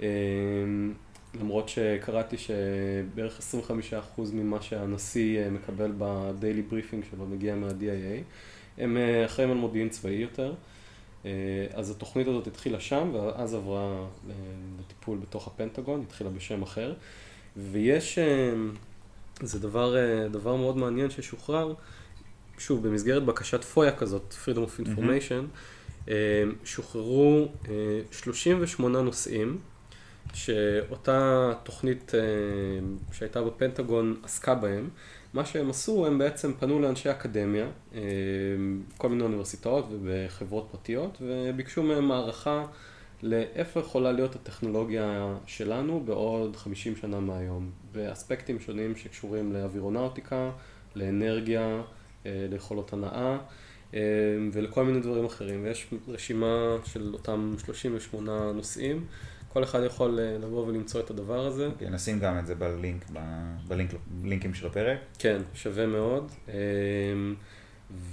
אמ, 0.00 0.94
למרות 1.34 1.68
שקראתי 1.68 2.36
שבערך 2.38 3.40
25% 4.18 4.20
ממה 4.32 4.62
שהנשיא 4.62 5.40
אה, 5.40 5.50
מקבל 5.50 5.92
ב 5.98 6.09
daily 6.09 6.62
briefing 6.62 7.04
שלו 7.10 7.26
מגיע 7.26 7.54
מה-DIA. 7.54 8.22
הם 8.78 8.96
אה, 8.96 9.24
אחראים 9.24 9.50
על 9.50 9.56
מודיעין 9.56 9.88
צבאי 9.88 10.12
יותר. 10.12 10.54
אה, 11.24 11.30
אז 11.74 11.90
התוכנית 11.90 12.28
הזאת 12.28 12.46
התחילה 12.46 12.80
שם, 12.80 13.10
ואז 13.14 13.54
עברה 13.54 14.06
לטיפול 14.80 15.18
בתוך 15.18 15.46
הפנטגון, 15.46 16.00
התחילה 16.00 16.30
בשם 16.30 16.62
אחר. 16.62 16.94
ויש, 17.56 18.18
זה 19.40 19.58
דבר, 19.58 19.94
דבר 20.30 20.56
מאוד 20.56 20.76
מעניין 20.76 21.10
ששוחרר, 21.10 21.74
שוב, 22.60 22.88
במסגרת 22.88 23.24
בקשת 23.24 23.64
פויה 23.64 23.92
כזאת, 23.92 24.34
Freedom 24.44 24.58
of 24.58 24.86
Information, 24.86 25.56
mm-hmm. 26.06 26.10
שוחררו 26.64 27.48
38 28.10 28.98
אה, 28.98 29.04
נושאים, 29.04 29.58
שאותה 30.34 31.52
תוכנית 31.62 32.14
אה, 32.14 32.20
שהייתה 33.12 33.42
בפנטגון 33.42 34.16
עסקה 34.22 34.54
בהם. 34.54 34.88
מה 35.34 35.44
שהם 35.44 35.70
עשו, 35.70 36.06
הם 36.06 36.18
בעצם 36.18 36.52
פנו 36.58 36.80
לאנשי 36.80 37.10
אקדמיה, 37.10 37.66
כל 38.96 39.08
מיני 39.08 39.22
אוניברסיטאות 39.22 39.86
ובחברות 39.90 40.68
פרטיות, 40.70 41.18
וביקשו 41.20 41.82
מהם 41.82 42.10
הערכה 42.10 42.64
לאיפה 43.22 43.80
יכולה 43.80 44.12
להיות 44.12 44.34
הטכנולוגיה 44.34 45.36
שלנו 45.46 46.02
בעוד 46.04 46.56
50 46.56 46.96
שנה 46.96 47.20
מהיום, 47.20 47.70
באספקטים 47.92 48.60
שונים 48.60 48.96
שקשורים 48.96 49.52
לאווירונאוטיקה, 49.52 50.50
לאנרגיה, 50.94 51.82
ליכולות 52.24 52.92
הנאה 52.92 53.38
אה, 53.94 54.00
ולכל 54.52 54.84
מיני 54.84 55.00
דברים 55.00 55.24
אחרים. 55.24 55.64
ויש 55.64 55.86
רשימה 56.08 56.76
של 56.84 57.10
אותם 57.12 57.54
38 57.64 58.52
נושאים. 58.52 59.04
כל 59.52 59.64
אחד 59.64 59.82
יכול 59.86 60.18
אה, 60.20 60.38
לבוא 60.38 60.66
ולמצוא 60.66 61.00
את 61.00 61.10
הדבר 61.10 61.46
הזה. 61.46 61.68
Okay, 61.68 61.72
אוקיי, 61.72 61.90
נשים 61.90 62.18
גם 62.18 62.38
את 62.38 62.46
זה 62.46 62.54
בלינק, 62.54 63.04
בלינק, 63.68 63.90
בלינקים 64.06 64.54
של 64.54 64.66
הפרק. 64.66 64.98
כן, 65.18 65.42
שווה 65.54 65.86
מאוד. 65.86 66.32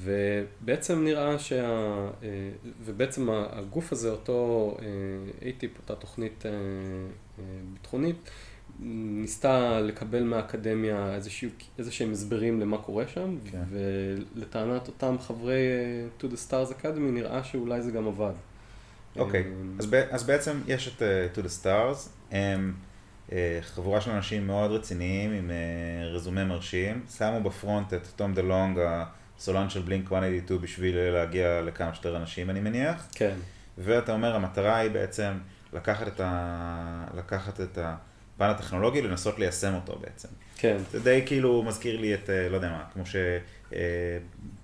ובעצם 0.03 1.03
נראה 1.03 1.39
שה... 1.39 2.10
ובעצם 2.86 3.30
הגוף 3.30 3.91
הזה, 3.91 4.12
אותו 4.12 4.78
ATIP, 5.41 5.78
אותה 5.78 5.95
תוכנית 5.95 6.45
ביטחונית, 7.74 8.30
ניסתה 8.80 9.80
לקבל 9.82 10.23
מהאקדמיה 10.23 11.15
איזשהו, 11.15 11.49
איזה 11.80 11.91
שהם 11.91 12.11
הסברים 12.11 12.59
למה 12.59 12.78
קורה 12.78 13.07
שם, 13.07 13.38
כן. 13.51 13.63
ולטענת 13.69 14.88
אותם 14.88 15.15
חברי 15.19 15.61
uh, 16.19 16.23
To 16.23 16.25
the 16.25 16.49
Stars 16.49 16.82
Academy 16.82 17.11
נראה 17.13 17.43
שאולי 17.43 17.82
זה 17.82 17.91
גם 17.91 18.07
עבד. 18.07 18.34
אוקיי, 19.15 19.43
okay. 19.43 19.80
אז, 19.80 19.88
אז 20.09 20.23
בעצם 20.23 20.61
יש 20.67 20.88
את 20.88 21.01
uh, 21.01 21.38
To 21.38 21.41
the 21.41 21.63
Stars, 21.63 22.09
הם 22.32 22.73
uh, 23.30 23.34
חבורה 23.61 24.01
של 24.01 24.11
אנשים 24.11 24.47
מאוד 24.47 24.71
רציניים 24.71 25.32
עם 25.32 25.49
uh, 25.49 26.05
רזומה 26.15 26.45
מרשים, 26.45 27.05
שמו 27.17 27.43
בפרונט 27.43 27.93
את 27.93 28.07
תום 28.15 28.34
דה 28.34 28.41
לונג, 28.41 28.80
הסולן 29.38 29.69
של 29.69 29.82
בלינק 29.82 30.11
182 30.11 30.61
בשביל 30.61 30.97
להגיע 30.97 31.61
לכמה 31.61 31.93
שיותר 31.93 32.17
אנשים 32.17 32.49
אני 32.49 32.59
מניח. 32.59 33.07
כן. 33.11 33.36
ואתה 33.78 34.13
אומר 34.13 34.36
המטרה 34.36 34.78
היא 34.78 34.91
בעצם 34.91 35.32
לקחת 35.73 36.07
את 36.07 36.19
ה... 36.19 37.05
לקחת 37.17 37.61
את 37.61 37.78
ה... 37.78 37.95
הפן 38.38 38.49
הטכנולוגי, 38.49 39.01
לנסות 39.01 39.39
ליישם 39.39 39.73
אותו 39.73 39.99
בעצם. 40.01 40.27
כן. 40.57 40.77
זה 40.91 40.99
די 40.99 41.23
כאילו 41.25 41.63
מזכיר 41.63 42.01
לי 42.01 42.13
את, 42.13 42.29
אה, 42.29 42.49
לא 42.49 42.55
יודע 42.55 42.69
מה, 42.69 42.83
כמו 42.93 43.03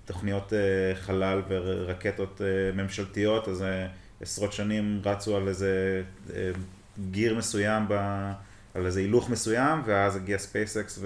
שתוכניות 0.04 0.52
אה, 0.52 0.94
חלל 0.94 1.42
ורקטות 1.48 2.40
אה, 2.44 2.82
ממשלתיות, 2.82 3.48
אז 3.48 3.64
עשרות 4.20 4.52
שנים 4.52 5.00
רצו 5.04 5.36
על 5.36 5.48
איזה 5.48 6.02
gear 7.10 7.34
מסוים, 7.34 7.82
ב, 7.88 7.92
על 8.74 8.86
איזה 8.86 9.00
הילוך 9.00 9.30
מסוים, 9.30 9.82
ואז 9.84 10.16
הגיע 10.16 10.38
ספייסקס 10.38 11.02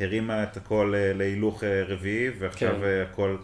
הרימה 0.00 0.42
את 0.42 0.56
הכל 0.56 0.94
אה, 0.96 1.12
להילוך 1.12 1.64
אה, 1.64 1.82
רביעי, 1.86 2.30
ועכשיו 2.38 2.74
כן. 2.76 2.84
אה, 2.84 3.02
הכל, 3.02 3.36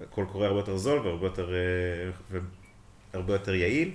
הכל 0.00 0.24
קורה 0.32 0.46
הרבה 0.46 0.58
יותר 0.58 0.76
זול 0.76 0.98
והרבה 0.98 1.26
יותר, 1.26 1.54
אה, 1.54 2.40
והרבה 3.12 3.32
יותר 3.32 3.54
יעיל. 3.54 3.90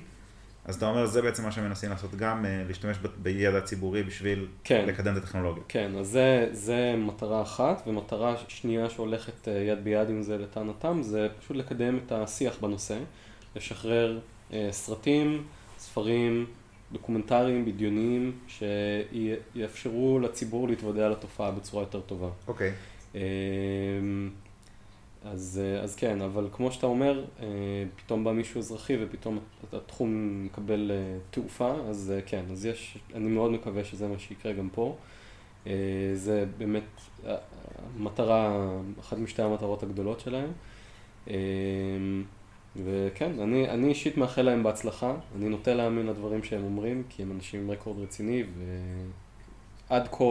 אז 0.65 0.75
אתה 0.75 0.89
אומר, 0.89 1.05
זה 1.05 1.21
בעצם 1.21 1.43
מה 1.43 1.51
שמנסים 1.51 1.89
לעשות 1.89 2.15
גם, 2.15 2.45
אה, 2.45 2.63
להשתמש 2.67 2.97
בידע 3.17 3.61
ציבורי 3.61 4.03
בשביל 4.03 4.47
כן. 4.63 4.85
לקדם 4.87 5.17
את 5.17 5.23
הטכנולוגיה. 5.23 5.63
כן, 5.67 5.91
אז 5.99 6.07
זה, 6.07 6.49
זה 6.51 6.95
מטרה 6.97 7.41
אחת, 7.41 7.83
ומטרה 7.87 8.35
שנייה 8.47 8.89
שהולכת 8.89 9.47
אה, 9.47 9.53
יד 9.53 9.83
ביד 9.83 10.09
עם 10.09 10.21
זה 10.21 10.37
לטענתם, 10.37 10.99
זה 11.03 11.27
פשוט 11.39 11.57
לקדם 11.57 11.97
את 11.97 12.11
השיח 12.11 12.57
בנושא, 12.61 12.97
לשחרר 13.55 14.19
אה, 14.53 14.67
סרטים, 14.71 15.43
ספרים, 15.77 16.45
דוקומנטריים, 16.91 17.65
בדיוניים, 17.65 18.31
שיאפשרו 18.47 20.19
לציבור 20.19 20.67
להתוודע 20.67 21.09
לתופעה 21.09 21.51
בצורה 21.51 21.83
יותר 21.83 22.01
טובה. 22.01 22.29
אוקיי. 22.47 22.71
אה, 23.15 23.21
אז, 25.23 25.61
אה, 25.63 25.79
אז 25.81 25.95
כן, 25.95 26.21
אבל 26.21 26.47
כמו 26.51 26.71
שאתה 26.71 26.85
אומר, 26.85 27.25
אה, 27.39 27.45
פתאום 27.95 28.23
בא 28.23 28.31
מישהו 28.31 28.59
אזרחי 28.59 28.97
ופתאום 29.03 29.39
התחום 29.73 30.41
מקבל 30.45 30.91
אה, 30.93 31.17
תעופה, 31.31 31.71
אז 31.89 32.13
כן, 32.25 32.45
אז 32.51 32.65
יש, 32.65 32.97
אני 33.15 33.27
מאוד 33.27 33.51
מקווה 33.51 33.83
שזה 33.83 34.07
מה 34.07 34.19
שיקרה 34.19 34.53
גם 34.53 34.69
פה. 34.69 34.95
זה 36.13 36.45
באמת 36.57 36.83
המטרה, 37.95 38.69
אחת 38.99 39.17
משתי 39.17 39.41
המטרות 39.41 39.83
הגדולות 39.83 40.19
שלהם. 40.19 40.51
וכן, 42.75 43.39
אני, 43.39 43.69
אני 43.69 43.87
אישית 43.87 44.17
מאחל 44.17 44.41
להם 44.41 44.63
בהצלחה, 44.63 45.15
אני 45.35 45.49
נוטה 45.49 45.73
להאמין 45.73 46.07
לדברים 46.07 46.43
שהם 46.43 46.63
אומרים, 46.63 47.03
כי 47.09 47.21
הם 47.23 47.31
אנשים 47.31 47.61
עם 47.61 47.71
רקורד 47.71 47.99
רציני, 47.99 48.43
ועד 49.89 50.07
כה 50.07 50.23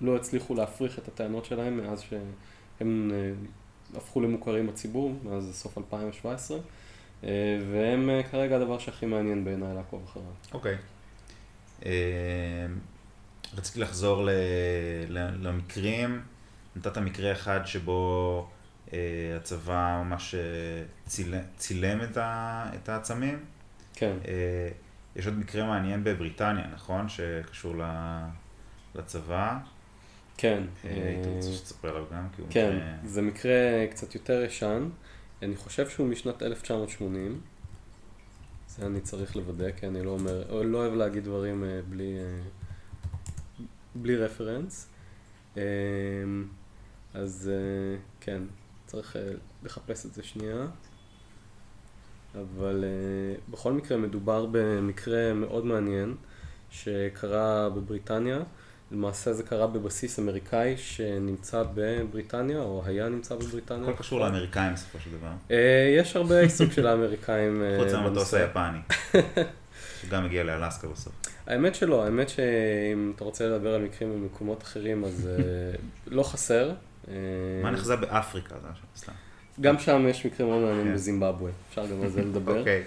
לא 0.00 0.16
הצליחו 0.16 0.54
להפריך 0.54 0.98
את 0.98 1.08
הטענות 1.08 1.44
שלהם 1.44 1.76
מאז 1.76 2.00
שהם 2.00 3.12
הפכו 3.96 4.20
למוכרים 4.20 4.66
בציבור, 4.66 5.18
מאז 5.24 5.50
סוף 5.52 5.78
2017, 5.78 6.58
אה, 7.24 7.30
והם 7.72 8.10
אה, 8.10 8.22
כרגע 8.22 8.56
הדבר 8.56 8.78
שהכי 8.78 9.06
מעניין 9.06 9.44
בעיניי 9.44 9.74
לעקוב 9.74 10.04
אחריו. 10.10 10.26
אוקיי. 10.52 10.76
אה, 11.86 12.66
רציתי 13.56 13.80
לחזור 13.80 14.24
ל- 14.24 15.46
למקרים. 15.48 16.22
נתת 16.76 16.98
מקרה 16.98 17.32
אחד 17.32 17.60
שבו 17.64 18.48
הצבא 19.36 20.02
ממש 20.04 20.34
צילם, 21.56 22.02
את, 22.02 22.16
ה, 22.16 22.66
את 22.74 22.88
העצמים. 22.88 23.44
כן, 23.94 24.16
יש 25.16 25.26
עוד 25.26 25.38
מקרה 25.38 25.64
מעניין 25.64 26.04
בבריטניה, 26.04 26.64
נכון? 26.74 27.08
שקשור 27.08 27.74
ל- 27.76 28.24
לצבא. 28.94 29.58
כן. 30.36 30.62
אה, 30.84 30.90
אה, 30.90 31.08
הייתי 31.08 31.28
רוצה 31.28 31.52
שתספר 31.52 31.88
עליו 31.88 32.04
גם, 32.12 32.28
כי 32.36 32.42
הוא 32.42 32.50
כן. 32.50 32.78
זה 33.04 33.22
מקרה 33.22 33.86
קצת 33.90 34.14
יותר 34.14 34.42
ישן, 34.42 34.88
אני 35.42 35.56
חושב 35.56 35.88
שהוא 35.88 36.06
משנת 36.06 36.42
1980, 36.42 37.40
זה 38.68 38.86
אני 38.86 39.00
צריך 39.00 39.36
לוודא, 39.36 39.70
כי 39.70 39.86
אני 39.86 40.02
לא 40.02 40.10
אומר, 40.10 40.50
או 40.50 40.64
לא 40.64 40.78
אוהב 40.78 40.94
להגיד 40.94 41.24
דברים 41.24 41.64
אה, 41.64 41.80
בלי, 41.88 42.16
בלי 43.94 44.16
רפרנס. 44.16 44.88
אז 47.14 47.50
כן, 48.20 48.42
צריך 48.86 49.16
לחפש 49.62 50.06
את 50.06 50.14
זה 50.14 50.22
שנייה. 50.22 50.66
אבל 52.34 52.84
בכל 53.50 53.72
מקרה 53.72 53.98
מדובר 53.98 54.46
במקרה 54.52 55.34
מאוד 55.34 55.64
מעניין 55.64 56.14
שקרה 56.70 57.70
בבריטניה. 57.70 58.42
למעשה 58.94 59.32
זה 59.32 59.42
קרה 59.42 59.66
בבסיס 59.66 60.18
אמריקאי 60.18 60.76
שנמצא 60.76 61.62
בבריטניה, 61.74 62.58
או 62.58 62.82
היה 62.86 63.08
נמצא 63.08 63.34
בבריטניה. 63.34 63.88
הכל 63.88 63.98
קשור 63.98 64.20
לאמריקאים 64.20 64.74
בסופו 64.74 64.98
של 64.98 65.10
דבר. 65.10 65.30
אה, 65.50 65.94
יש 65.98 66.16
הרבה 66.16 66.40
עיסוק 66.40 66.72
של 66.72 66.86
האמריקאים 66.86 67.62
אה, 67.62 67.78
חוץ 67.84 67.92
מהמטוס. 67.92 68.34
היפני, 68.34 68.78
שגם 70.02 70.24
הגיע 70.24 70.44
לאלסקה 70.44 70.88
בסוף. 70.88 71.12
האמת 71.46 71.74
שלא, 71.74 72.04
האמת 72.04 72.28
שאם 72.28 73.12
אתה 73.16 73.24
רוצה 73.24 73.48
לדבר 73.48 73.74
על 73.74 73.82
מקרים 73.82 74.12
במקומות 74.12 74.62
אחרים, 74.62 75.04
אז 75.04 75.28
אה, 75.28 75.76
לא 76.06 76.22
חסר. 76.22 76.72
מה 77.62 77.70
נחזה 77.70 77.96
באפריקה? 77.96 78.54
גם 79.60 79.78
שם 79.78 80.06
יש 80.08 80.26
מקרים 80.26 80.48
מאוד 80.48 80.60
מעניינים 80.62 80.86
כן. 80.86 80.94
בזימבבואה, 80.94 81.52
אפשר 81.70 81.86
גם 81.86 82.02
על 82.02 82.10
זה 82.10 82.22
לדבר. 82.22 82.58
אוקיי. 82.58 82.82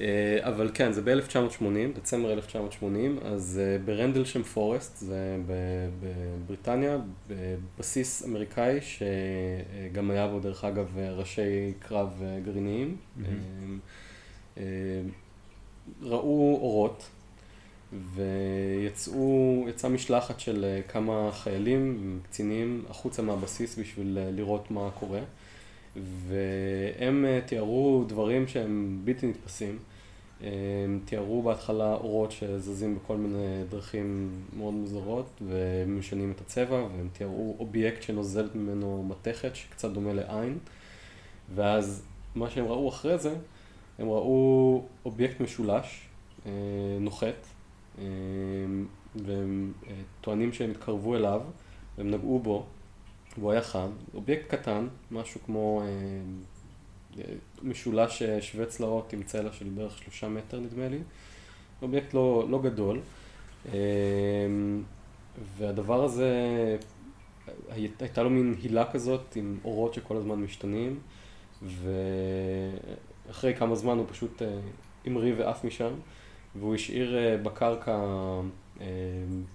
אה, 0.00 0.38
אבל 0.42 0.70
כן, 0.74 0.92
זה 0.92 1.02
ב-1980, 1.02 1.96
דצמבר 1.96 2.32
1980, 2.32 3.18
אז 3.22 3.60
אה, 3.62 3.78
ברנדלשם 3.84 4.42
פורסט, 4.42 4.96
זה 4.96 5.36
בבריטניה, 5.46 6.98
בבסיס 7.28 8.24
אמריקאי, 8.24 8.78
שגם 8.80 10.10
היה 10.10 10.28
בו 10.28 10.40
דרך 10.40 10.64
אגב 10.64 10.98
ראשי 10.98 11.72
קרב 11.78 12.22
אה, 12.22 12.40
גרעיניים. 12.44 12.96
אה, 13.24 13.30
אה, 14.58 14.62
ראו 16.02 16.58
אורות, 16.60 17.08
ויצאו, 18.14 19.64
יצאה 19.68 19.90
משלחת 19.90 20.40
של 20.40 20.64
אה, 20.64 20.80
כמה 20.88 21.30
חיילים, 21.32 22.18
קצינים, 22.22 22.84
החוצה 22.90 23.22
מהבסיס 23.22 23.78
בשביל 23.78 24.18
אה, 24.18 24.30
לראות 24.30 24.70
מה 24.70 24.90
קורה. 24.94 25.20
והם 26.02 27.24
אה, 27.24 27.40
תיארו 27.46 28.04
דברים 28.08 28.48
שהם 28.48 29.00
בלתי 29.04 29.26
נתפסים. 29.26 29.78
הם 30.40 31.00
תיארו 31.04 31.42
בהתחלה 31.42 31.94
אורות 31.94 32.32
שזזים 32.32 32.98
בכל 32.98 33.16
מיני 33.16 33.64
דרכים 33.68 34.30
מאוד 34.56 34.74
מוזרות 34.74 35.42
ומשנים 35.48 36.32
את 36.36 36.40
הצבע, 36.40 36.76
והם 36.76 37.08
תיארו 37.12 37.56
אובייקט 37.58 38.02
שנוזלת 38.02 38.54
ממנו 38.54 39.06
מתכת 39.08 39.56
שקצת 39.56 39.90
דומה 39.90 40.12
לעין, 40.12 40.58
ואז 41.54 42.06
מה 42.34 42.50
שהם 42.50 42.64
ראו 42.66 42.88
אחרי 42.88 43.18
זה, 43.18 43.34
הם 43.98 44.08
ראו 44.08 44.82
אובייקט 45.04 45.40
משולש, 45.40 46.08
אה, 46.46 46.52
נוחת, 47.00 47.46
אה, 47.98 48.04
והם 49.14 49.72
טוענים 50.20 50.52
שהם 50.52 50.70
התקרבו 50.70 51.16
אליו, 51.16 51.42
והם 51.98 52.10
נגעו 52.10 52.38
בו, 52.38 52.66
והוא 53.38 53.52
היה 53.52 53.62
חם, 53.62 53.88
אובייקט 54.14 54.54
קטן, 54.54 54.86
משהו 55.10 55.40
כמו 55.46 55.82
אה, 55.82 55.86
אה, 57.18 57.24
משולש 57.62 58.22
אה, 58.22 58.42
שווה 58.42 58.66
צלעות 58.66 59.12
עם 59.12 59.22
צלע 59.22 59.52
של 59.52 59.68
בערך 59.68 59.98
שלושה 59.98 60.28
מטר 60.28 60.60
נדמה 60.60 60.88
לי, 60.88 60.98
אובייקט 61.82 62.14
לא, 62.14 62.46
לא 62.50 62.62
גדול, 62.62 63.00
אה, 63.72 63.76
והדבר 65.58 66.04
הזה, 66.04 66.30
הי- 67.70 67.88
הייתה 68.00 68.22
לו 68.22 68.30
מין 68.30 68.54
הילה 68.62 68.90
כזאת 68.92 69.36
עם 69.36 69.58
אורות 69.64 69.94
שכל 69.94 70.16
הזמן 70.16 70.34
משתנים, 70.34 70.98
ואחרי 73.26 73.54
כמה 73.54 73.74
זמן 73.74 73.98
הוא 73.98 74.06
פשוט 74.08 74.42
אה, 74.42 74.58
המריא 75.06 75.34
ועף 75.38 75.64
משם, 75.64 75.90
והוא 76.56 76.74
השאיר 76.74 77.18
אה, 77.18 77.36
בקרקע 77.36 77.98
אה, 78.80 78.86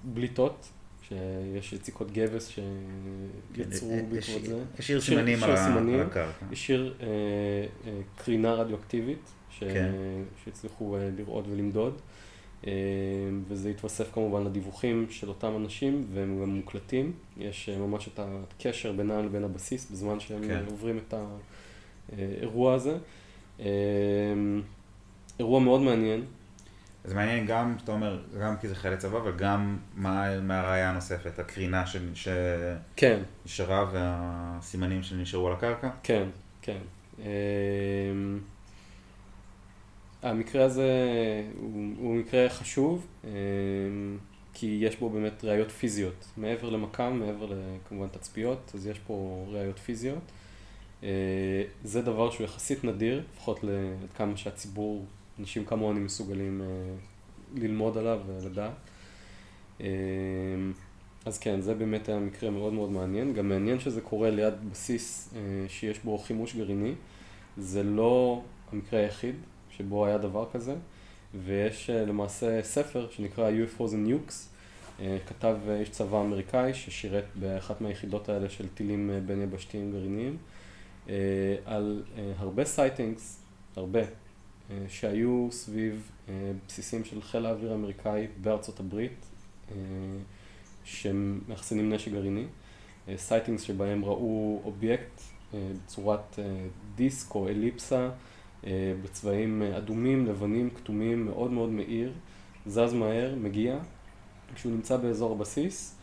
בליטות, 0.03 0.69
שיש 1.09 1.73
יציקות 1.73 2.11
גבס 2.11 2.47
שיצרו 2.47 3.89
כן, 3.89 4.05
בעקבות 4.09 4.17
יש- 4.17 4.29
זה. 4.47 4.55
יש 4.57 4.79
השאיר- 4.79 5.01
סימנים 5.01 5.43
על 5.43 5.51
השאיר 5.51 5.67
ה- 5.67 5.73
סימנים. 5.73 5.99
על 5.99 6.05
הקרקע. 6.07 6.45
השאיר 6.51 6.93
אה, 7.01 7.07
אה, 7.87 7.99
קרינה 8.15 8.53
רדיואקטיבית. 8.53 9.29
כן. 9.59 9.91
שהצליחו 10.43 10.97
אה, 10.97 11.09
לראות 11.17 11.45
ולמדוד, 11.49 12.01
אה, 12.67 12.71
וזה 13.47 13.69
התווסף 13.69 14.13
כמובן 14.13 14.43
לדיווחים 14.43 15.05
של 15.09 15.29
אותם 15.29 15.53
אנשים, 15.55 16.05
והם 16.13 16.41
גם 16.41 16.49
מוקלטים. 16.49 17.11
יש 17.37 17.69
אה, 17.69 17.77
ממש 17.77 18.07
את 18.07 18.19
הקשר 18.19 18.91
בינם 18.91 19.25
לבין 19.25 19.43
הבסיס 19.43 19.91
בזמן 19.91 20.19
שהם 20.19 20.41
כן. 20.41 20.47
כן. 20.47 20.63
עוברים 20.69 20.97
את 21.07 21.13
האירוע 22.17 22.73
הזה. 22.73 22.97
אה, 23.59 23.65
אירוע 25.39 25.59
מאוד 25.59 25.81
מעניין. 25.81 26.23
זה 27.05 27.15
מעניין 27.15 27.45
גם, 27.45 27.75
אתה 27.83 27.91
אומר, 27.91 28.21
גם 28.41 28.57
כי 28.57 28.67
זה 28.67 28.75
חיילי 28.75 28.97
צבא, 28.97 29.17
אבל 29.17 29.31
גם 29.37 29.77
מה 29.95 30.39
מה 30.41 30.59
הראייה 30.59 30.89
הנוספת, 30.89 31.39
הקרינה 31.39 31.85
ש- 31.87 32.27
כן, 32.95 33.21
שנשארה 33.45 33.85
והסימנים 33.93 35.03
שנשארו 35.03 35.47
על 35.47 35.53
הקרקע. 35.53 35.89
כן, 36.03 36.27
כן. 36.61 36.77
אה, 37.19 37.25
המקרה 40.21 40.65
הזה 40.65 40.91
הוא, 41.59 41.93
הוא 41.97 42.15
מקרה 42.15 42.49
חשוב, 42.49 43.07
אה, 43.25 43.29
כי 44.53 44.77
יש 44.81 44.95
בו 44.99 45.09
באמת 45.09 45.43
ראיות 45.43 45.71
פיזיות. 45.71 46.25
מעבר 46.37 46.69
למקם, 46.69 47.19
מעבר 47.19 47.47
לכמובן 47.85 48.07
תצפיות, 48.07 48.71
אז 48.75 48.87
יש 48.87 48.99
פה 48.99 49.45
ראיות 49.51 49.79
פיזיות. 49.79 50.31
אה, 51.03 51.09
זה 51.83 52.01
דבר 52.01 52.31
שהוא 52.31 52.45
יחסית 52.45 52.83
נדיר, 52.83 53.23
לפחות 53.33 53.63
עד 53.63 53.69
כמה 54.15 54.37
שהציבור, 54.37 55.05
אנשים 55.39 55.65
כמוני 55.65 55.99
מסוגלים 55.99 56.61
אה, 56.61 56.67
ללמוד 57.55 57.97
עליו 57.97 58.19
ולדעת. 58.27 58.71
אה, 59.81 59.87
אז 61.25 61.39
כן, 61.39 61.61
זה 61.61 61.73
באמת 61.73 62.09
היה 62.09 62.19
מקרה 62.19 62.49
מאוד 62.49 62.73
מאוד 62.73 62.91
מעניין. 62.91 63.33
גם 63.33 63.49
מעניין 63.49 63.79
שזה 63.79 64.01
קורה 64.01 64.29
ליד 64.29 64.53
בסיס 64.71 65.33
אה, 65.35 65.39
שיש 65.67 65.99
בו 65.99 66.17
חימוש 66.17 66.55
גרעיני. 66.55 66.93
זה 67.57 67.83
לא 67.83 68.41
המקרה 68.71 68.99
היחיד 68.99 69.35
שבו 69.69 70.05
היה 70.05 70.17
דבר 70.17 70.45
כזה, 70.53 70.75
ויש 71.45 71.89
למעשה 71.89 72.63
ספר 72.63 73.07
שנקרא 73.11 73.49
UFOs 73.51 73.91
and 73.91 74.09
Nukes, 74.09 74.33
כתב 75.27 75.57
איש 75.69 75.89
צבא 75.89 76.21
אמריקאי 76.21 76.73
ששירת 76.73 77.23
באחת 77.35 77.81
מהיחידות 77.81 78.29
האלה 78.29 78.49
של 78.49 78.67
טילים 78.73 79.11
בין 79.25 79.41
יבשתיים 79.41 79.91
גרעיניים, 79.91 80.37
על 81.65 82.03
הרבה 82.37 82.65
sightings, 82.65 83.39
הרבה, 83.75 84.01
שהיו 84.87 85.47
סביב 85.51 86.11
בסיסים 86.67 87.05
של 87.05 87.21
חיל 87.21 87.45
האוויר 87.45 87.71
האמריקאי 87.71 88.27
בארצות 88.41 88.79
הברית, 88.79 89.25
שמאחסנים 90.83 91.93
נשק 91.93 92.11
גרעיני, 92.11 92.45
sightings 93.15 93.61
שבהם 93.61 94.05
ראו 94.05 94.61
אובייקט 94.65 95.21
בצורת 95.53 96.39
דיסק 96.95 97.35
או 97.35 97.47
אליפסה 97.47 98.09
בצבעים 99.03 99.61
אדומים, 99.61 100.25
לבנים, 100.25 100.69
כתומים, 100.69 101.25
מאוד 101.25 101.51
מאוד 101.51 101.69
מאיר, 101.69 102.13
זז 102.65 102.93
מהר, 102.93 103.35
מגיע, 103.35 103.79
כשהוא 104.55 104.71
נמצא 104.71 104.97
באזור 104.97 105.31
הבסיס, 105.31 105.95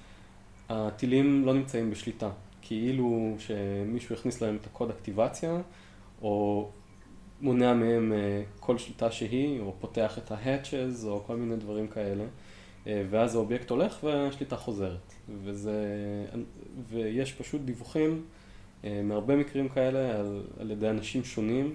הטילים 0.68 1.44
לא 1.44 1.54
נמצאים 1.54 1.90
בשליטה, 1.90 2.30
כאילו 2.62 3.36
שמישהו 3.38 4.14
הכניס 4.14 4.42
להם 4.42 4.56
את 4.56 4.66
הקוד 4.66 4.90
אקטיבציה, 4.90 5.60
או 6.22 6.68
מונע 7.40 7.74
מהם 7.74 8.12
כל 8.60 8.78
שליטה 8.78 9.10
שהיא, 9.10 9.60
או 9.60 9.74
פותח 9.80 10.18
את 10.18 10.32
ה-hatches, 10.32 11.06
או 11.06 11.22
כל 11.26 11.36
מיני 11.36 11.56
דברים 11.56 11.88
כאלה. 11.88 12.24
ואז 12.86 13.34
האובייקט 13.34 13.70
הולך 13.70 14.04
והשליטה 14.04 14.56
חוזרת. 14.56 15.14
וזה, 15.44 15.84
ויש 16.90 17.32
פשוט 17.32 17.60
דיווחים 17.64 18.22
מהרבה 18.84 19.36
מקרים 19.36 19.68
כאלה 19.68 20.20
על, 20.20 20.42
על 20.60 20.70
ידי 20.70 20.90
אנשים 20.90 21.24
שונים, 21.24 21.74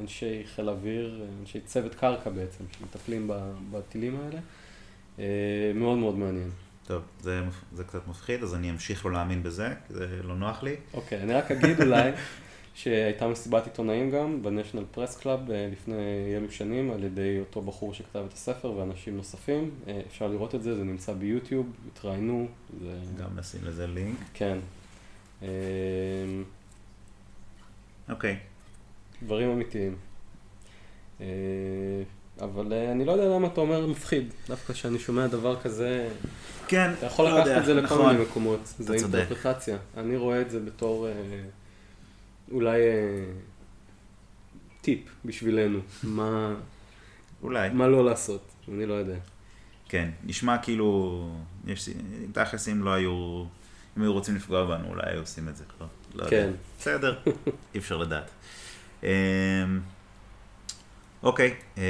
אנשי 0.00 0.42
חיל 0.54 0.68
אוויר, 0.68 1.24
אנשי 1.40 1.60
צוות 1.60 1.94
קרקע 1.94 2.30
בעצם, 2.30 2.64
שמטפלים 2.78 3.30
בטילים 3.70 4.16
האלה. 4.20 4.40
מאוד 5.74 5.98
מאוד 5.98 6.18
מעניין. 6.18 6.50
טוב, 6.86 7.02
זה, 7.20 7.40
זה 7.72 7.84
קצת 7.84 8.08
מפחיד, 8.08 8.42
אז 8.42 8.54
אני 8.54 8.70
אמשיך 8.70 9.06
לא 9.06 9.12
להאמין 9.12 9.42
בזה, 9.42 9.68
כי 9.86 9.94
זה 9.94 10.22
לא 10.22 10.34
נוח 10.34 10.62
לי. 10.62 10.76
אוקיי, 10.94 11.22
אני 11.22 11.32
רק 11.32 11.50
אגיד 11.50 11.80
אולי 11.80 12.10
שהייתה 12.74 13.28
מסיבת 13.28 13.64
עיתונאים 13.64 14.10
גם 14.10 14.42
ב-National 14.42 14.96
Press 14.96 15.22
Club 15.22 15.50
לפני 15.72 16.34
אילו 16.34 16.50
שנים 16.50 16.90
על 16.90 17.04
ידי 17.04 17.40
אותו 17.40 17.62
בחור 17.62 17.94
שכתב 17.94 18.24
את 18.28 18.32
הספר 18.32 18.70
ואנשים 18.70 19.16
נוספים. 19.16 19.70
אפשר 20.08 20.26
לראות 20.28 20.54
את 20.54 20.62
זה, 20.62 20.76
זה 20.76 20.84
נמצא 20.84 21.12
ביוטיוב, 21.12 21.66
התראיינו. 21.92 22.46
זה... 22.80 22.96
גם 23.18 23.28
נשים 23.36 23.60
לזה 23.64 23.86
לינק. 23.86 24.18
כן. 24.34 24.58
אוקיי. 28.08 28.36
דברים 29.22 29.50
אמיתיים. 29.50 29.96
אבל 32.40 32.72
אני 32.72 33.04
לא 33.04 33.12
יודע 33.12 33.28
למה 33.28 33.46
אתה 33.48 33.60
אומר 33.60 33.86
מפחיד, 33.86 34.32
דווקא 34.48 34.72
כשאני 34.72 34.98
שומע 34.98 35.26
דבר 35.26 35.60
כזה, 35.60 36.08
כן, 36.68 36.92
אתה 36.98 37.06
יכול 37.06 37.24
לא 37.24 37.30
לקחת 37.30 37.46
יודע, 37.46 37.60
את 37.60 37.64
זה 37.64 37.74
לכל 37.74 37.84
נכון. 37.84 38.12
מיני 38.12 38.24
מקומות, 38.24 38.60
זה. 38.78 38.94
אינטרפרטציה. 38.94 39.76
אני 39.96 40.16
רואה 40.16 40.40
את 40.40 40.50
זה 40.50 40.60
בתור 40.60 41.08
אה, 41.08 41.12
אולי 42.52 42.80
אה, 42.80 43.24
טיפ 44.80 45.00
בשבילנו, 45.24 45.80
מה, 46.02 46.54
אולי. 47.42 47.70
מה 47.70 47.86
לא 47.86 48.04
לעשות, 48.04 48.52
אני 48.68 48.86
לא 48.86 48.94
יודע. 48.94 49.16
כן, 49.88 50.10
נשמע 50.24 50.58
כאילו, 50.58 51.30
יש, 51.66 51.88
תכלס 52.32 52.68
אם 52.68 52.82
לא 52.82 52.92
היו, 52.92 53.44
אם 53.96 54.02
היו 54.02 54.12
רוצים 54.12 54.36
לפגוע 54.36 54.66
בנו, 54.66 54.88
אולי 54.88 55.02
היו 55.06 55.20
עושים 55.20 55.48
את 55.48 55.56
זה. 55.56 55.64
לא 56.14 56.24
יודע. 56.24 56.30
כן. 56.30 56.50
בסדר, 56.78 57.18
אי 57.74 57.78
אפשר 57.78 57.96
לדעת. 57.96 58.30
אמ, 59.02 59.08
אוקיי, 61.22 61.54
אמ, 61.76 61.82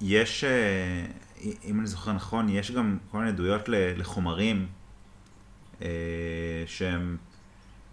יש, 0.00 0.44
אה, 0.44 1.06
אם 1.64 1.78
אני 1.80 1.86
זוכר 1.86 2.12
נכון, 2.12 2.48
יש 2.48 2.70
גם 2.70 2.98
כל 3.10 3.18
מיני 3.18 3.30
עדויות 3.30 3.68
לחומרים 3.68 4.66
אה, 5.82 5.88
שהם 6.66 7.16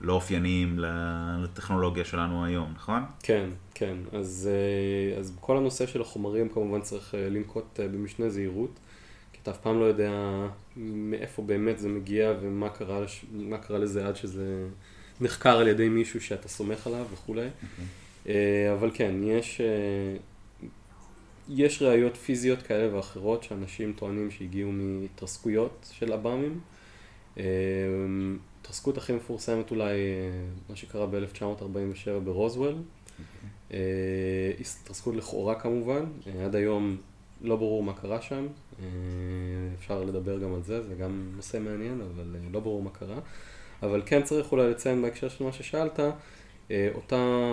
לא 0.05 0.13
אופייניים 0.13 0.79
לטכנולוגיה 1.43 2.05
שלנו 2.05 2.45
היום, 2.45 2.73
נכון? 2.75 3.03
כן, 3.23 3.49
כן. 3.73 3.97
אז, 4.11 4.49
אה, 4.51 5.19
אז 5.19 5.37
כל 5.39 5.57
הנושא 5.57 5.87
של 5.87 6.01
החומרים 6.01 6.49
כמובן 6.49 6.81
צריך 6.81 7.15
אה, 7.15 7.29
לנקוט 7.29 7.79
אה, 7.79 7.87
במשנה 7.87 8.29
זהירות, 8.29 8.79
כי 9.33 9.39
אתה 9.43 9.51
אף 9.51 9.57
פעם 9.57 9.79
לא 9.79 9.85
יודע 9.85 10.11
מאיפה 10.77 11.41
באמת 11.41 11.79
זה 11.79 11.89
מגיע 11.89 12.33
ומה 12.41 12.69
קרה, 12.69 13.05
מה 13.31 13.57
קרה 13.57 13.77
לזה 13.77 14.07
עד 14.07 14.15
שזה 14.15 14.67
נחקר 15.21 15.57
על 15.57 15.67
ידי 15.67 15.89
מישהו 15.89 16.21
שאתה 16.21 16.47
סומך 16.47 16.87
עליו 16.87 17.05
וכולי. 17.13 17.47
אה, 18.27 18.73
אבל 18.73 18.91
כן, 18.93 19.15
יש, 19.23 19.61
יש 21.49 21.81
ראיות 21.81 22.17
פיזיות 22.17 22.61
כאלה 22.61 22.95
ואחרות 22.95 23.43
שאנשים 23.43 23.93
טוענים 23.93 24.31
שהגיעו 24.31 24.71
מהתרסקויות 24.71 25.87
של 25.91 26.13
עב"מים. 26.13 26.59
אה, 28.65 28.69
התרסקות 28.69 28.97
הכי 28.97 29.13
מפורסמת 29.13 29.71
אולי, 29.71 29.93
אה, 29.93 29.97
מה 30.69 30.75
שקרה 30.75 31.05
ב-1947 31.05 32.19
ברוזוול. 32.23 32.75
אה, 33.73 33.77
התרסקות 34.59 35.15
לכאורה 35.15 35.59
כמובן, 35.59 36.05
אה, 36.27 36.45
עד 36.45 36.55
היום 36.55 36.97
לא 37.41 37.55
ברור 37.55 37.83
מה 37.83 37.93
קרה 37.93 38.21
שם, 38.21 38.47
אפשר 39.79 40.03
לדבר 40.03 40.39
גם 40.39 40.53
על 40.53 40.63
זה, 40.63 40.87
זה 40.87 40.95
גם 40.95 41.31
נושא 41.35 41.57
מעניין, 41.57 42.01
אבל 42.01 42.35
לא 42.51 42.59
ברור 42.59 42.83
מה 42.83 42.89
קרה. 42.89 43.19
אבל 43.83 44.01
כן 44.05 44.23
צריך 44.23 44.51
אולי 44.51 44.69
לציין 44.69 45.01
בהקשר 45.01 45.29
של 45.29 45.43
מה 45.43 45.51
ששאלת, 45.51 45.99
אותה 46.71 47.51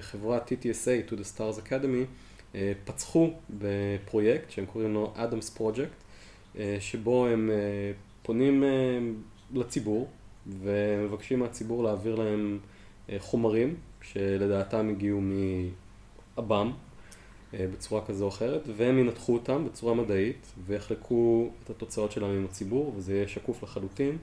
חברה 0.00 0.38
TTSA, 0.38 1.10
To 1.10 1.12
the 1.12 1.36
Stars 1.36 1.68
Academy, 1.68 2.56
פצחו 2.84 3.30
בפרויקט 3.50 4.50
שהם 4.50 4.66
קוראים 4.66 4.94
לו 4.94 5.14
Adams 5.16 5.58
Project, 5.58 6.58
שבו 6.80 7.26
הם 7.26 7.50
פונים 8.22 8.64
לציבור 9.54 10.08
ומבקשים 10.60 11.38
מהציבור 11.38 11.84
להעביר 11.84 12.14
להם 12.14 12.58
אה, 13.10 13.16
חומרים 13.18 13.74
שלדעתם 14.02 14.88
הגיעו 14.88 15.20
מעב"ם 15.20 16.72
אה, 17.54 17.66
בצורה 17.72 18.04
כזו 18.06 18.24
או 18.24 18.28
אחרת, 18.28 18.62
והם 18.76 18.98
ינתחו 18.98 19.34
אותם 19.34 19.64
בצורה 19.64 19.94
מדעית 19.94 20.52
ויחלקו 20.66 21.50
את 21.64 21.70
התוצאות 21.70 22.12
שלהם 22.12 22.30
עם 22.30 22.44
הציבור, 22.44 22.92
וזה 22.96 23.14
יהיה 23.14 23.28
שקוף 23.28 23.62
לחלוטין, 23.62 24.16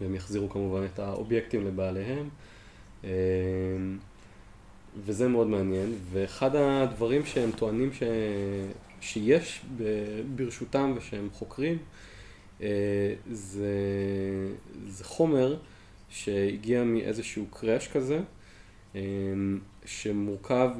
והם 0.00 0.14
יחזירו 0.14 0.48
כמובן 0.48 0.84
את 0.84 0.98
האובייקטים 0.98 1.66
לבעליהם. 1.66 2.28
אה, 3.04 3.10
וזה 5.04 5.28
מאוד 5.28 5.46
מעניין, 5.46 5.94
ואחד 6.12 6.56
הדברים 6.56 7.26
שהם 7.26 7.50
טוענים 7.50 7.92
ש... 7.92 8.02
שיש 9.00 9.64
ברשותם 10.36 10.92
ושהם 10.96 11.28
חוקרים, 11.32 11.78
זה, 13.30 13.68
זה 14.88 15.04
חומר 15.04 15.56
שהגיע 16.08 16.84
מאיזשהו 16.84 17.46
קראש 17.50 17.88
כזה, 17.88 18.20
אה, 18.94 19.00
שמורכב 19.84 20.70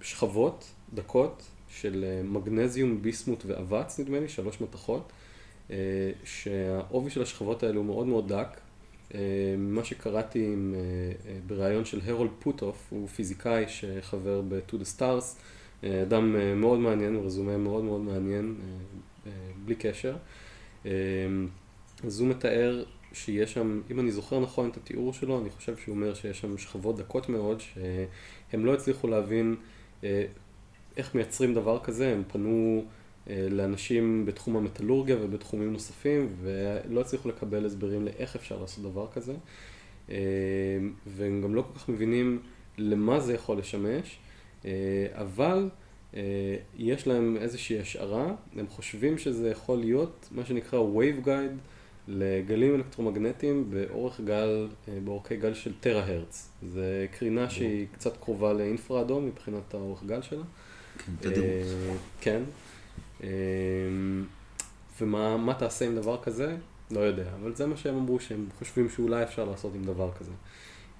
משכבות 0.00 0.64
דקות 0.94 1.42
של 1.68 2.04
אה, 2.04 2.22
מגנזיום, 2.22 3.02
ביסמוט 3.02 3.44
ואבץ, 3.46 4.00
נדמה 4.00 4.20
לי, 4.20 4.28
שלוש 4.28 4.60
מתכות, 4.60 5.12
אה, 5.70 5.76
שהעובי 6.24 7.10
של 7.10 7.22
השכבות 7.22 7.62
האלו 7.62 7.80
הוא 7.80 7.86
מאוד 7.86 8.06
מאוד 8.06 8.32
דק. 8.32 8.60
אה, 9.14 9.20
מה 9.58 9.84
שקראתי 9.84 10.46
עם, 10.46 10.74
אה, 10.76 10.80
אה, 11.30 11.38
בריאיון 11.46 11.84
של 11.84 12.00
הרולד 12.06 12.30
פוטוף, 12.38 12.86
הוא 12.90 13.08
פיזיקאי 13.08 13.64
שחבר 13.68 14.42
ב-To 14.48 14.72
the 14.72 14.98
Stars, 14.98 15.24
אה, 15.84 16.02
אדם 16.02 16.36
אה, 16.36 16.54
מאוד 16.54 16.78
מעניין, 16.78 17.16
רזומה 17.16 17.56
מאוד 17.56 17.84
מאוד 17.84 18.00
מעניין, 18.00 18.54
אה, 18.60 18.64
אה, 18.64 19.13
בלי 19.64 19.74
קשר. 19.74 20.16
אה, 20.86 20.90
אז 22.04 22.20
הוא 22.20 22.28
מתאר 22.28 22.84
שיש 23.12 23.52
שם, 23.52 23.80
אם 23.90 24.00
אני 24.00 24.12
זוכר 24.12 24.40
נכון 24.40 24.68
את 24.68 24.76
התיאור 24.76 25.12
שלו, 25.12 25.40
אני 25.40 25.50
חושב 25.50 25.76
שהוא 25.76 25.94
אומר 25.94 26.14
שיש 26.14 26.40
שם 26.40 26.58
שכבות 26.58 26.96
דקות 26.96 27.28
מאוד, 27.28 27.60
שהם 27.60 28.66
לא 28.66 28.74
הצליחו 28.74 29.08
להבין 29.08 29.56
אה, 30.04 30.24
איך 30.96 31.14
מייצרים 31.14 31.54
דבר 31.54 31.78
כזה, 31.78 32.12
הם 32.12 32.22
פנו 32.28 32.84
אה, 33.30 33.46
לאנשים 33.50 34.26
בתחום 34.26 34.56
המטאלורגיה 34.56 35.16
ובתחומים 35.20 35.72
נוספים, 35.72 36.28
ולא 36.40 37.00
הצליחו 37.00 37.28
לקבל 37.28 37.66
הסברים 37.66 38.04
לאיך 38.04 38.36
אפשר 38.36 38.60
לעשות 38.60 38.84
דבר 38.84 39.06
כזה. 39.12 39.34
אה, 40.10 40.16
והם 41.06 41.42
גם 41.42 41.54
לא 41.54 41.62
כל 41.62 41.78
כך 41.78 41.88
מבינים 41.88 42.42
למה 42.78 43.20
זה 43.20 43.34
יכול 43.34 43.58
לשמש, 43.58 44.18
אה, 44.64 44.70
אבל 45.12 45.58
אה, 45.58 45.83
יש 46.76 47.06
להם 47.06 47.36
איזושהי 47.40 47.80
השערה, 47.80 48.34
הם 48.56 48.66
חושבים 48.68 49.18
שזה 49.18 49.50
יכול 49.50 49.78
להיות 49.78 50.28
מה 50.30 50.44
שנקרא 50.44 50.80
Wave 50.80 51.26
Guide 51.26 51.58
לגלים 52.08 52.74
אלקטרומגנטיים 52.74 53.70
באורך 53.70 54.20
גל, 54.20 54.68
אה, 54.88 54.98
באורכי 55.04 55.36
גל 55.36 55.54
של 55.54 55.72
טרה-הרץ. 55.80 56.48
זה 56.68 57.06
קרינה 57.18 57.50
שהיא 57.50 57.86
קצת 57.92 58.16
קרובה 58.16 58.52
לאינפרה 58.52 59.00
אדום 59.00 59.26
מבחינת 59.26 59.74
האורך 59.74 60.04
גל 60.04 60.22
שלה. 60.22 60.42
כן. 61.20 61.30
אה, 61.30 61.62
כן. 62.20 62.42
אה, 63.22 63.28
ומה 65.00 65.36
מה 65.36 65.54
תעשה 65.54 65.84
עם 65.84 65.94
דבר 65.94 66.22
כזה? 66.22 66.56
לא 66.90 67.00
יודע, 67.00 67.30
אבל 67.42 67.54
זה 67.54 67.66
מה 67.66 67.76
שהם 67.76 67.96
אמרו, 67.96 68.20
שהם 68.20 68.46
חושבים 68.58 68.88
שאולי 68.88 69.22
אפשר 69.22 69.44
לעשות 69.44 69.74
עם 69.74 69.84
דבר 69.84 70.10
כזה. 70.18 70.32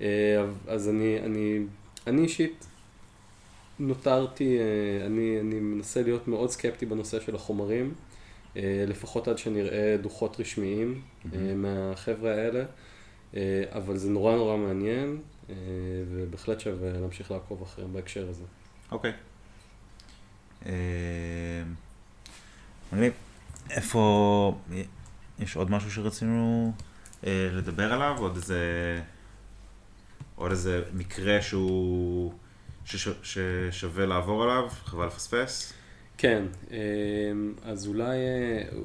אה, 0.00 0.44
אז 0.68 0.88
אני, 0.88 1.18
אני, 1.20 1.60
אני 2.06 2.22
אישית 2.22 2.66
נותרתי, 3.78 4.58
אה, 4.58 5.06
אני, 5.06 5.40
אני 5.40 5.60
מנסה 5.60 6.02
להיות 6.02 6.28
מאוד 6.28 6.50
סקפטי 6.50 6.86
בנושא 6.86 7.20
של 7.20 7.34
החומרים, 7.34 7.94
אה, 8.56 8.84
לפחות 8.86 9.28
עד 9.28 9.38
שנראה 9.38 9.96
דוחות 10.02 10.40
רשמיים 10.40 11.00
mm-hmm. 11.00 11.36
מהחבר'ה 11.54 12.30
האלה, 12.30 12.64
אבל 13.72 13.96
זה 13.96 14.10
נורא 14.10 14.36
נורא 14.36 14.56
מעניין, 14.56 15.18
ובהחלט 16.10 16.60
שווה 16.60 16.92
להמשיך 16.92 17.30
לעקוב 17.30 17.62
אחריהם 17.62 17.92
בהקשר 17.92 18.28
הזה. 18.28 18.44
אוקיי. 18.92 19.12
מגניב. 22.92 23.12
איפה, 23.70 24.58
יש 25.38 25.56
עוד 25.56 25.70
משהו 25.70 25.90
שרצינו 25.90 26.72
לדבר 27.26 27.92
עליו? 27.92 28.16
עוד 28.18 28.36
איזה, 28.36 29.00
עוד 30.36 30.50
איזה 30.50 30.82
מקרה 30.92 31.42
שהוא... 31.42 32.32
ששווה 32.84 34.06
לעבור 34.06 34.42
עליו, 34.42 34.68
חבל 34.84 35.06
לפספס. 35.06 35.72
כן, 36.18 36.44
אמ, 36.70 36.76
אז 37.64 37.86
אולי, 37.86 38.16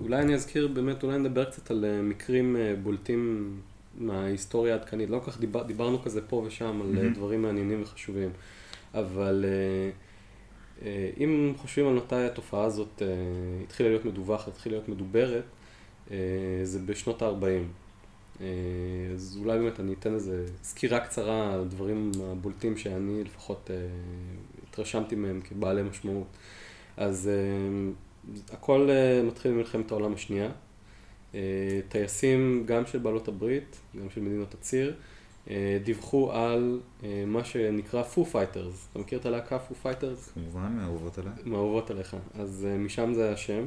אולי 0.03 0.21
אני 0.21 0.35
אזכיר 0.35 0.67
באמת, 0.67 1.03
אולי 1.03 1.17
נדבר 1.17 1.45
קצת 1.45 1.71
על 1.71 1.85
אה, 1.85 2.01
מקרים 2.01 2.55
אה, 2.55 2.73
בולטים 2.83 3.53
מההיסטוריה 3.97 4.73
העדכנית. 4.73 5.09
לא 5.09 5.19
כל 5.19 5.31
כך 5.31 5.39
דיבר, 5.39 5.63
דיברנו 5.63 6.01
כזה 6.01 6.21
פה 6.21 6.43
ושם 6.47 6.81
על 6.81 6.95
mm-hmm. 6.95 7.15
דברים 7.15 7.41
מעניינים 7.41 7.81
וחשובים, 7.81 8.29
אבל 8.93 9.45
אם 11.19 11.53
חושבים 11.57 11.87
על 11.87 11.93
מתי 11.93 12.15
התופעה 12.15 12.63
הזאת 12.63 13.01
התחילה 13.63 13.89
להיות 13.89 14.05
מדווחת, 14.05 14.47
התחילה 14.47 14.75
להיות 14.75 14.89
מדוברת, 14.89 15.43
זה 16.63 16.79
בשנות 16.85 17.21
ה-40. 17.21 17.88
אה, 18.41 18.47
אז 19.13 19.37
אולי 19.41 19.59
באמת 19.59 19.79
אני 19.79 19.93
אתן 19.93 20.13
איזה 20.13 20.45
סקירה 20.63 20.99
קצרה 20.99 21.53
על 21.53 21.59
הדברים 21.59 22.11
הבולטים 22.23 22.77
שאני 22.77 23.23
לפחות 23.23 23.71
אה, 23.71 23.75
התרשמתי 24.69 25.15
מהם 25.15 25.41
כבעלי 25.41 25.83
משמעות. 25.83 26.27
אז 26.97 27.29
אה, 27.29 27.91
הכל 28.51 28.89
מתחיל 29.23 29.51
ממלחמת 29.51 29.91
העולם 29.91 30.13
השנייה. 30.13 30.49
טייסים 31.89 32.63
גם 32.65 32.85
של 32.85 32.97
בעלות 32.97 33.27
הברית, 33.27 33.77
גם 34.01 34.09
של 34.09 34.21
מדינות 34.21 34.53
הציר, 34.53 34.93
דיווחו 35.83 36.31
על 36.31 36.79
מה 37.27 37.43
שנקרא 37.43 38.03
Foo 38.03 38.25
Fighters. 38.25 38.87
אתה 38.91 38.99
מכיר 38.99 39.19
את 39.19 39.25
הלהקה 39.25 39.59
Foo 39.59 39.75
Fighters? 39.75 40.31
כמובן, 40.33 40.71
מאהובות 40.71 41.17
עליי. 41.17 41.33
מאהובות 41.45 41.91
עליך. 41.91 42.15
אז 42.39 42.67
משם 42.79 43.13
זה 43.13 43.33
השם. 43.33 43.63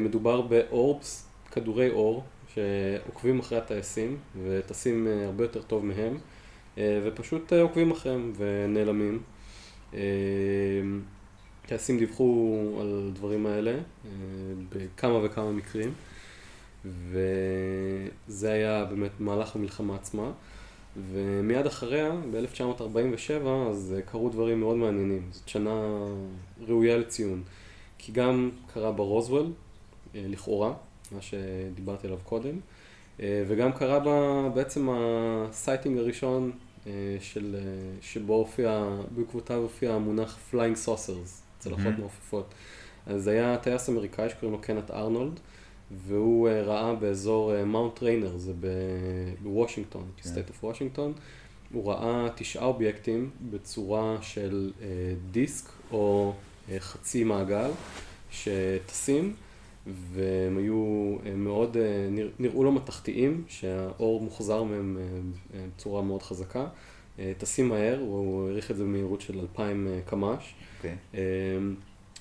מדובר 0.00 0.40
ב 0.40 0.55
orbs, 0.55 1.28
כדורי 1.50 1.90
אור, 1.90 2.24
שעוקבים 2.54 3.38
אחרי 3.38 3.58
הטייסים 3.58 4.18
וטסים 4.42 5.06
אה, 5.06 5.24
הרבה 5.24 5.44
יותר 5.44 5.62
טוב 5.62 5.84
מהם 5.84 6.18
אה, 6.78 7.00
ופשוט 7.04 7.52
אה, 7.52 7.62
עוקבים 7.62 7.90
אחריהם 7.90 8.32
ונעלמים. 8.36 9.22
טייסים 11.66 11.98
דיווחו 11.98 12.58
על 12.80 13.08
הדברים 13.08 13.46
האלה 13.46 13.78
בכמה 14.68 15.18
וכמה 15.24 15.52
מקרים 15.52 15.92
וזה 16.84 18.52
היה 18.52 18.84
באמת 18.84 19.10
מהלך 19.20 19.56
המלחמה 19.56 19.94
עצמה 19.94 20.30
ומיד 21.12 21.66
אחריה, 21.66 22.12
ב-1947, 22.30 23.48
אז 23.70 23.94
קרו 24.06 24.28
דברים 24.28 24.60
מאוד 24.60 24.76
מעניינים. 24.76 25.28
זאת 25.30 25.48
שנה 25.48 25.96
ראויה 26.68 26.96
לציון. 26.96 27.42
כי 27.98 28.12
גם 28.12 28.50
קרה 28.74 28.92
ברוזוול, 28.92 29.46
לכאורה, 30.14 30.72
מה 31.14 31.22
שדיברתי 31.22 32.06
עליו 32.06 32.18
קודם, 32.24 32.58
אה, 33.20 33.44
וגם 33.48 33.72
קרה 33.72 34.00
בה 34.00 34.48
בעצם 34.54 34.88
ה 34.90 35.02
sighting 35.02 35.98
הראשון 35.98 36.50
אה, 36.86 36.92
של, 37.20 37.56
אה, 37.58 37.60
שבו 38.00 38.34
הופיע, 38.34 38.88
בעקבותיו 39.10 39.56
הופיע 39.56 39.92
המונח 39.92 40.38
Flying 40.52 40.86
Saucers, 40.86 41.30
צלחות 41.58 41.86
mm-hmm. 41.86 42.00
מעופפות. 42.00 42.54
אז 43.06 43.22
זה 43.22 43.30
היה 43.30 43.56
טייס 43.56 43.88
אמריקאי 43.88 44.30
שקוראים 44.30 44.52
לו 44.52 44.62
קנט 44.62 44.90
ארנולד, 44.90 45.40
והוא 46.06 46.48
ראה 46.48 46.94
באזור 46.94 47.64
Mount 47.64 48.02
Rainier, 48.02 48.36
זה 48.36 48.52
בוושינגטון, 49.42 50.04
State 50.22 50.48
of 50.48 50.64
Washington, 50.64 51.12
הוא 51.72 51.92
ראה 51.92 52.28
תשעה 52.34 52.64
אובייקטים 52.64 53.30
בצורה 53.50 54.18
של 54.20 54.72
דיסק 55.30 55.64
או 55.92 56.34
חצי 56.78 57.24
מעגל 57.24 57.70
שטסים. 58.30 59.34
והם 59.86 60.58
היו 60.58 61.16
מאוד, 61.36 61.76
אה, 61.76 62.08
נראו 62.38 62.64
לו 62.64 62.72
מתכתיים, 62.72 63.44
שהאור 63.48 64.20
מוחזר 64.20 64.62
מהם 64.62 64.98
אה, 65.00 65.60
בצורה 65.76 66.02
מאוד 66.02 66.22
חזקה. 66.22 66.66
אה, 67.18 67.32
טסים 67.38 67.68
מהר, 67.68 67.98
הוא 68.00 68.46
העריך 68.46 68.70
את 68.70 68.76
זה 68.76 68.84
במהירות 68.84 69.20
של 69.20 69.38
2,000 69.38 69.88
קמ"ש. 70.06 70.54
Okay. 70.54 70.54
Okay. 70.78 70.96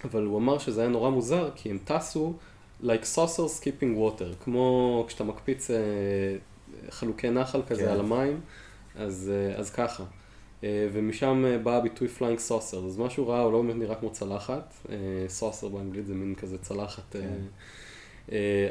אבל 0.03 0.25
הוא 0.25 0.37
אמר 0.37 0.57
שזה 0.57 0.81
היה 0.81 0.89
נורא 0.89 1.09
מוזר, 1.09 1.49
כי 1.55 1.69
הם 1.69 1.77
טסו 1.83 2.33
like 2.83 3.15
saucers 3.15 3.61
skipping 3.61 3.97
water, 3.97 4.43
כמו 4.43 5.05
כשאתה 5.07 5.23
מקפיץ 5.23 5.69
חלוקי 6.89 7.29
נחל 7.29 7.61
כזה 7.67 7.81
okay. 7.81 7.85
כן. 7.85 7.91
על 7.91 7.99
המים, 7.99 8.39
אז, 8.95 9.31
אז 9.55 9.69
ככה. 9.69 10.03
אה, 10.63 10.87
ומשם 10.91 11.45
אה, 11.47 11.57
בא 11.57 11.77
הביטוי 11.77 12.07
flying 12.07 12.39
saucer, 12.39 12.85
אז 12.85 12.97
מה 12.97 13.09
שהוא 13.09 13.27
ראה 13.27 13.41
הוא 13.41 13.51
לא 13.51 13.61
באמת 13.61 13.75
נראה 13.75 13.95
כמו 13.95 14.11
צלחת, 14.11 14.73
saucer 15.27 15.67
אה, 15.67 15.71
באנגלית 15.71 16.05
זה 16.05 16.13
מין 16.13 16.35
כזה 16.35 16.57
צלחת, 16.57 17.15
כן. 17.15 17.39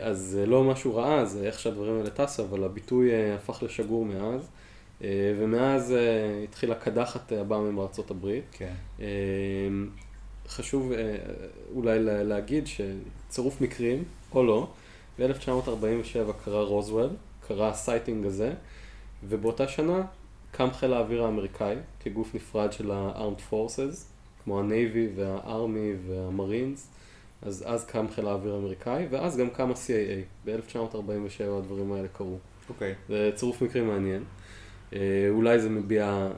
אז 0.01 0.19
זה 0.19 0.47
לא 0.47 0.65
מה 0.65 0.77
שהוא 0.77 0.95
ראה, 0.95 1.25
זה 1.25 1.47
איך 1.47 1.59
שהדברים 1.59 1.97
האלה 1.97 2.11
טסו, 2.11 2.43
אבל 2.43 2.65
הביטוי 2.65 3.33
הפך 3.33 3.63
לשגור 3.63 4.05
מאז, 4.05 4.49
ומאז 5.39 5.95
התחילה 6.45 6.75
קדחת 6.75 7.33
הבאה 7.33 7.61
מארצות 7.61 8.11
הברית. 8.11 8.45
כן. 8.53 8.73
חשוב 10.49 10.93
אולי 11.75 11.99
להגיד 12.03 12.65
שצירוף 12.67 13.61
מקרים, 13.61 14.05
או 14.35 14.45
לא, 14.45 14.69
ב-1947 15.19 16.33
קרה 16.45 16.63
רוזוול, 16.63 17.11
קרה 17.49 17.69
ה 17.69 17.75
sighting 17.75 18.27
הזה, 18.27 18.53
ובאותה 19.29 19.69
שנה 19.69 20.03
קם 20.53 20.71
חיל 20.73 20.93
האוויר 20.93 21.25
האמריקאי 21.25 21.77
כגוף 22.01 22.35
נפרד 22.35 22.73
של 22.73 22.91
ה-Armed 22.91 23.53
Forces, 23.53 23.97
כמו 24.45 24.61
ה-Navy 24.61 25.17
וה-Army 25.17 26.09
וה-Marines, 26.09 26.81
אז 27.43 27.65
אז 27.67 27.85
קם 27.85 28.07
חיל 28.15 28.27
האוויר 28.27 28.55
האמריקאי, 28.55 29.07
ואז 29.11 29.37
גם 29.37 29.51
קם 29.51 29.71
ה-CAA. 29.71 30.47
ב-1947 30.47 31.45
הדברים 31.59 31.93
האלה 31.93 32.09
קרו. 32.09 32.39
אוקיי. 32.69 32.93
Okay. 32.93 32.95
זה 33.09 33.31
צירוף 33.35 33.63
מקרים 33.63 33.89
מעניין. 33.89 34.25
אה, 34.93 34.99
אולי 35.31 35.61
זה 35.61 35.71
מביע 35.71 36.29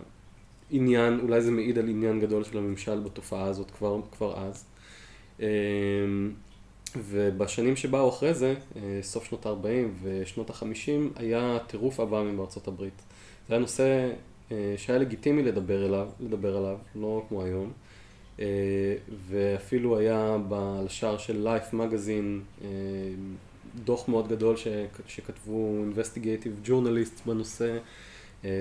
עניין, 0.70 1.20
אולי 1.20 1.42
זה 1.42 1.50
מעיד 1.50 1.78
על 1.78 1.88
עניין 1.88 2.20
גדול 2.20 2.44
של 2.44 2.58
הממשל 2.58 3.00
בתופעה 3.00 3.44
הזאת 3.44 3.70
כבר, 3.70 4.00
כבר 4.12 4.38
אז. 4.38 4.64
אה, 5.40 5.46
ובשנים 6.96 7.76
שבאו 7.76 8.08
אחרי 8.08 8.34
זה, 8.34 8.54
אה, 8.76 8.98
סוף 9.02 9.24
שנות 9.24 9.46
ה-40 9.46 9.88
ושנות 10.02 10.50
ה-50, 10.50 11.18
היה 11.18 11.58
טירוף 11.66 12.00
הבא 12.00 12.22
מארצות 12.22 12.68
הברית. 12.68 13.02
זה 13.52 13.56
היה 13.56 13.60
נושא 13.60 14.10
אה, 14.52 14.74
שהיה 14.76 14.98
לגיטימי 14.98 15.42
לדבר, 15.42 15.86
אליו, 15.86 16.08
לדבר 16.20 16.56
עליו, 16.56 16.78
לא 16.94 17.24
כמו 17.28 17.42
היום. 17.42 17.72
אה, 18.40 18.46
ואפילו 19.28 19.98
היה 19.98 20.36
בשער 20.48 21.18
של 21.18 21.48
Life 21.48 21.74
Magazine 21.74 22.64
אה, 22.64 22.68
דוח 23.84 24.08
מאוד 24.08 24.28
גדול 24.28 24.56
שכתבו 25.06 25.84
investigative 25.94 26.68
journalists 26.68 27.26
בנושא, 27.26 27.78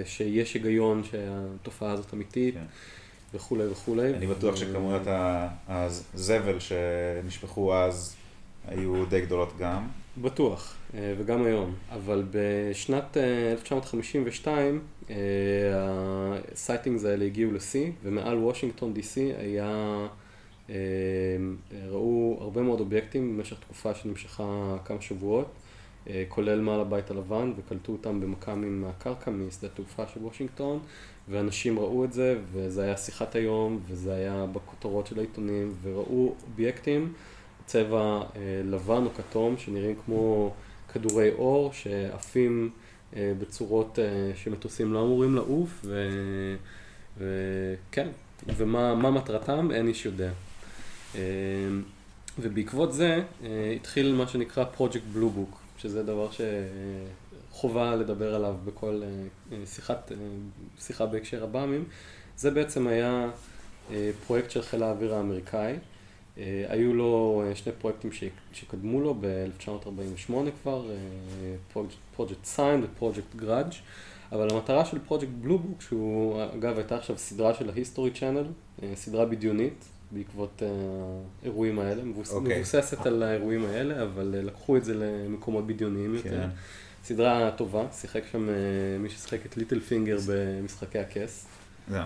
שיש 0.05 0.53
היגיון 0.53 1.03
שהתופעה 1.03 1.91
הזאת 1.91 2.13
אמיתית. 2.13 2.53
כן. 2.53 2.63
וכולי 3.33 3.67
וכולי. 3.67 4.13
אני 4.13 4.27
בטוח 4.27 4.55
שכמויות 4.55 5.01
הזבל 5.67 6.59
שנשפכו 6.59 7.75
אז 7.75 8.15
היו 8.67 9.05
די 9.05 9.21
גדולות 9.21 9.53
גם. 9.59 9.87
בטוח, 10.17 10.75
וגם 10.93 11.45
היום. 11.45 11.75
אבל 11.91 12.23
בשנת 12.31 13.17
1952 13.17 14.81
אה, 15.09 15.15
אה, 15.15 16.39
ה 16.53 16.58
sightings 16.58 17.05
האלה 17.05 17.25
הגיעו 17.25 17.51
לשיא, 17.51 17.91
ומעל 18.03 18.37
וושינגטון 18.37 18.93
די.סי 18.93 19.33
היה, 19.37 20.07
ראו 21.89 22.37
הרבה 22.41 22.61
מאוד 22.61 22.79
אובייקטים 22.79 23.37
במשך 23.37 23.59
תקופה 23.59 23.93
שנמשכה 23.93 24.77
כמה 24.85 25.01
שבועות, 25.01 25.53
כולל 26.27 26.61
מעל 26.61 26.79
הבית 26.79 27.11
הלבן, 27.11 27.51
וקלטו 27.57 27.91
אותם 27.91 28.21
במכ"מים 28.21 28.81
מהקרקע, 28.81 29.31
משדה 29.31 29.67
תעופה 29.67 30.03
של 30.13 30.19
וושינגטון, 30.19 30.79
ואנשים 31.29 31.79
ראו 31.79 32.05
את 32.05 32.13
זה, 32.13 32.37
וזה 32.51 32.83
היה 32.83 32.97
שיחת 32.97 33.35
היום, 33.35 33.79
וזה 33.87 34.13
היה 34.13 34.45
בכותרות 34.53 35.07
של 35.07 35.19
העיתונים, 35.19 35.73
וראו 35.83 36.33
אובייקטים. 36.43 37.13
צבע 37.71 38.21
אה, 38.35 38.61
לבן 38.65 39.05
או 39.05 39.09
כתום 39.17 39.57
שנראים 39.57 39.95
כמו 40.05 40.53
כדורי 40.93 41.31
אור 41.31 41.73
שעפים 41.73 42.69
אה, 43.15 43.33
בצורות 43.39 43.99
אה, 43.99 44.31
שמטוסים 44.35 44.93
לא 44.93 45.03
אמורים 45.03 45.35
לעוף 45.35 45.85
וכן, 47.17 48.07
ומה 48.47 49.11
מטרתם 49.11 49.71
אין 49.71 49.87
איש 49.87 50.05
יודע. 50.05 50.31
ובעקבות 52.39 52.93
זה 52.93 53.23
התחיל 53.75 54.13
מה 54.13 54.27
שנקרא 54.27 54.65
Project 54.77 55.17
Blue 55.17 55.37
Book, 55.37 55.55
שזה 55.77 56.03
דבר 56.03 56.27
שחובה 57.51 57.95
לדבר 57.95 58.35
עליו 58.35 58.55
בכל 58.65 59.01
שיחת, 59.65 60.11
שיחה 60.79 61.05
בהקשר 61.05 61.43
הבאמים. 61.43 61.85
זה 62.37 62.51
בעצם 62.51 62.87
היה 62.87 63.29
פרויקט 64.27 64.51
של 64.51 64.61
חיל 64.61 64.83
האוויר 64.83 65.15
האמריקאי. 65.15 65.75
היו 66.69 66.93
לו 66.93 67.43
שני 67.55 67.73
פרויקטים 67.73 68.11
שקדמו 68.53 69.01
לו 69.01 69.15
ב-1948 69.21 70.33
כבר, 70.61 70.85
פרויקט 72.15 72.45
Sign 72.45 72.83
ופרויקט 72.83 73.35
Grudge. 73.35 73.73
אבל 74.31 74.47
המטרה 74.51 74.85
של 74.85 74.99
פרויקט 74.99 75.27
Blue 75.41 75.59
Book, 75.59 75.81
שהוא 75.81 76.43
אגב 76.43 76.77
הייתה 76.77 76.95
עכשיו 76.95 77.17
סדרה 77.17 77.53
של 77.53 77.69
ה 77.69 77.74
History 77.74 78.11
Channel, 78.11 78.43
סדרה 78.95 79.25
בדיונית, 79.25 79.85
בעקבות 80.11 80.61
האירועים 81.41 81.79
האלה, 81.79 82.03
מבוס... 82.03 82.31
okay. 82.31 82.35
Okay. 82.35 82.57
מבוססת 82.57 83.05
על 83.05 83.23
האירועים 83.23 83.65
האלה, 83.65 84.03
אבל 84.03 84.35
לקחו 84.43 84.77
את 84.77 84.83
זה 84.83 84.93
למקומות 84.93 85.67
בדיוניים 85.67 86.15
יותר. 86.15 86.29
כן. 86.29 86.49
סדרה 87.03 87.51
טובה, 87.51 87.85
שיחק 87.91 88.23
שם 88.31 88.49
מי 88.99 89.09
ששיחק 89.09 89.45
את 89.45 89.57
Littlefinger 89.57 90.17
במשחקי 90.27 90.99
הכס. 90.99 91.45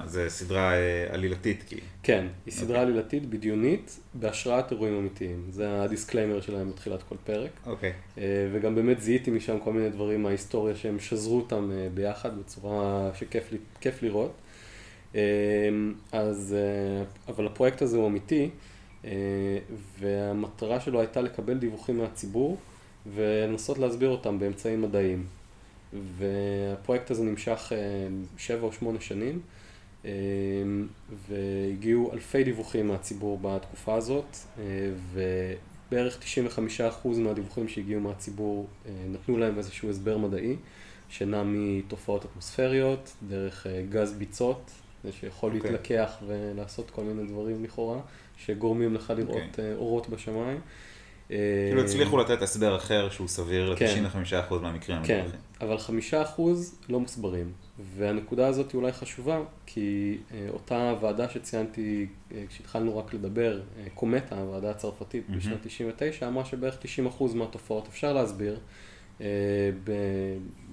זה 0.05 0.29
סדרה 0.29 0.73
אה, 0.73 1.05
עלילתית 1.09 1.63
כי... 1.67 1.75
כן, 2.03 2.27
היא 2.45 2.53
סדרה 2.53 2.77
okay. 2.77 2.79
אוקיי. 2.79 2.93
עלילתית 2.93 3.25
בדיונית 3.25 3.99
בהשראת 4.13 4.71
אירועים 4.71 4.97
אמיתיים. 4.97 5.45
זה 5.49 5.81
ה 5.81 5.87
disclaimer 5.87 6.41
שלהם 6.41 6.69
בתחילת 6.69 7.03
כל 7.03 7.15
פרק. 7.23 7.51
אוקיי. 7.65 7.89
Okay. 7.89 8.19
אה, 8.19 8.49
וגם 8.53 8.75
באמת 8.75 9.01
זיהיתי 9.01 9.31
משם 9.31 9.59
כל 9.59 9.73
מיני 9.73 9.89
דברים 9.89 10.23
מההיסטוריה 10.23 10.75
שהם 10.75 10.99
שזרו 10.99 11.37
אותם 11.37 11.71
אה, 11.73 11.87
ביחד 11.93 12.39
בצורה 12.39 13.11
שכיף 13.13 14.03
לראות. 14.03 14.33
אז, 16.11 16.55
אבל 17.27 17.47
הפרויקט 17.47 17.81
הזה 17.81 17.97
הוא 17.97 18.07
אמיתי, 18.07 18.49
והמטרה 19.99 20.79
שלו 20.79 20.99
הייתה 20.99 21.21
לקבל 21.21 21.57
דיווחים 21.57 21.97
מהציבור 21.97 22.57
ולנסות 23.15 23.77
להסביר 23.77 24.09
אותם 24.09 24.39
באמצעים 24.39 24.81
מדעיים. 24.81 25.25
והפרויקט 26.17 27.11
הזה 27.11 27.23
נמשך 27.23 27.71
שבע 28.37 28.67
או 28.67 28.73
שמונה 28.73 29.01
שנים. 29.01 29.41
אמ, 30.05 30.87
והגיעו 31.29 32.13
אלפי 32.13 32.43
דיווחים 32.43 32.87
מהציבור 32.87 33.39
בתקופה 33.41 33.95
הזאת, 33.95 34.37
אה, 34.59 34.63
ובערך 35.13 36.19
95% 36.19 37.17
מהדיווחים 37.17 37.67
שהגיעו 37.67 38.01
מהציבור 38.01 38.67
אה, 38.85 38.91
נתנו 39.07 39.37
להם 39.37 39.57
איזשהו 39.57 39.89
הסבר 39.89 40.17
מדעי, 40.17 40.55
שנע 41.09 41.43
מתופעות 41.45 42.25
אטמוספריות, 42.25 43.13
דרך 43.27 43.67
אה, 43.67 43.81
גז 43.89 44.13
ביצות, 44.13 44.71
שיכול 45.11 45.51
okay. 45.51 45.55
אוקיי. 45.55 45.71
להתלקח 45.71 46.17
ולעשות 46.27 46.91
כל 46.91 47.03
מיני 47.03 47.27
דברים 47.27 47.63
לכאורה, 47.63 47.99
שגורמים 48.37 48.93
לך 48.93 49.13
לראות 49.17 49.37
okay. 49.37 49.49
אוקיי. 49.49 49.73
אורות 49.73 50.09
בשמיים. 50.09 50.59
כאילו 51.27 51.81
הצליחו 51.81 52.17
לתת 52.17 52.41
הסבר 52.41 52.75
אחר 52.75 53.09
שהוא 53.09 53.27
סביר 53.27 53.75
כן. 53.75 54.03
ל-95% 54.03 54.53
מהמקרים. 54.53 55.03
כן, 55.03 55.25
אבל 55.61 55.77
5% 56.37 56.41
לא 56.89 56.99
מוסברים. 56.99 57.51
והנקודה 57.79 58.47
הזאת 58.47 58.71
היא 58.71 58.81
אולי 58.81 58.91
חשובה, 58.91 59.39
כי 59.65 60.17
אה, 60.33 60.47
אותה 60.49 60.93
ועדה 61.01 61.29
שציינתי 61.29 62.07
אה, 62.31 62.43
כשהתחלנו 62.49 62.97
רק 62.97 63.13
לדבר, 63.13 63.61
אה, 63.79 63.87
קומטה, 63.93 64.39
הוועדה 64.39 64.69
הצרפתית 64.69 65.23
mm-hmm. 65.29 65.37
בשנת 65.37 65.57
99, 65.63 66.27
אמרה 66.27 66.45
שבערך 66.45 66.77
90% 67.19 67.35
מהתופעות 67.35 67.87
אפשר 67.87 68.13
להסביר 68.13 68.59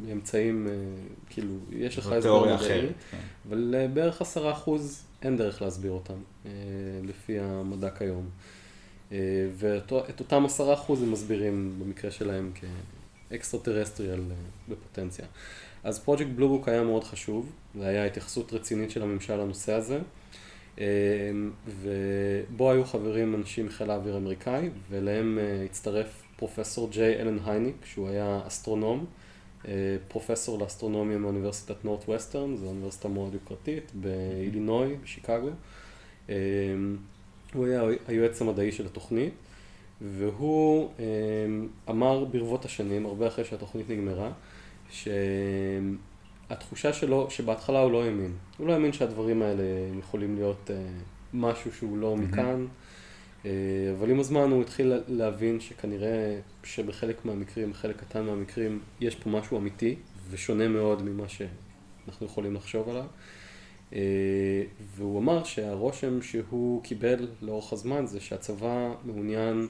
באמצעים, 0.00 0.68
כאילו, 1.30 1.54
יש 1.70 1.98
לך 1.98 2.12
הסבר 2.12 2.54
מדעי, 2.54 2.88
כן. 3.10 3.16
אבל 3.48 3.74
בערך 3.94 4.22
10% 4.22 4.70
אין 5.22 5.36
דרך 5.36 5.62
להסביר 5.62 5.92
אותם, 5.92 6.14
לפי 7.04 7.38
המדע 7.38 7.90
כיום. 7.90 8.28
ואת 9.56 10.20
אותם 10.20 10.44
10% 10.58 10.60
הם 11.02 11.12
מסבירים 11.12 11.74
במקרה 11.78 12.10
שלהם 12.10 12.52
כ 13.30 13.60
extraterrestrial 13.60 14.20
בפוטנציה. 14.68 15.26
אז 15.84 15.98
פרויקט 15.98 16.30
Blue 16.36 16.52
Book 16.52 16.68
היה 16.68 16.82
מאוד 16.82 17.04
חשוב, 17.04 17.52
זה 17.78 17.86
היה 17.86 18.04
התייחסות 18.04 18.52
רצינית 18.52 18.90
של 18.90 19.02
הממשל 19.02 19.36
לנושא 19.36 19.72
הזה, 19.72 19.98
אמ, 20.78 20.84
ובו 21.66 22.70
היו 22.70 22.84
חברים 22.84 23.34
אנשים 23.34 23.66
מחיל 23.66 23.90
האוויר 23.90 24.14
האמריקאי, 24.14 24.70
ואליהם 24.90 25.38
אה, 25.38 25.64
הצטרף 25.64 26.22
פרופסור 26.36 26.90
ג'יי 26.90 27.20
אלן 27.20 27.38
הייניק, 27.44 27.76
שהוא 27.84 28.08
היה 28.08 28.40
אסטרונום, 28.46 29.06
אה, 29.68 29.72
פרופסור 30.08 30.58
לאסטרונומיה 30.58 31.18
מאוניברסיטת 31.18 31.84
Northwestern, 31.84 32.56
זו 32.56 32.66
אוניברסיטה 32.66 33.08
מאוד 33.08 33.34
יוקרתית, 33.34 33.90
באילינוי, 33.94 34.96
בשיקגו. 35.02 35.48
אמ, 36.28 36.34
הוא 37.54 37.66
היה 37.66 37.82
היועץ 38.08 38.42
המדעי 38.42 38.72
של 38.72 38.86
התוכנית, 38.86 39.34
והוא 40.00 40.90
אמ, 40.98 41.68
אמר 41.90 42.24
ברבות 42.24 42.64
השנים, 42.64 43.06
הרבה 43.06 43.26
אחרי 43.26 43.44
שהתוכנית 43.44 43.90
נגמרה, 43.90 44.32
שהתחושה 46.48 46.92
שלו, 46.92 47.30
שבהתחלה 47.30 47.80
הוא 47.80 47.92
לא 47.92 48.04
האמין. 48.04 48.32
הוא 48.58 48.66
לא 48.66 48.72
האמין 48.72 48.92
שהדברים 48.92 49.42
האלה 49.42 49.62
יכולים 49.98 50.34
להיות 50.34 50.70
uh, 50.70 50.72
משהו 51.34 51.72
שהוא 51.72 51.98
לא 51.98 52.16
מכאן, 52.16 52.66
uh, 53.42 53.46
אבל 53.98 54.10
עם 54.10 54.20
הזמן 54.20 54.50
הוא 54.50 54.62
התחיל 54.62 54.92
להבין 55.08 55.60
שכנראה 55.60 56.38
שבחלק 56.64 57.24
מהמקרים, 57.24 57.74
חלק 57.74 57.96
קטן 57.96 58.24
מהמקרים, 58.24 58.80
יש 59.00 59.14
פה 59.14 59.30
משהו 59.30 59.58
אמיתי 59.58 59.96
ושונה 60.30 60.68
מאוד 60.68 61.02
ממה 61.02 61.28
שאנחנו 61.28 62.26
יכולים 62.26 62.54
לחשוב 62.54 62.88
עליו. 62.88 63.04
Uh, 63.90 63.94
והוא 64.96 65.18
אמר 65.18 65.44
שהרושם 65.44 66.22
שהוא 66.22 66.82
קיבל 66.82 67.28
לאורך 67.42 67.72
הזמן 67.72 68.06
זה 68.06 68.20
שהצבא 68.20 68.94
מעוניין 69.04 69.66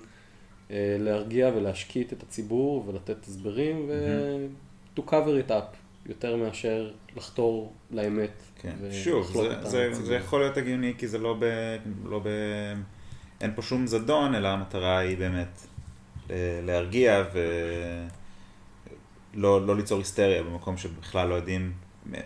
uh, 0.69 0.73
להרגיע 0.99 1.51
ולהשקיט 1.57 2.13
את 2.13 2.23
הציבור 2.23 2.85
ולתת 2.89 3.25
הסברים, 3.25 3.89
mm-hmm. 3.89 4.72
To 4.97 5.01
cover 5.03 5.49
it 5.49 5.51
up, 5.51 5.77
יותר 6.07 6.37
מאשר 6.37 6.91
לחתור 7.17 7.73
לאמת. 7.91 8.43
כן, 8.61 8.77
שוב, 9.05 9.33
זה, 9.33 9.69
זה, 9.69 9.95
זה 9.95 10.15
יכול 10.15 10.41
להיות 10.41 10.57
הגיוני 10.57 10.95
כי 10.99 11.09
זה 11.09 11.19
לא 11.19 11.37
ב... 11.39 11.45
לא 12.05 12.19
ב... 12.19 12.29
אין 13.41 13.53
פה 13.55 13.63
שום 13.63 13.87
זדון, 13.87 14.35
אלא 14.35 14.49
המטרה 14.49 14.99
היא 14.99 15.19
באמת 15.19 15.67
להרגיע 16.63 17.25
ולא 19.35 19.67
לא 19.67 19.77
ליצור 19.77 19.99
היסטריה 19.99 20.43
במקום 20.43 20.77
שבכלל 20.77 21.29
לא 21.29 21.35
יודעים 21.35 21.73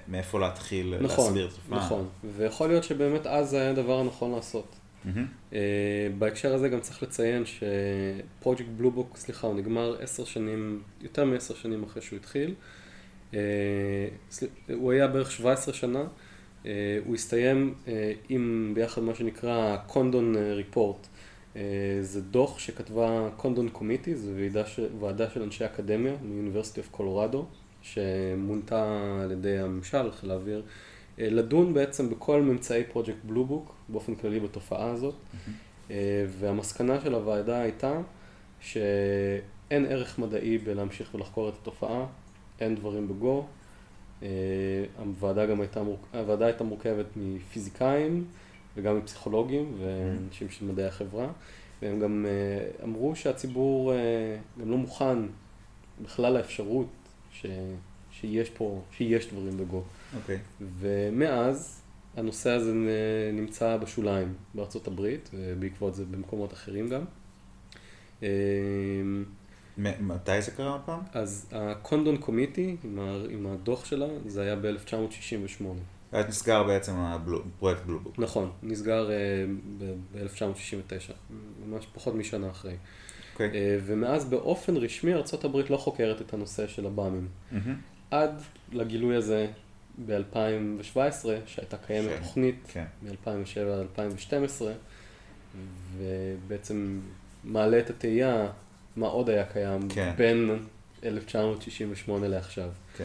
מאיפה 0.08 0.40
להתחיל 0.40 0.94
נכון, 1.00 1.24
להסביר 1.24 1.46
את 1.46 1.52
התופעה. 1.52 1.78
נכון, 1.78 2.08
ויכול 2.36 2.68
להיות 2.68 2.84
שבאמת 2.84 3.26
אז 3.26 3.50
זה 3.50 3.60
היה 3.60 3.70
הדבר 3.70 4.00
הנכון 4.00 4.32
לעשות. 4.32 4.76
Mm-hmm. 5.06 5.54
בהקשר 6.18 6.54
הזה 6.54 6.68
גם 6.68 6.80
צריך 6.80 7.02
לציין 7.02 7.42
שפרויקט 7.46 8.64
בלובוק, 8.76 9.16
סליחה, 9.16 9.46
הוא 9.46 9.56
נגמר 9.56 9.96
עשר 10.00 10.24
שנים, 10.24 10.82
יותר 11.00 11.24
מעשר 11.24 11.54
שנים 11.54 11.82
אחרי 11.84 12.02
שהוא 12.02 12.16
התחיל. 12.16 12.54
Uh, 13.32 13.34
הוא 14.72 14.92
היה 14.92 15.08
בערך 15.08 15.30
17 15.30 15.74
שנה. 15.74 16.04
Uh, 16.62 16.66
הוא 17.06 17.14
הסתיים 17.14 17.74
עם 18.28 18.72
ביחד 18.74 19.02
מה 19.02 19.14
שנקרא 19.14 19.76
קונדון 19.86 20.36
ריפורט. 20.36 21.06
זה 22.00 22.20
דוח 22.22 22.58
שכתבה 22.58 23.28
קונדון 23.36 23.68
קומיטי, 23.68 24.14
זו. 24.14 24.30
ועדה 25.00 25.30
של 25.30 25.42
אנשי 25.42 25.64
אקדמיה 25.64 26.12
מאוניברסיטי 26.22 26.80
אוף 26.80 26.88
קולורדו, 26.90 27.46
שמונתה 27.82 29.20
על 29.24 29.32
ידי 29.32 29.58
הממשל, 29.58 30.10
חיל 30.10 30.30
האוויר. 30.30 30.62
אה, 31.20 31.30
לדון 31.30 31.74
בעצם 31.74 32.10
בכל 32.10 32.42
ממצאי 32.42 32.84
פרויקט 32.92 33.24
בלובוק, 33.24 33.74
באופן 33.88 34.14
כללי 34.14 34.40
בתופעה 34.40 34.90
הזאת, 34.90 35.14
mm-hmm. 35.14 35.90
והמסקנה 36.28 37.00
של 37.00 37.14
הוועדה 37.14 37.60
הייתה 37.60 38.00
שאין 38.60 39.86
ערך 39.88 40.18
מדעי 40.18 40.58
בלהמשיך 40.58 41.14
ולחקור 41.14 41.48
את 41.48 41.54
התופעה, 41.62 42.06
אין 42.60 42.74
דברים 42.74 43.08
בגו. 43.08 43.46
אה, 44.22 44.28
הוועדה 44.98 45.46
גם 45.46 45.60
הייתה, 45.60 45.82
מורכ... 45.82 46.00
הוועדה 46.14 46.46
הייתה 46.46 46.64
מורכבת 46.64 47.06
מפיזיקאים 47.16 48.24
וגם 48.76 48.98
מפסיכולוגים 48.98 49.74
ואנשים 49.80 50.48
של 50.50 50.64
מדעי 50.64 50.86
החברה, 50.86 51.28
והם 51.82 52.00
גם 52.00 52.26
אמרו 52.84 53.16
שהציבור 53.16 53.92
גם 54.60 54.70
לא 54.70 54.76
מוכן 54.76 55.18
בכלל 56.02 56.32
לאפשרות 56.32 56.86
ש... 57.32 57.46
שיש 58.20 58.50
פה, 58.50 58.80
שיש 58.92 59.28
דברים 59.32 59.58
בגו. 59.58 59.82
אוקיי. 60.16 60.36
Okay. 60.36 60.64
ומאז 60.80 61.82
הנושא 62.16 62.50
הזה 62.50 62.72
נמצא 63.32 63.76
בשוליים 63.76 64.34
בארצות 64.54 64.86
הברית, 64.86 65.30
ובעקבות 65.34 65.94
זה 65.94 66.04
במקומות 66.04 66.52
אחרים 66.52 66.88
גם. 66.88 67.04
אמ, 68.22 69.24
מתי 69.78 70.42
זה 70.42 70.50
קרה 70.50 70.76
הפעם? 70.76 71.00
אז 71.12 71.46
הקונדון 71.52 72.16
קומיטי, 72.16 72.76
עם, 72.84 72.98
עם 73.30 73.46
הדוח 73.46 73.84
שלה, 73.84 74.06
זה 74.26 74.42
היה 74.42 74.56
ב-1968. 74.56 75.64
אז 76.12 76.26
נסגר 76.26 76.62
בעצם 76.62 76.92
הפרויקט 76.96 77.82
בלובוק. 77.86 78.18
נכון, 78.18 78.50
נסגר 78.62 79.08
uh, 79.08 79.82
ב-1969, 80.12 81.12
ממש 81.66 81.86
פחות 81.94 82.14
משנה 82.14 82.50
אחרי. 82.50 82.72
Okay. 82.72 83.32
אוקיי. 83.32 83.50
Uh, 83.50 83.82
ומאז 83.86 84.24
באופן 84.24 84.76
רשמי 84.76 85.14
ארה"ב 85.14 85.56
לא 85.70 85.76
חוקרת 85.76 86.20
את 86.20 86.34
הנושא 86.34 86.66
של 86.66 86.86
הבאמים. 86.86 87.28
Mm-hmm. 87.52 87.56
עד 88.10 88.40
לגילוי 88.72 89.16
הזה 89.16 89.46
ב-2017, 90.06 91.26
שהייתה 91.46 91.76
קיימת 91.76 92.10
ש... 92.10 92.26
תוכנית 92.26 92.56
כן. 92.72 92.84
מ-2007 93.02 93.60
עד 93.60 93.80
2012, 93.80 94.72
ובעצם 95.96 97.00
מעלה 97.44 97.78
את 97.78 97.90
התהייה 97.90 98.48
מה 98.96 99.06
עוד 99.06 99.30
היה 99.30 99.44
קיים 99.44 99.88
כן. 99.88 100.12
בין 100.16 100.58
1968 101.04 102.28
לעכשיו. 102.28 102.70
כן. 102.96 103.04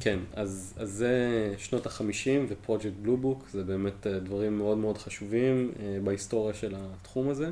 כן, 0.00 0.18
אז, 0.34 0.74
אז 0.76 0.90
זה 0.90 1.54
שנות 1.58 1.86
החמישים 1.86 2.46
ופרויקט 2.48 2.96
בלובוק, 3.02 3.48
זה 3.52 3.64
באמת 3.64 4.06
דברים 4.06 4.58
מאוד 4.58 4.78
מאוד 4.78 4.98
חשובים 4.98 5.72
בהיסטוריה 6.04 6.54
של 6.54 6.74
התחום 6.78 7.28
הזה. 7.28 7.50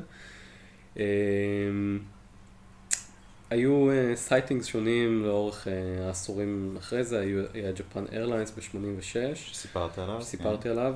היו 3.53 3.87
sightings 4.15 4.65
שונים 4.65 5.23
לאורך 5.23 5.67
העשורים 6.01 6.75
אחרי 6.77 7.03
זה, 7.03 7.19
היה 7.53 7.71
Japan 7.71 8.05
Airlines 8.11 8.51
ב-86. 8.51 9.35
שסיפרת 9.35 9.99
עליו. 9.99 10.21
שסיפרתי 10.21 10.63
כן. 10.63 10.69
עליו. 10.69 10.95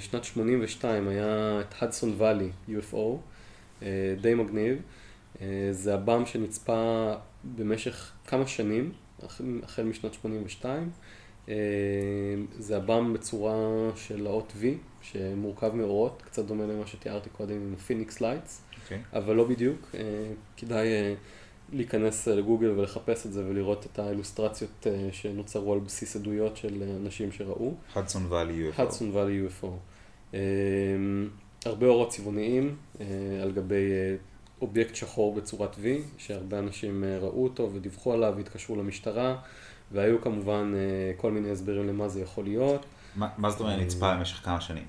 שנת 0.00 0.24
82 0.24 1.08
היה 1.08 1.60
את 1.60 1.82
Hudson 1.82 2.14
Valley, 2.18 2.50
UFO, 2.68 2.96
די 4.20 4.34
מגניב. 4.34 4.82
זה 5.70 5.94
עב"ם 5.94 6.26
שנצפה 6.26 7.12
במשך 7.56 8.12
כמה 8.26 8.46
שנים, 8.46 8.92
החל 9.62 9.84
משנת 9.84 10.14
82. 10.14 10.90
זה 12.58 12.76
עב"ם 12.76 13.12
בצורה 13.12 13.56
של 13.96 14.26
האות 14.26 14.52
V, 14.62 14.64
שמורכב 15.02 15.74
מאורות, 15.74 16.22
קצת 16.26 16.44
דומה 16.44 16.64
למה 16.64 16.86
שתיארתי 16.86 17.30
קודם 17.30 17.54
עם 17.54 17.76
Phoenix 17.76 18.20
Lights, 18.20 18.62
okay. 18.72 18.94
אבל 19.12 19.36
לא 19.36 19.44
בדיוק. 19.44 19.90
כדאי 20.56 20.86
להיכנס 21.72 22.28
לגוגל 22.28 22.70
ולחפש 22.70 23.26
את 23.26 23.32
זה 23.32 23.44
ולראות 23.46 23.86
את 23.92 23.98
האילוסטרציות 23.98 24.86
שנוצרו 25.12 25.72
על 25.72 25.78
בסיס 25.78 26.16
עדויות 26.16 26.56
של 26.56 26.82
אנשים 27.00 27.32
שראו. 27.32 27.74
Hudson 27.94 28.26
Valley 28.28 28.70
UFO. 28.70 28.82
Hudson 28.82 29.10
Valley 29.10 29.46
UFO. 29.46 29.66
הרבה 31.64 31.86
אורות 31.86 32.10
צבעוניים 32.10 32.76
על 33.42 33.52
גבי 33.52 33.90
אובייקט 34.60 34.94
שחור 34.94 35.34
בצורת 35.34 35.74
V, 35.74 35.78
שהרבה 36.18 36.58
אנשים 36.58 37.04
ראו 37.20 37.44
אותו 37.44 37.70
ודיווחו 37.74 38.12
עליו 38.12 38.34
והתקשרו 38.36 38.76
למשטרה, 38.76 39.36
והיו 39.92 40.20
כמובן 40.20 40.74
כל 41.16 41.30
מיני 41.30 41.50
הסברים 41.50 41.88
למה 41.88 42.08
זה 42.08 42.20
יכול 42.20 42.44
להיות. 42.44 42.86
מה, 43.16 43.28
מה 43.38 43.50
זאת 43.50 43.60
אומרת 43.60 43.80
נצפה 43.80 44.14
במשך 44.14 44.36
כמה 44.44 44.60
שנים? 44.60 44.84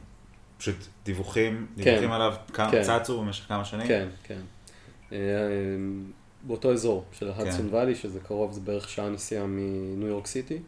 פשוט 0.58 0.76
דיווחים, 1.06 1.68
דיווחים 1.76 2.08
כן, 2.10 2.12
עליו, 2.12 2.34
כמה, 2.54 2.72
כן. 2.72 2.82
צצו 2.84 3.22
במשך 3.22 3.48
כמה 3.48 3.66
שנים? 3.66 3.88
כן, 3.88 4.08
כן. 4.24 4.42
באותו 6.48 6.72
אזור 6.74 7.04
של 7.14 7.30
ההדסון 7.30 7.70
כן. 7.70 7.76
ואלי, 7.76 7.96
שזה 7.96 8.20
קרוב, 8.20 8.52
זה 8.52 8.62
בערך 8.62 8.90
שעה 8.90 9.10
נסיעה 9.10 9.46
מניו 9.48 10.08
יורק 10.08 10.28
סיטי. 10.28 10.60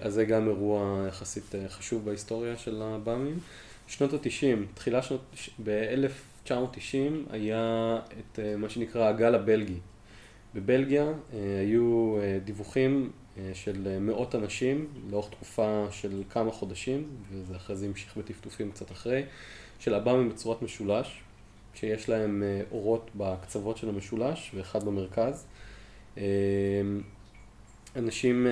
אז 0.00 0.14
זה 0.14 0.24
גם 0.24 0.48
אירוע 0.48 1.04
יחסית 1.08 1.54
חשוב 1.68 2.04
בהיסטוריה 2.04 2.56
של 2.56 2.82
הבאמים. 2.82 3.38
שנות 3.86 4.12
ה-90, 4.12 4.74
תחילה 4.74 5.02
שנות, 5.02 5.20
ב-1990 5.64 6.52
היה 7.30 7.98
את 8.18 8.38
מה 8.58 8.68
שנקרא 8.68 9.08
הגל 9.08 9.34
הבלגי. 9.34 9.78
בבלגיה 10.54 11.12
היו 11.60 12.16
דיווחים 12.44 13.10
של 13.54 13.98
מאות 14.00 14.34
אנשים 14.34 14.86
לאורך 15.10 15.30
תקופה 15.30 15.86
של 15.90 16.22
כמה 16.30 16.52
חודשים, 16.52 17.08
וזה 17.32 17.56
אחרי 17.56 17.76
זה 17.76 17.86
המשיך 17.86 18.16
בטפטופים 18.16 18.70
קצת 18.70 18.90
אחרי, 18.90 19.22
של 19.78 19.94
עב"מים 19.94 20.28
בצורת 20.28 20.62
משולש, 20.62 21.20
שיש 21.80 22.08
להם 22.08 22.42
אורות 22.70 23.10
בקצוות 23.16 23.76
של 23.76 23.88
המשולש 23.88 24.52
ואחד 24.54 24.84
במרכז. 24.84 25.46
אנשים 27.96 28.46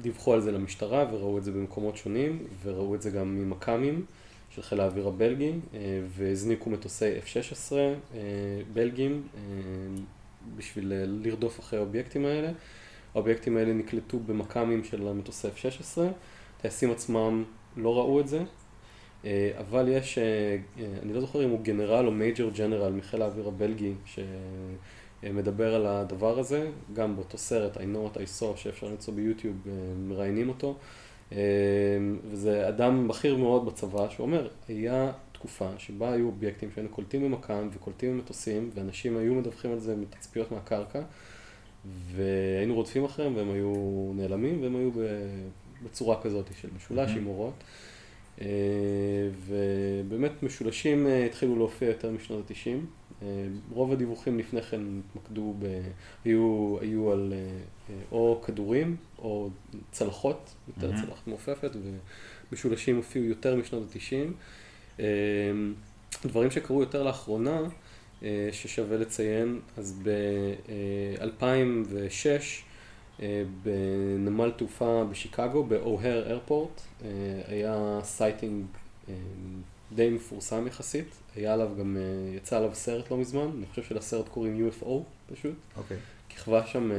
דיווחו 0.00 0.34
על 0.34 0.40
זה 0.40 0.52
למשטרה 0.52 1.06
וראו 1.12 1.38
את 1.38 1.44
זה 1.44 1.52
במקומות 1.52 1.96
שונים, 1.96 2.46
וראו 2.62 2.94
את 2.94 3.02
זה 3.02 3.10
גם 3.10 3.38
ממכ"מים 3.38 4.04
של 4.50 4.62
חיל 4.62 4.80
האוויר 4.80 5.08
הבלגי, 5.08 5.52
והזניקו 6.08 6.70
מטוסי 6.70 7.18
F-16 7.18 7.72
בלגים 8.72 9.22
בשביל 10.56 10.92
לרדוף 11.06 11.60
אחרי 11.60 11.78
האובייקטים 11.78 12.24
האלה. 12.24 12.50
האובייקטים 13.14 13.56
האלה 13.56 13.72
נקלטו 13.72 14.18
במכ"מים 14.18 14.84
של 14.84 15.08
המטוסי 15.08 15.48
F-16, 15.48 16.00
טייסים 16.60 16.90
עצמם 16.90 17.44
לא 17.76 17.98
ראו 17.98 18.20
את 18.20 18.28
זה, 18.28 18.42
אבל 19.58 19.88
יש, 19.88 20.18
אני 21.02 21.12
לא 21.12 21.20
זוכר 21.20 21.44
אם 21.44 21.50
הוא 21.50 21.60
גנרל 21.60 22.06
או 22.06 22.12
major 22.12 22.48
general 22.56 22.92
מחיל 22.92 23.22
האוויר 23.22 23.48
הבלגי 23.48 23.92
שמדבר 24.04 25.74
על 25.74 25.86
הדבר 25.86 26.38
הזה, 26.38 26.70
גם 26.92 27.16
באותו 27.16 27.38
סרט, 27.38 27.76
I 27.76 27.80
know 27.80 28.14
what 28.14 28.16
I 28.16 28.40
saw, 28.40 28.56
שאפשר 28.56 28.86
למצוא 28.86 29.14
ביוטיוב, 29.14 29.56
מראיינים 30.08 30.48
אותו, 30.48 30.74
וזה 32.30 32.68
אדם 32.68 33.08
בכיר 33.08 33.36
מאוד 33.36 33.66
בצבא 33.66 34.08
שאומר, 34.08 34.48
היה 34.68 35.12
תקופה 35.32 35.68
שבה 35.78 36.12
היו 36.12 36.26
אובייקטים 36.26 36.70
שהיינו 36.74 36.90
קולטים 36.90 37.24
במכ"ם 37.24 37.68
וקולטים 37.72 38.18
במטוסים, 38.18 38.70
ואנשים 38.74 39.16
היו 39.16 39.34
מדווחים 39.34 39.72
על 39.72 39.78
זה 39.78 39.96
מתצפיות 39.96 40.52
מהקרקע. 40.52 41.00
והיינו 42.14 42.74
רודפים 42.74 43.04
אחריהם 43.04 43.36
והם 43.36 43.50
היו 43.50 43.72
נעלמים 44.14 44.62
והם 44.62 44.76
היו 44.76 44.90
בצורה 45.84 46.22
כזאת 46.22 46.50
של 46.60 46.68
משולש 46.76 47.10
עם 47.10 47.26
אורות. 47.26 47.54
ובאמת 49.46 50.42
משולשים 50.42 51.06
התחילו 51.26 51.56
להופיע 51.56 51.88
יותר 51.88 52.10
משנות 52.10 52.50
ה-90. 52.50 53.24
רוב 53.72 53.92
הדיווחים 53.92 54.38
לפני 54.38 54.62
כן 54.62 54.80
התמקדו, 54.98 55.54
ב... 55.58 55.80
היו, 56.24 56.76
היו 56.80 57.12
על 57.12 57.32
או 58.12 58.42
כדורים 58.46 58.96
או 59.18 59.50
צלחות, 59.92 60.54
יותר 60.68 60.92
mm-hmm. 60.92 61.06
צלחת 61.06 61.26
מעופפת, 61.26 61.70
ומשולשים 62.52 62.96
הופיעו 62.96 63.24
יותר 63.24 63.56
משנות 63.56 63.96
ה-90. 63.96 65.02
דברים 66.26 66.50
שקרו 66.50 66.80
יותר 66.80 67.02
לאחרונה, 67.02 67.60
ששווה 68.52 68.96
לציין, 68.96 69.60
אז 69.76 70.00
ב-2006 70.02 71.24
בנמל 73.62 74.50
תעופה 74.56 75.04
בשיקגו, 75.10 75.64
ב 75.64 75.73
O'Hare 75.73 76.26
Airport, 76.26 76.80
היה 77.48 77.98
sighting 78.02 78.64
די 79.92 80.10
מפורסם 80.10 80.66
יחסית, 80.66 81.14
היה 81.36 81.52
עליו 81.52 81.70
גם, 81.78 81.96
יצא 82.36 82.56
עליו 82.56 82.70
סרט 82.74 83.10
לא 83.10 83.16
מזמן, 83.16 83.50
אני 83.58 83.66
חושב 83.66 83.82
שלסרט 83.82 84.28
קוראים 84.28 84.68
UFO 84.68 84.88
פשוט. 85.32 85.54
אוקיי. 85.76 85.96
כיכבה 86.28 86.66
שם 86.66 86.90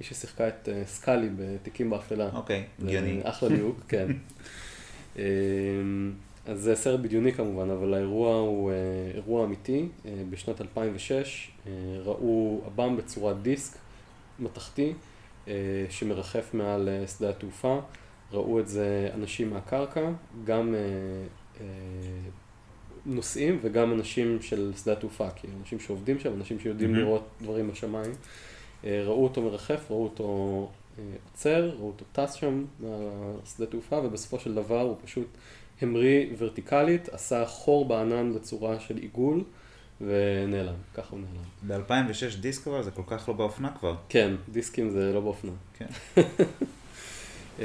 מי 0.00 0.06
ששיחקה 0.06 0.48
את 0.48 0.68
סקאלי 0.86 1.28
בתיקים 1.36 1.90
באפלה. 1.90 2.28
אוקיי, 2.34 2.64
הגיוני. 2.82 3.20
אחלה 3.22 3.48
דיוק, 3.48 3.80
כן. 3.88 4.06
אז 6.46 6.60
זה 6.60 6.76
סרט 6.76 7.00
בדיוני 7.00 7.32
כמובן, 7.32 7.70
אבל 7.70 7.94
האירוע 7.94 8.34
הוא 8.34 8.72
אירוע 9.14 9.44
אמיתי. 9.44 9.88
בשנת 10.30 10.60
2006 10.60 11.50
ראו 12.04 12.60
אב"ם 12.66 12.96
בצורת 12.96 13.42
דיסק 13.42 13.78
מתכתי 14.38 14.92
שמרחף 15.90 16.54
מעל 16.54 16.88
שדה 17.18 17.30
התעופה. 17.30 17.80
ראו 18.32 18.60
את 18.60 18.68
זה 18.68 19.10
אנשים 19.14 19.50
מהקרקע, 19.50 20.10
גם 20.44 20.74
נוסעים 23.06 23.58
וגם 23.62 23.92
אנשים 23.92 24.42
של 24.42 24.72
שדה 24.82 24.92
התעופה, 24.92 25.30
כי 25.30 25.46
אנשים 25.60 25.80
שעובדים 25.80 26.18
שם, 26.18 26.32
אנשים 26.32 26.60
שיודעים 26.60 26.94
mm-hmm. 26.94 26.98
לראות 26.98 27.28
דברים 27.42 27.70
בשמיים. 27.70 28.12
ראו 28.84 29.24
אותו 29.24 29.42
מרחף, 29.42 29.90
ראו 29.90 30.04
אותו 30.04 30.68
עוצר, 31.24 31.70
ראו 31.78 31.86
אותו 31.86 32.04
טס 32.12 32.32
שם 32.32 32.64
מהשדה 32.80 33.66
תעופה, 33.66 33.96
ובסופו 34.04 34.38
של 34.38 34.54
דבר 34.54 34.80
הוא 34.80 34.96
פשוט 35.04 35.26
המריא 35.80 36.26
ורטיקלית, 36.38 37.08
עשה 37.08 37.46
חור 37.46 37.84
בענן 37.88 38.34
בצורה 38.34 38.80
של 38.80 38.96
עיגול, 38.96 39.44
ונעלם, 40.00 40.74
ככה 40.94 41.08
הוא 41.10 41.20
נעלם. 41.20 41.82
ב-2006 41.86 42.40
דיסק 42.40 42.68
אבל 42.68 42.82
זה 42.82 42.90
כל 42.90 43.02
כך 43.06 43.28
לא 43.28 43.34
באופנה 43.34 43.70
כבר. 43.78 43.96
כן, 44.08 44.34
דיסקים 44.48 44.90
זה 44.90 45.12
לא 45.14 45.20
באופנה. 45.20 45.52
כן. 45.78 45.86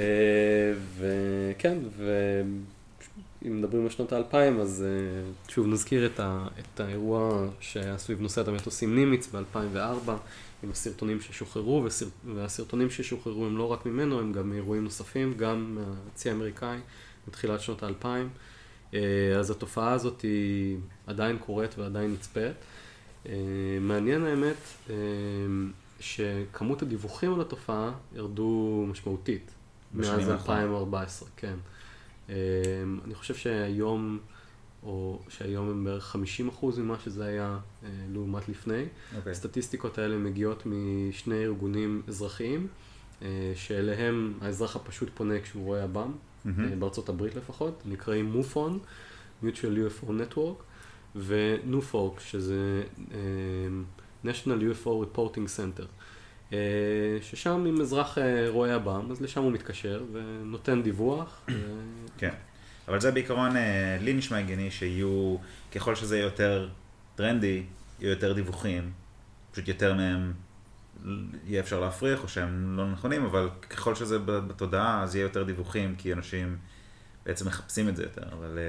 וכן, 0.98 1.78
ואם 1.98 3.60
מדברים 3.60 3.84
על 3.84 3.90
שנות 3.90 4.14
האלפיים, 4.14 4.60
אז 4.60 4.86
שוב 5.48 5.68
נזכיר 5.68 6.06
את, 6.06 6.20
ה... 6.20 6.48
את 6.60 6.80
האירוע 6.80 7.48
שהיה 7.60 7.98
סביב 7.98 8.22
נושא 8.22 8.44
המטוסים 8.48 8.95
נימיץ 8.95 9.28
ב-2004, 9.36 10.12
עם 10.64 10.72
הסרטונים 10.72 11.22
ששוחררו, 11.22 11.84
וסר... 11.86 12.06
והסרטונים 12.36 12.90
ששוחררו 12.90 13.45
הם 13.45 13.58
לא 13.58 13.72
רק 13.72 13.86
ממנו, 13.86 14.20
הם 14.20 14.34
גם 14.34 14.49
מאירועים 14.49 14.84
נוספים, 14.84 15.34
גם 15.38 15.78
מהצי 15.80 16.30
האמריקאי. 16.30 16.78
בתחילת 17.28 17.62
שנות 17.62 17.84
האלפיים. 17.84 18.30
אה, 18.93 19.35
אז 19.39 19.51
התופעה 19.51 19.93
הזאת 19.93 20.22
היא 20.22 20.77
עדיין 21.07 21.38
קורית 21.38 21.77
ועדיין 21.77 22.13
נצפית. 22.13 22.55
אה, 23.26 23.34
מעניין 23.81 24.23
האמת 24.23 24.55
אה, 24.89 24.95
שכמות 25.99 26.81
הדיווחים 26.81 27.34
על 27.34 27.41
התופעה 27.41 27.91
ירדו 28.15 28.85
משמעותית. 28.88 29.51
מאז 29.93 30.30
2014, 30.30 31.30
כן. 31.35 31.55
אני 33.05 33.15
חושב 33.15 33.35
שהיום, 33.35 34.19
או 34.84 35.19
שהיום 35.30 35.69
הם 35.69 35.84
בערך 35.84 36.15
50% 36.61 36.65
ממה 36.77 36.95
שזה 37.03 37.26
היה 37.26 37.57
לעומת 38.13 38.49
לפני. 38.49 38.84
Okay. 38.84 39.15
אוקיי. 39.15 39.31
הסטטיסטיקות 39.31 39.97
האלה 39.97 40.18
מגיעות 40.18 40.63
משני 40.65 41.43
ארגונים 41.43 42.01
אזרחיים, 42.07 42.68
שאליהם 43.55 44.34
האזרח 44.41 44.76
הפשוט 44.76 45.09
פונה 45.13 45.39
כשהוא 45.39 45.65
רואה 45.65 45.84
עב"ם. 45.84 46.11
Mm-hmm. 46.45 46.76
בארצות 46.80 47.09
הברית 47.09 47.35
לפחות, 47.35 47.81
נקראים 47.85 48.26
מופון, 48.26 48.80
Mutual 49.43 50.03
UFO 50.03 50.07
Network, 50.07 50.63
ו-NUFORC, 51.15 52.19
שזה 52.19 52.84
uh, 52.97 53.13
National 54.26 54.85
UFO 54.85 54.88
Reporting 54.88 55.47
Center. 55.57 55.85
Uh, 56.49 56.53
ששם 57.22 57.65
אם 57.69 57.81
אזרח 57.81 58.18
רואה 58.47 58.76
עב"ם, 58.76 59.11
אז 59.11 59.22
לשם 59.22 59.41
הוא 59.41 59.51
מתקשר 59.51 60.03
ונותן 60.11 60.84
דיווח. 60.84 61.41
כן, 62.18 62.34
אבל 62.88 62.99
זה 62.99 63.11
בעיקרון, 63.11 63.51
לי 63.99 64.13
נשמע 64.13 64.38
הגיוני 64.38 64.72
שיהיו, 64.72 65.35
ככל 65.72 65.95
שזה 65.95 66.15
יהיה 66.18 66.26
יותר 66.26 66.69
טרנדי, 67.15 67.63
יהיו 67.99 68.09
יותר 68.09 68.34
דיווחים, 68.34 68.91
פשוט 69.51 69.68
יותר 69.68 69.93
מהם 69.93 70.34
יהיה 71.45 71.61
אפשר 71.61 71.80
להפריך, 71.80 72.23
או 72.23 72.28
שהם 72.28 72.78
לא 72.78 72.91
נכונים, 72.91 73.26
אבל 73.26 73.49
ככל 73.69 73.95
שזה 73.95 74.19
בתודעה, 74.19 75.03
אז 75.03 75.15
יהיה 75.15 75.23
יותר 75.23 75.44
דיווחים, 75.44 75.95
כי 75.98 76.14
אנשים 76.14 76.57
בעצם 77.26 77.48
מחפשים 77.48 77.90
את 77.90 77.95
זה 77.95 78.03
יותר, 78.03 78.23
אבל... 78.32 78.60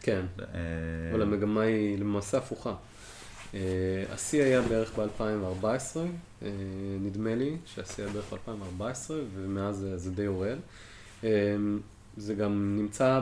כן, 0.00 0.26
אה, 0.40 0.44
אבל 1.12 1.22
המגמה 1.22 1.60
היא 1.60 1.98
למעשה 1.98 2.38
הפוכה. 2.38 2.74
אה, 3.54 3.60
השיא 4.12 4.42
היה 4.42 4.62
בערך 4.62 4.98
ב-2014, 4.98 5.66
אה, 6.42 6.48
נדמה 7.00 7.34
לי 7.34 7.56
שהשיא 7.66 8.04
היה 8.04 8.12
בערך 8.12 8.32
ב-2014, 8.32 9.10
ומאז 9.34 9.86
זה 9.96 10.10
די 10.10 10.22
יורד. 10.22 10.58
זה 12.16 12.34
גם 12.34 12.76
נמצא 12.78 13.20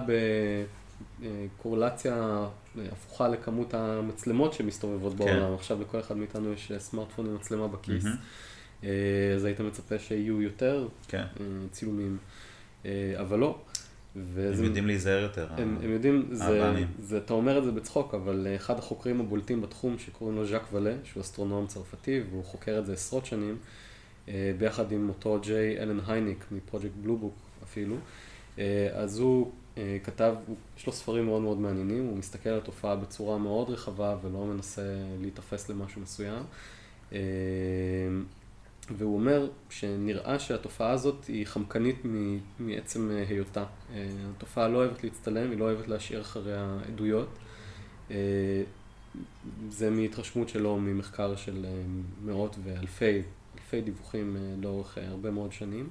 בקורלציה 1.21 2.47
הפוכה 2.93 3.29
לכמות 3.29 3.75
המצלמות 3.75 4.53
שמסתובבות 4.53 5.13
כן. 5.13 5.19
בעולם. 5.19 5.55
עכשיו 5.55 5.81
לכל 5.81 6.01
אחד 6.01 6.17
מאיתנו 6.17 6.53
יש 6.53 6.73
סמארטפון 6.79 7.27
עם 7.27 7.35
מצלמה 7.35 7.69
בכיס. 7.69 8.05
Mm-hmm. 8.05 8.48
אז 8.83 9.45
היית 9.45 9.61
מצפה 9.61 9.99
שיהיו 9.99 10.43
יותר 10.43 10.89
כן. 11.09 11.25
צילומים, 11.71 12.19
אבל 13.17 13.39
לא. 13.39 13.59
וזה, 14.17 14.59
הם 14.59 14.65
יודעים 14.65 14.87
להיזהר 14.87 15.23
יותר. 15.23 15.49
הם, 15.57 15.79
הם 15.83 15.91
יודעים, 15.91 16.29
זה, 16.33 16.75
זה, 16.99 17.19
אתה 17.19 17.33
אומר 17.33 17.59
את 17.59 17.65
זה 17.65 17.73
בצחוק, 17.73 18.15
אבל 18.15 18.47
אחד 18.57 18.79
החוקרים 18.79 19.21
הבולטים 19.21 19.63
בתחום 19.63 19.99
שקוראים 19.99 20.37
לו 20.37 20.47
ז'אק 20.47 20.63
ואלה, 20.73 20.95
שהוא 21.05 21.21
אסטרונום 21.21 21.67
צרפתי, 21.67 22.21
והוא 22.31 22.45
חוקר 22.45 22.79
את 22.79 22.87
זה 22.87 22.93
עשרות 22.93 23.27
שנים, 23.27 23.57
אה, 24.29 24.53
ביחד 24.59 24.93
עם 24.93 25.09
אותו 25.09 25.39
ג'יי 25.43 25.79
אלן 25.79 26.01
הייניק 26.07 26.45
מפרויקט 26.51 26.95
בלובוק 27.03 27.35
אפילו, 27.63 27.97
אה, 28.59 28.89
אז 28.93 29.19
הוא 29.19 29.53
אה, 29.79 29.99
כתב, 30.05 30.35
יש 30.79 30.87
לו 30.87 30.93
ספרים 30.93 31.25
מאוד 31.25 31.43
מאוד 31.43 31.61
מעניינים, 31.61 32.07
הוא 32.07 32.17
מסתכל 32.17 32.49
על 32.49 32.59
התופעה 32.59 32.97
בצורה 32.97 33.39
מאוד 33.39 33.71
רחבה 33.71 34.17
ולא 34.23 34.47
מנסה 34.47 34.83
להיתפס 35.21 35.69
למשהו 35.69 36.01
מסוים. 36.01 36.43
והוא 38.97 39.15
אומר 39.15 39.49
שנראה 39.71 40.39
שהתופעה 40.39 40.91
הזאת 40.91 41.25
היא 41.25 41.47
חמקנית 41.47 41.97
מעצם 42.59 43.11
אה, 43.11 43.25
היותה. 43.29 43.65
אה, 43.95 44.09
התופעה 44.37 44.69
לא 44.69 44.79
אוהבת 44.79 45.05
להצטלם, 45.05 45.51
היא 45.51 45.59
לא 45.59 45.65
אוהבת 45.65 45.89
להשאיר 45.89 46.21
אחריה 46.21 46.79
עדויות. 46.89 47.29
אה, 48.11 48.63
זה 49.69 49.91
מהתרשמות 49.91 50.49
שלו 50.49 50.79
ממחקר 50.79 51.37
של 51.37 51.67
מאות 52.25 52.57
ואלפי 52.65 53.23
אלפי 53.55 53.81
דיווחים 53.81 54.37
לאורך 54.63 54.99
הרבה 54.99 55.31
מאוד 55.31 55.53
שנים. 55.53 55.89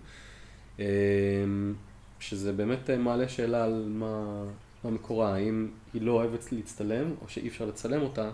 שזה 2.19 2.53
באמת 2.53 2.89
מעלה 2.89 3.29
שאלה 3.29 3.63
על 3.63 3.85
מה, 3.89 4.43
מה 4.83 4.91
מקורה, 4.91 5.35
האם 5.35 5.67
היא 5.93 6.01
לא 6.01 6.11
אוהבת 6.11 6.51
להצטלם, 6.51 7.13
או 7.21 7.29
שאי 7.29 7.47
אפשר 7.47 7.65
לצלם 7.65 8.01
אותה 8.01 8.31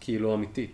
כי 0.00 0.12
היא 0.12 0.20
לא 0.20 0.34
אמיתית. 0.34 0.70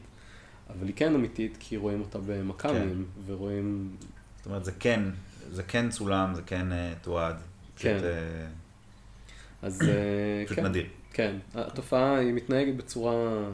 אבל 0.78 0.86
היא 0.86 0.94
כן 0.96 1.14
אמיתית, 1.14 1.56
כי 1.60 1.76
רואים 1.76 2.00
אותה 2.00 2.18
במכ"מים, 2.26 3.04
כן. 3.14 3.32
ורואים... 3.32 3.96
זאת 4.36 4.46
אומרת, 4.46 4.64
זה 4.64 4.72
כן, 4.72 5.02
זה 5.50 5.62
כן 5.62 5.90
צולם, 5.90 6.34
זה 6.34 6.42
כן 6.42 6.66
uh, 6.70 7.04
תועד. 7.04 7.36
כן. 7.76 7.96
פשוט, 7.98 8.02
uh, 8.02 9.66
אז... 9.66 9.80
Uh, 9.80 9.84
פשוט 10.46 10.58
כן, 10.58 10.66
נדיר. 10.66 10.86
כן, 11.12 11.36
התופעה 11.54 12.18
היא 12.18 12.32
מתנהגת 12.32 12.74
בצורה... 12.74 13.44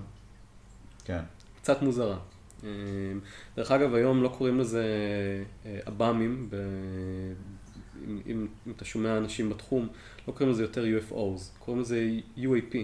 כן. 1.04 1.20
קצת 1.56 1.82
מוזרה. 1.82 2.18
דרך 3.56 3.70
אגב, 3.70 3.94
היום 3.94 4.22
לא 4.22 4.28
קוראים 4.28 4.60
לזה 4.60 4.84
עב"מים, 5.64 6.46
ב... 6.50 6.56
אם, 8.04 8.20
אם, 8.26 8.46
אם 8.66 8.72
אתה 8.76 8.84
שומע 8.84 9.16
אנשים 9.16 9.50
בתחום, 9.50 9.88
לא 10.28 10.32
קוראים 10.32 10.50
לזה 10.50 10.62
יותר 10.62 10.84
UFOs, 10.84 11.58
קוראים 11.58 11.82
לזה 11.82 12.10
UAP, 12.36 12.76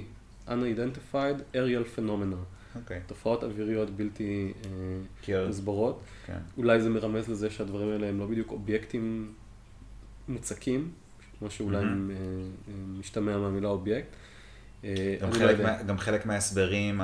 Unidentified 0.49 1.55
Aerial 1.55 1.99
Phenomena. 1.99 2.56
Okay. 2.77 2.81
אוקיי. 2.83 3.01
תופעות 3.07 3.45
אוויריות 3.45 3.91
בלתי 3.91 4.53
uh, 4.63 5.31
מוסברות. 5.47 6.01
כן. 6.27 6.39
אולי 6.57 6.81
זה 6.81 6.91
מרמז 6.91 7.29
לזה 7.29 7.51
שהדברים 7.51 7.93
האלה 7.93 8.09
הם 8.09 8.19
לא 8.19 8.27
בדיוק 8.27 8.51
אובייקטים 8.51 9.33
מוצקים, 10.29 10.91
כמו 11.39 11.51
שאולי 11.51 11.83
mm-hmm. 11.83 12.69
uh, 12.69 12.71
משתמע 12.99 13.39
מהמילה 13.39 13.69
אובייקט. 13.69 14.09
גם, 14.83 14.91
לא 15.23 15.35
חלק, 15.35 15.59
לא 15.59 15.65
מה, 15.65 15.83
גם 15.83 15.99
חלק 15.99 16.27
מההסברים, 16.27 17.01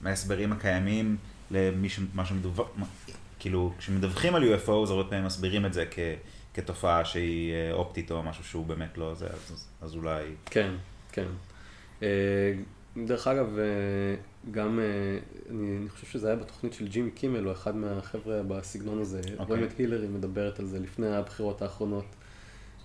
מההסברים 0.00 0.52
הקיימים 0.52 1.16
למי 1.50 1.88
שמה 1.88 2.24
שמדווח, 2.24 2.68
כאילו, 3.38 3.72
כשמדווחים 3.78 4.34
על 4.34 4.42
UFO, 4.42 4.72
אז 4.82 4.90
הרבה 4.90 5.04
פעמים 5.08 5.24
מסבירים 5.24 5.66
את 5.66 5.72
זה 5.72 5.84
כ, 5.90 5.98
כתופעה 6.54 7.04
שהיא 7.04 7.54
אופטית 7.72 8.10
או 8.10 8.22
משהו 8.22 8.44
שהוא 8.44 8.66
באמת 8.66 8.98
לא 8.98 9.14
זה, 9.14 9.26
אז, 9.26 9.68
אז 9.80 9.94
אולי... 9.94 10.24
כן, 10.44 10.70
כן. 11.12 11.26
דרך 13.06 13.26
אגב, 13.26 13.58
גם, 14.50 14.78
אה, 14.80 15.18
אני, 15.50 15.76
אני 15.76 15.88
חושב 15.88 16.06
שזה 16.06 16.26
היה 16.26 16.36
בתוכנית 16.36 16.72
של 16.72 16.88
ג'ימי 16.88 17.10
קימל, 17.10 17.46
או 17.46 17.52
אחד 17.52 17.76
מהחבר'ה 17.76 18.42
בסגנון 18.42 19.00
הזה. 19.00 19.20
Okay. 19.20 19.42
רואים 19.42 19.64
את 19.64 19.78
הילרי 19.78 20.06
מדברת 20.06 20.58
על 20.60 20.66
זה 20.66 20.78
לפני 20.78 21.16
הבחירות 21.16 21.62
האחרונות. 21.62 22.04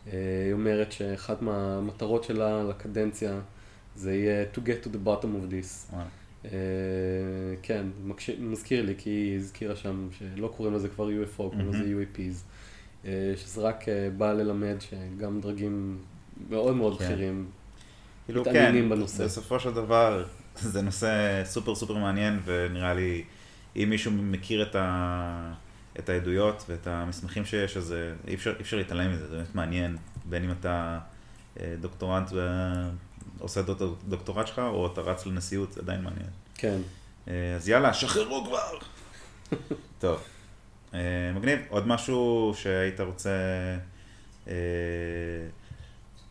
אה, 0.07 0.43
היא 0.45 0.53
אומרת 0.53 0.91
שאחת 0.91 1.41
מהמטרות 1.41 2.23
שלה 2.23 2.63
לקדנציה 2.63 3.39
זה 3.95 4.15
יהיה 4.15 4.45
to 4.53 4.57
get 4.57 4.85
to 4.85 4.89
the 4.89 5.07
bottom 5.07 5.23
of 5.23 5.51
this. 5.51 5.93
Wow. 5.93 5.95
Uh, 6.43 6.47
כן, 7.61 7.85
מקש... 8.03 8.29
מזכיר 8.29 8.85
לי, 8.85 8.95
כי 8.97 9.09
היא 9.09 9.37
הזכירה 9.37 9.75
שם 9.75 10.07
שלא 10.11 10.53
קוראים 10.57 10.75
לזה 10.75 10.89
כבר 10.89 11.07
UFO, 11.07 11.37
קוראים 11.37 11.69
לזה 11.69 11.83
mm-hmm. 11.83 12.17
UAPs. 12.17 12.43
Uh, 13.03 13.07
שזה 13.35 13.61
רק 13.61 13.83
uh, 13.83 13.87
בא 14.17 14.33
ללמד 14.33 14.75
שגם 14.79 15.41
דרגים 15.41 15.97
מאוד 16.49 16.75
מאוד 16.75 16.99
כן. 16.99 17.05
בכירים 17.05 17.45
כאילו, 18.25 18.41
מתעניינים 18.41 18.83
כן, 18.83 18.89
בנושא. 18.89 19.25
בסופו 19.25 19.59
של 19.59 19.73
דבר, 19.73 20.25
זה 20.55 20.81
נושא 20.81 21.41
סופר 21.45 21.75
סופר 21.75 21.93
מעניין, 21.93 22.39
ונראה 22.45 22.93
לי, 22.93 23.23
אם 23.75 23.87
מישהו 23.89 24.11
מכיר 24.11 24.63
את, 24.63 24.75
ה, 24.75 25.53
את 25.99 26.09
העדויות 26.09 26.65
ואת 26.69 26.87
המסמכים 26.87 27.45
שיש, 27.45 27.77
אז 27.77 27.91
אה, 27.91 28.13
אי 28.27 28.35
אפשר, 28.35 28.53
אי 28.57 28.61
אפשר 28.61 28.77
להתעלם 28.77 29.13
מזה, 29.13 29.27
זה 29.27 29.35
באמת 29.35 29.55
מעניין, 29.55 29.97
בין 30.25 30.43
אם 30.43 30.51
אתה 30.51 30.99
אה, 31.59 31.75
דוקטורנט 31.81 32.31
ועושה 33.39 33.59
את 33.59 33.69
הדוקטורט 33.69 34.47
שלך, 34.47 34.59
או 34.59 34.87
אתה 34.87 35.01
רץ 35.01 35.25
לנשיאות, 35.25 35.73
זה 35.73 35.81
עדיין 35.81 36.01
מעניין. 36.01 36.29
כן. 36.55 36.77
אה, 37.27 37.55
אז 37.55 37.69
יאללה, 37.69 37.93
שחררו 37.93 38.45
כבר. 38.45 38.77
טוב. 39.99 40.23
מגניב, 41.35 41.59
עוד 41.69 41.87
משהו 41.87 42.53
שהיית 42.55 42.99
רוצה... 42.99 43.29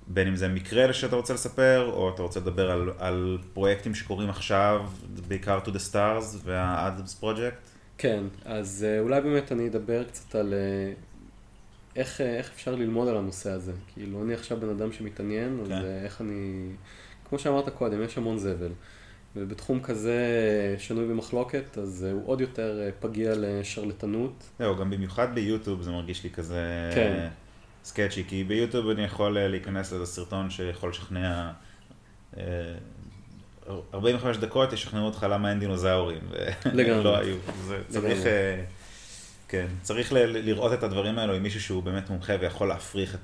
בין 0.06 0.28
אם 0.28 0.36
זה 0.36 0.48
מקרה 0.48 0.92
שאתה 0.92 1.16
רוצה 1.16 1.34
לספר, 1.34 1.90
או 1.92 2.14
אתה 2.14 2.22
רוצה 2.22 2.40
לדבר 2.40 2.70
על, 2.70 2.90
על 2.98 3.38
פרויקטים 3.52 3.94
שקורים 3.94 4.30
עכשיו, 4.30 4.86
בעיקר 5.28 5.58
to 5.64 5.68
the 5.68 5.92
stars 5.92 6.36
וה-Adams 6.44 7.24
project? 7.24 7.72
כן, 7.98 8.24
אז 8.44 8.86
אה, 8.88 9.00
אולי 9.00 9.20
באמת 9.20 9.52
אני 9.52 9.68
אדבר 9.68 10.04
קצת 10.04 10.34
על 10.34 10.54
אה, 10.54 10.92
איך, 11.96 12.20
אה, 12.20 12.36
איך 12.36 12.50
אפשר 12.54 12.74
ללמוד 12.74 13.08
על 13.08 13.16
הנושא 13.16 13.50
הזה. 13.50 13.72
כאילו, 13.94 14.22
אני 14.22 14.34
עכשיו 14.34 14.60
בן 14.60 14.68
אדם 14.68 14.92
שמתעניין, 14.92 15.60
כן. 15.66 15.72
אז 15.72 15.84
איך 16.04 16.20
אני... 16.20 16.68
כמו 17.28 17.38
שאמרת 17.38 17.68
קודם, 17.68 18.02
יש 18.02 18.18
המון 18.18 18.38
זבל. 18.38 18.72
ובתחום 19.36 19.80
כזה 19.80 20.16
שנוי 20.78 21.08
במחלוקת, 21.08 21.78
אז 21.78 22.06
הוא 22.12 22.22
עוד 22.26 22.40
יותר 22.40 22.90
פגיע 23.00 23.32
לשרלטנות. 23.36 24.44
זהו, 24.58 24.76
גם 24.76 24.90
במיוחד 24.90 25.34
ביוטיוב 25.34 25.82
זה 25.82 25.90
מרגיש 25.90 26.24
לי 26.24 26.30
כזה... 26.30 26.90
כן. 26.94 27.28
סקצ'י, 27.84 28.24
כי 28.28 28.44
ביוטיוב 28.44 28.88
אני 28.88 29.04
יכול 29.04 29.38
אה, 29.38 29.48
להיכנס 29.48 29.92
לזה 29.92 30.06
סרטון 30.06 30.50
שיכול 30.50 30.90
לשכנע 30.90 31.50
45 33.94 34.36
אה, 34.36 34.42
דקות 34.42 34.72
ישכנעו 34.72 35.06
אותך 35.06 35.26
למה 35.30 35.50
אין 35.50 35.60
דינוזאורים, 35.60 36.20
לגמרי. 36.64 37.04
לא 37.04 37.18
היו. 37.18 37.36
זה 37.66 37.78
צריך, 37.88 38.26
אה, 38.26 38.64
כן, 39.48 39.66
צריך 39.82 40.12
לראות 40.12 40.72
את 40.72 40.82
הדברים 40.82 41.18
האלו 41.18 41.34
עם 41.34 41.42
מישהו 41.42 41.60
שהוא 41.60 41.82
באמת 41.82 42.10
מומחה 42.10 42.32
ויכול 42.40 42.68
להפריך 42.68 43.16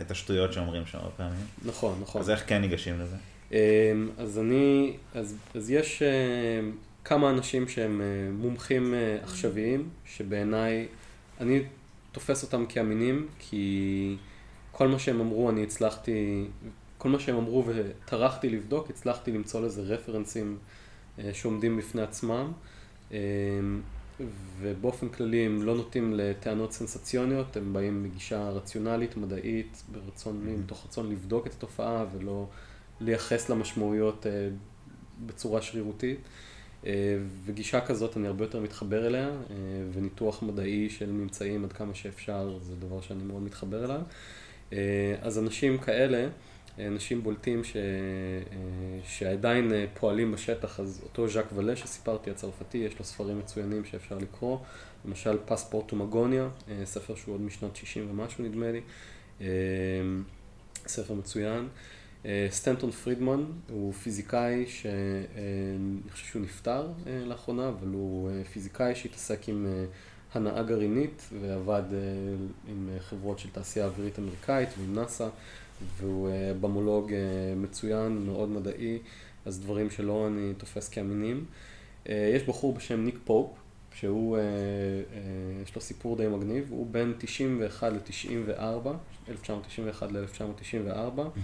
את 0.00 0.10
השטויות 0.10 0.52
שאומרים 0.52 0.86
שם 0.86 0.98
הרבה 0.98 1.10
פעמים. 1.16 1.46
נכון, 1.64 1.98
נכון. 2.02 2.20
אז 2.20 2.30
איך 2.30 2.44
כן 2.46 2.60
ניגשים 2.60 3.00
לזה? 3.00 3.16
אז 4.18 4.38
אני, 4.38 4.96
אז, 5.14 5.36
אז 5.54 5.70
יש 5.70 6.02
כמה 7.04 7.30
אנשים 7.30 7.68
שהם 7.68 8.00
מומחים 8.32 8.94
עכשוויים, 9.22 9.88
שבעיניי, 10.06 10.86
אני 11.40 11.62
תופס 12.16 12.42
אותם 12.42 12.66
כאמינים, 12.66 13.28
כי 13.38 14.16
כל 14.72 14.88
מה 14.88 14.98
שהם 14.98 15.20
אמרו 15.20 15.50
אני 15.50 15.62
הצלחתי, 15.62 16.46
כל 16.98 17.08
מה 17.08 17.20
שהם 17.20 17.36
אמרו 17.36 17.64
וטרחתי 17.66 18.48
לבדוק, 18.48 18.90
הצלחתי 18.90 19.32
למצוא 19.32 19.60
לזה 19.60 19.82
רפרנסים 19.82 20.58
אה, 21.18 21.30
שעומדים 21.34 21.76
בפני 21.76 22.02
עצמם. 22.02 22.52
אה, 23.12 23.18
ובאופן 24.60 25.08
כללי 25.08 25.46
הם 25.46 25.62
לא 25.62 25.74
נוטים 25.74 26.14
לטענות 26.14 26.72
סנסציוניות, 26.72 27.56
הם 27.56 27.72
באים 27.72 28.02
מגישה 28.02 28.48
רציונלית, 28.48 29.16
מדעית, 29.16 29.82
ברצון, 29.92 30.44
mm-hmm. 30.44 30.60
מתוך 30.60 30.84
רצון 30.84 31.10
לבדוק 31.10 31.46
את 31.46 31.52
התופעה 31.52 32.04
ולא 32.12 32.46
לייחס 33.00 33.48
לה 33.48 33.56
משמעויות 33.56 34.26
אה, 34.26 34.48
בצורה 35.26 35.62
שרירותית. 35.62 36.20
וגישה 37.44 37.80
כזאת 37.80 38.16
אני 38.16 38.26
הרבה 38.26 38.44
יותר 38.44 38.60
מתחבר 38.60 39.06
אליה, 39.06 39.30
וניתוח 39.92 40.42
מדעי 40.42 40.90
של 40.90 41.12
ממצאים 41.12 41.64
עד 41.64 41.72
כמה 41.72 41.94
שאפשר, 41.94 42.58
זה 42.62 42.76
דבר 42.76 43.00
שאני 43.00 43.24
מאוד 43.24 43.42
מתחבר 43.42 43.84
אליו. 43.84 44.00
אז 45.20 45.38
אנשים 45.38 45.78
כאלה, 45.78 46.28
אנשים 46.78 47.22
בולטים 47.22 47.64
ש... 47.64 47.76
שעדיין 49.04 49.72
פועלים 49.94 50.32
בשטח, 50.32 50.80
אז 50.80 51.00
אותו 51.02 51.28
ז'אק 51.28 51.46
ואלה 51.54 51.76
שסיפרתי, 51.76 52.30
הצרפתי, 52.30 52.78
יש 52.78 52.98
לו 52.98 53.04
ספרים 53.04 53.38
מצוינים 53.38 53.84
שאפשר 53.84 54.18
לקרוא, 54.18 54.58
למשל 55.04 55.38
פספורט 55.44 55.92
ומגוניה, 55.92 56.48
ספר 56.84 57.14
שהוא 57.14 57.34
עוד 57.34 57.40
משנות 57.40 57.76
60 57.76 58.10
ומשהו 58.10 58.44
נדמה 58.44 58.66
לי, 58.72 58.80
ספר 60.86 61.14
מצוין. 61.14 61.68
סטנטון 62.50 62.90
פרידמן 62.90 63.44
הוא 63.70 63.92
פיזיקאי 63.92 64.66
שאני 64.66 66.10
חושב 66.10 66.26
שהוא 66.26 66.42
נפטר 66.42 66.88
לאחרונה, 67.26 67.68
אבל 67.68 67.88
הוא 67.88 68.30
פיזיקאי 68.52 68.94
שהתעסק 68.94 69.48
עם 69.48 69.66
הנאה 70.34 70.62
גרעינית 70.62 71.28
ועבד 71.40 71.82
עם 72.68 72.88
חברות 73.00 73.38
של 73.38 73.50
תעשייה 73.50 73.86
אווירית 73.86 74.18
אמריקאית 74.18 74.68
ועם 74.78 74.94
נאסא. 74.94 75.28
והוא 75.96 76.30
במולוג 76.60 77.12
מצוין, 77.56 78.26
מאוד 78.26 78.48
מדעי, 78.48 78.98
אז 79.44 79.60
דברים 79.60 79.90
שלו 79.90 80.26
אני 80.26 80.54
תופס 80.58 80.88
כאמינים. 80.88 81.44
יש 82.06 82.42
בחור 82.42 82.72
בשם 82.74 83.04
ניק 83.04 83.18
פופ, 83.24 83.50
שהוא, 83.94 84.38
יש 85.62 85.74
לו 85.74 85.80
סיפור 85.80 86.16
די 86.16 86.28
מגניב, 86.28 86.66
הוא 86.70 86.86
בין 86.90 87.14
91 87.18 87.92
ל-94, 87.92 88.88
1991 89.28 90.12
ל-1994, 90.12 91.18
mm-hmm. 91.18 91.40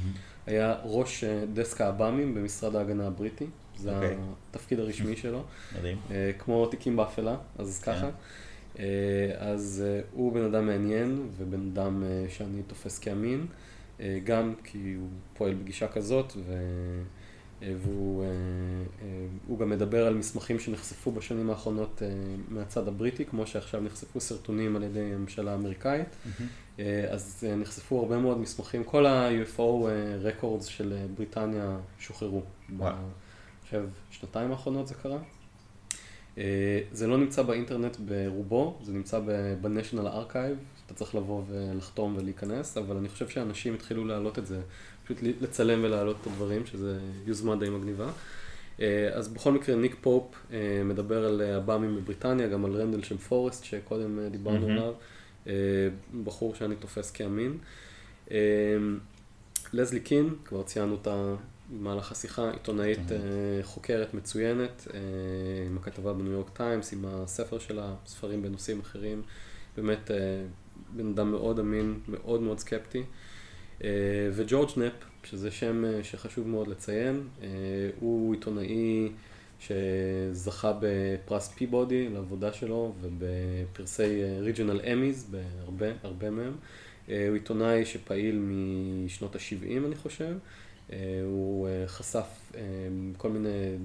היה 0.46 0.74
ראש 0.84 1.24
דסק 1.52 1.80
האב"מים 1.80 2.34
במשרד 2.34 2.76
ההגנה 2.76 3.06
הבריטי, 3.06 3.46
זה 3.76 3.90
okay. 3.90 3.94
אוקיי. 3.94 4.16
התפקיד 4.50 4.80
הרשמי 4.80 5.16
שלו. 5.16 5.42
מדהים. 5.78 5.98
כמו 6.38 6.66
תיקים 6.66 6.96
באפלה, 6.96 7.36
אז 7.58 7.82
כן. 7.82 7.92
ככה. 7.92 8.10
אז 9.38 9.84
הוא 10.12 10.32
בן 10.32 10.44
אדם 10.44 10.66
מעניין 10.66 11.28
ובן 11.36 11.60
אדם 11.60 12.02
שאני 12.28 12.62
תופס 12.62 12.98
כאמין. 12.98 13.46
אה, 14.02 14.18
גם 14.24 14.54
כי 14.64 14.94
הוא 14.98 15.08
פועל 15.34 15.54
בגישה 15.54 15.88
כזאת, 15.88 16.32
ו... 16.36 16.52
אה, 17.62 17.74
והוא 17.82 18.24
אה, 19.50 19.56
גם 19.58 19.70
מדבר 19.70 20.06
על 20.06 20.14
מסמכים 20.14 20.60
שנחשפו 20.60 21.12
בשנים 21.12 21.50
האחרונות 21.50 22.02
מהצד 22.48 22.88
הבריטי, 22.88 23.24
כמו 23.24 23.46
שעכשיו 23.46 23.80
נחשפו 23.80 24.20
סרטונים 24.20 24.76
על 24.76 24.82
ידי 24.82 25.00
הממשלה 25.00 25.52
האמריקאית. 25.52 26.06
Mm-hmm. 26.08 26.42
אז 27.10 27.44
נחשפו 27.56 28.00
הרבה 28.00 28.18
מאוד 28.18 28.38
מסמכים, 28.38 28.84
כל 28.84 29.06
ה-UFO 29.06 29.62
records 30.22 30.64
של 30.64 30.96
בריטניה 31.14 31.76
שוחררו. 31.98 32.42
וואו. 32.76 32.94
עכשיו, 33.62 33.82
שנתיים 34.10 34.50
האחרונות 34.50 34.88
זה 34.88 34.94
קרה. 34.94 35.18
זה 36.92 37.06
לא 37.06 37.18
נמצא 37.18 37.42
באינטרנט 37.42 37.96
ברובו, 37.96 38.78
זה 38.82 38.92
נמצא 38.92 39.20
ב-National 39.60 40.06
Archive, 40.06 40.82
אתה 40.86 40.94
צריך 40.94 41.14
לבוא 41.14 41.42
ולחתום 41.48 42.16
ולהיכנס, 42.16 42.76
אבל 42.76 42.96
אני 42.96 43.08
חושב 43.08 43.28
שאנשים 43.28 43.74
התחילו 43.74 44.04
להעלות 44.04 44.38
את 44.38 44.46
זה, 44.46 44.60
פשוט 45.04 45.18
לצלם 45.40 45.84
ולהעלות 45.84 46.16
את 46.20 46.26
הדברים, 46.26 46.66
שזה 46.66 46.98
יוזמה 47.26 47.56
די 47.56 47.70
מגניבה. 47.70 48.10
אה, 48.80 49.08
אז 49.12 49.28
בכל 49.28 49.52
מקרה 49.52 49.76
ניק 49.76 49.96
פופ 50.00 50.24
אה, 50.52 50.82
מדבר 50.84 51.24
על 51.24 51.40
העב"מים 51.40 51.96
בבריטניה, 51.96 52.48
גם 52.48 52.64
על 52.64 52.72
Rendlesham 52.72 53.16
Forest 53.16 53.64
שקודם 53.64 54.18
אה, 54.18 54.28
דיברנו 54.28 54.66
mm-hmm. 54.66 54.70
עליו, 54.70 54.92
בחור 56.24 56.54
שאני 56.54 56.76
תופס 56.76 57.10
כאמין. 57.10 57.58
לזלי 59.72 60.00
קין, 60.00 60.34
כבר 60.44 60.62
ציינו 60.62 60.92
אותה 60.92 61.34
במהלך 61.70 62.12
השיחה, 62.12 62.50
עיתונאית 62.50 62.98
mm-hmm. 62.98 63.62
חוקרת 63.62 64.14
מצוינת, 64.14 64.88
עם 65.66 65.78
הכתבה 65.78 66.12
בניו 66.12 66.32
יורק 66.32 66.50
טיימס, 66.50 66.92
עם 66.92 67.04
הספר 67.04 67.58
שלה, 67.58 67.94
ספרים 68.06 68.42
בנושאים 68.42 68.80
אחרים, 68.80 69.22
באמת 69.76 70.10
בן 70.96 71.06
אדם 71.06 71.30
מאוד 71.30 71.58
אמין, 71.58 72.00
מאוד 72.08 72.40
מאוד 72.40 72.58
סקפטי. 72.58 73.02
אה, 73.84 73.88
וג'ורג' 74.32 74.70
נפ, 74.76 74.92
שזה 75.24 75.50
שם 75.50 75.84
אה, 75.84 76.04
שחשוב 76.04 76.48
מאוד 76.48 76.68
לציין, 76.68 77.28
אה, 77.42 77.48
הוא 78.00 78.34
עיתונאי 78.34 79.08
שזכה 79.66 80.72
בפרס 80.80 81.48
פיבודי 81.48 82.08
לעבודה 82.08 82.52
שלו 82.52 82.92
ובפרסי 83.00 84.22
ריג'ונל 84.40 84.80
אמיז, 84.92 85.26
בהרבה, 85.30 85.86
הרבה 86.02 86.30
מהם. 86.30 86.52
הוא 87.06 87.14
עיתונאי 87.34 87.84
שפעיל 87.84 88.38
משנות 89.04 89.36
ה-70 89.36 89.86
אני 89.86 89.96
חושב. 89.96 90.34
הוא 91.24 91.68
חשף 91.86 92.52
כל 93.16 93.28
מיני 93.28 93.76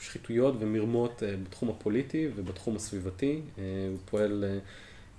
שחיתויות 0.00 0.54
ומרמות 0.58 1.22
בתחום 1.42 1.68
הפוליטי 1.68 2.28
ובתחום 2.36 2.76
הסביבתי. 2.76 3.40
הוא 3.56 3.98
פועל 4.04 4.44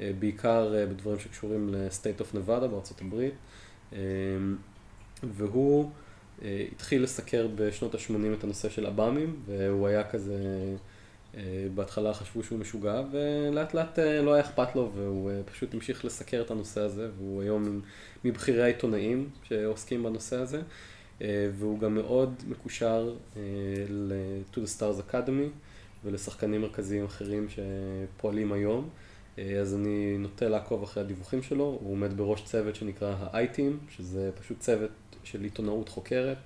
אה, 0.02 0.12
בעיקר 0.20 0.76
אה, 0.76 0.86
בדברים 0.86 1.20
שקשורים 1.20 1.70
ל-State 1.74 2.22
of 2.22 2.36
Nevada 2.36 2.68
בארצות 2.68 3.02
הברית, 3.02 3.34
אה, 3.94 4.00
והוא 5.24 5.90
התחיל 6.72 7.04
לסקר 7.04 7.48
בשנות 7.56 7.96
ה-80 7.96 8.38
את 8.38 8.44
הנושא 8.44 8.70
של 8.70 8.86
עב"מים, 8.86 9.36
והוא 9.46 9.88
היה 9.88 10.04
כזה, 10.04 10.36
בהתחלה 11.76 12.14
חשבו 12.14 12.44
שהוא 12.44 12.60
משוגע, 12.60 13.02
ולאט 13.12 13.74
לאט 13.74 14.00
לא 14.00 14.34
היה 14.34 14.44
אכפת 14.44 14.76
לו, 14.76 14.92
והוא 14.96 15.32
פשוט 15.46 15.74
המשיך 15.74 16.06
לסקר 16.06 16.42
את 16.42 16.52
הנושא 16.52 16.82
הזה, 16.82 17.10
והוא 17.18 17.42
היום 17.42 17.82
מבכירי 18.26 18.64
העיתונאים 18.64 19.30
שעוסקים 19.44 20.04
בנושא 20.04 20.36
הזה, 20.36 20.62
והוא 21.52 21.80
גם 21.80 21.96
מאוד 21.96 22.34
מקושר 22.48 23.16
ל-To 23.90 24.58
the 24.58 24.80
Stars 24.80 25.12
Academy 25.12 25.50
ולשחקנים 26.06 26.62
מרכזיים 26.62 27.06
אחרים 27.06 27.48
שפועלים 27.50 28.52
היום. 28.52 28.90
אה, 29.38 29.60
אז 29.60 29.76
אני 29.76 30.18
נוטה 30.18 30.50
לעקוב 30.50 30.84
אחרי 30.84 31.04
הדיווחים 31.04 31.42
שלו, 31.42 31.78
הוא 31.82 31.92
עומד 31.92 32.18
בראש 32.18 32.44
צוות 32.44 32.76
שנקרא 32.76 33.16
ה-i-team, 33.20 33.92
שזה 33.96 34.32
פשוט 34.42 34.60
צוות 34.60 35.09
של 35.32 35.44
עיתונאות 35.44 35.90
חוקרת, 35.90 36.38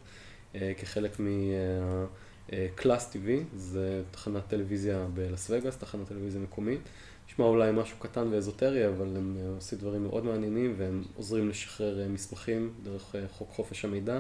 אה, 0.56 0.72
כחלק 0.78 1.20
מ-Class 1.20 3.14
TV, 3.14 3.30
זה 3.56 4.02
תחנת 4.12 4.48
טלוויזיה 4.48 5.06
בלאס 5.14 5.50
וגאס, 5.50 5.78
תחנת 5.78 6.08
טלוויזיה 6.08 6.42
מקומית. 6.42 6.80
נשמע 7.28 7.46
אולי 7.46 7.72
משהו 7.72 7.98
קטן 8.00 8.28
ואזוטרי, 8.32 8.88
אבל 8.88 9.08
הם 9.18 9.38
אה, 9.40 9.56
עושים 9.56 9.80
דברים 9.80 10.04
מאוד 10.04 10.26
מעניינים, 10.26 10.76
והם 10.78 11.04
עוזרים 11.16 11.50
לשחרר 11.50 12.08
מסמכים 12.10 12.74
דרך 12.84 13.16
חוק 13.32 13.50
חופש 13.52 13.86
המידע, 13.86 14.20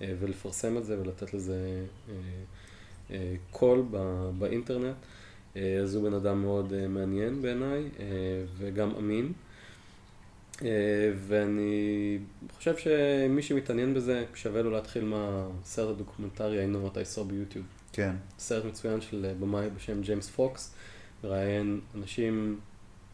ולפרסם 0.00 0.78
את 0.78 0.84
זה 0.84 1.00
ולתת 1.00 1.34
לזה 1.34 1.84
קול 3.50 3.82
באינטרנט. 4.38 4.96
אה, 5.56 5.78
אז 5.82 5.94
הוא 5.94 6.08
בן 6.08 6.14
אדם 6.14 6.42
מאוד 6.42 6.72
אה, 6.72 6.88
מעניין 6.88 7.42
בעיניי 7.42 7.82
אה, 8.00 8.06
וגם 8.58 8.90
אמין. 8.98 9.32
ואני 11.16 12.18
חושב 12.56 12.76
שמי 12.76 13.42
שמתעניין 13.42 13.94
בזה, 13.94 14.24
שווה 14.34 14.62
לו 14.62 14.70
להתחיל 14.70 15.04
מהסרט 15.04 15.90
הדוקומנטרי 15.90 16.58
היינו 16.58 16.86
מתי 16.86 17.04
סוף 17.04 17.26
ביוטיוב. 17.26 17.66
כן. 17.92 18.16
סרט 18.38 18.64
מצוין 18.64 19.00
של 19.00 19.32
במאי 19.40 19.70
בשם 19.70 20.00
ג'יימס 20.00 20.30
פוקס, 20.30 20.74
מראיין 21.24 21.80
אנשים 21.94 22.60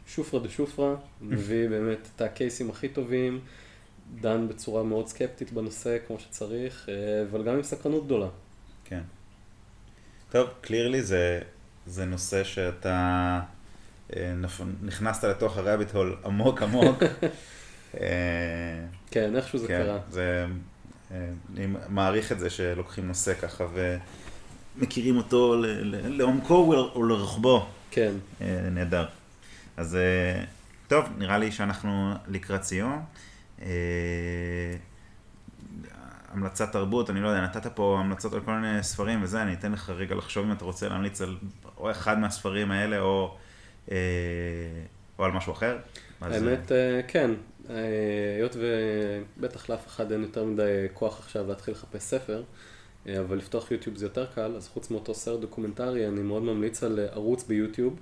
שופרה 0.07 0.41
דה 0.41 0.49
שופרה, 0.49 0.95
מביא 1.21 1.69
באמת 1.71 2.09
את 2.17 2.21
הקייסים 2.21 2.71
הכי 2.71 2.89
טובים, 2.89 3.41
דן 4.21 4.49
בצורה 4.49 4.83
מאוד 4.83 5.09
סקפטית 5.09 5.53
בנושא 5.53 5.99
כמו 6.07 6.19
שצריך, 6.19 6.89
אבל 7.31 7.45
גם 7.45 7.55
עם 7.55 7.63
סקרנות 7.63 8.05
גדולה. 8.05 8.29
כן. 8.85 9.03
טוב, 10.31 10.49
קלירלי 10.61 11.03
זה 11.03 11.41
זה 11.87 12.05
נושא 12.05 12.45
שאתה 12.45 12.89
אה, 12.89 13.41
נכנסת 14.83 15.25
לתוך 15.25 15.57
הרביט 15.57 15.95
הול 15.95 16.17
עמוק 16.25 16.63
עמוק. 16.63 17.03
אה, 18.01 18.09
כן, 19.11 19.37
איכשהו 19.37 19.59
זה 19.59 19.67
כן, 19.69 19.83
קרה. 19.85 19.99
זה, 20.11 20.47
אה, 21.11 21.29
אני 21.55 21.67
מעריך 21.89 22.33
את 22.33 22.39
זה 22.39 22.51
שלוקחים 22.51 23.07
נושא 23.07 23.35
ככה 23.35 23.65
ומכירים 24.77 25.17
אותו 25.17 25.63
לעומקו 25.93 26.75
ולרוחבו. 26.97 27.67
כן. 27.91 28.13
נהדר. 28.71 29.07
אז 29.77 29.99
טוב, 30.89 31.05
נראה 31.19 31.39
לי 31.39 31.53
שאנחנו 31.53 32.15
לקראת 32.29 32.63
סיום. 32.63 33.03
המלצת 36.33 36.73
תרבות, 36.73 37.11
אני 37.11 37.21
לא 37.21 37.29
יודע, 37.29 37.41
נתת 37.41 37.67
פה 37.67 37.99
המלצות 38.01 38.33
על 38.33 38.41
כל 38.41 38.53
מיני 38.53 38.83
ספרים 38.83 39.23
וזה, 39.23 39.43
אני 39.43 39.53
אתן 39.53 39.73
לך 39.73 39.91
רגע 39.91 40.15
לחשוב 40.15 40.47
אם 40.47 40.53
אתה 40.53 40.65
רוצה 40.65 40.89
להמליץ 40.89 41.21
על 41.21 41.37
או 41.77 41.91
אחד 41.91 42.19
מהספרים 42.19 42.71
האלה 42.71 43.01
או, 43.01 43.27
אה, 43.27 43.50
או 45.19 45.25
על 45.25 45.33
משהו 45.33 45.53
אחר. 45.53 45.79
האמת, 46.21 46.73
אה, 46.73 47.01
כן. 47.09 47.31
אה, 47.71 47.77
היות 48.37 48.57
ובטח 48.57 49.71
לאף 49.71 49.87
אחד 49.87 50.13
אין 50.13 50.23
יותר 50.23 50.45
מדי 50.45 50.87
כוח 50.95 51.19
עכשיו 51.19 51.49
להתחיל 51.49 51.75
לחפש 51.75 52.03
ספר, 52.03 52.43
אבל 53.07 53.37
לפתוח 53.37 53.71
יוטיוב 53.71 53.97
זה 53.97 54.07
יותר 54.07 54.27
קל, 54.27 54.57
אז 54.57 54.69
חוץ 54.69 54.91
מאותו 54.91 55.15
סרט 55.15 55.41
דוקומנטרי, 55.41 56.09
אני 56.09 56.23
מאוד 56.23 56.43
ממליץ 56.43 56.83
על 56.83 56.99
ערוץ 57.13 57.45
ביוטיוב 57.45 58.01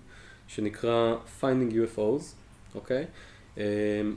שנקרא 0.48 1.14
Finding 1.40 1.72
UFOs, 1.72 2.22
אוקיי? 2.74 3.04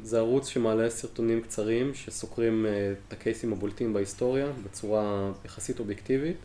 זה 0.03 0.18
ערוץ 0.18 0.48
שמעלה 0.48 0.89
סרטונים 0.89 1.41
קצרים 1.41 1.93
שסוקרים 1.93 2.65
את 3.07 3.14
הקייסים 3.14 3.53
הבולטים 3.53 3.93
בהיסטוריה 3.93 4.48
בצורה 4.64 5.31
יחסית 5.45 5.80
אובייקטיבית. 5.80 6.38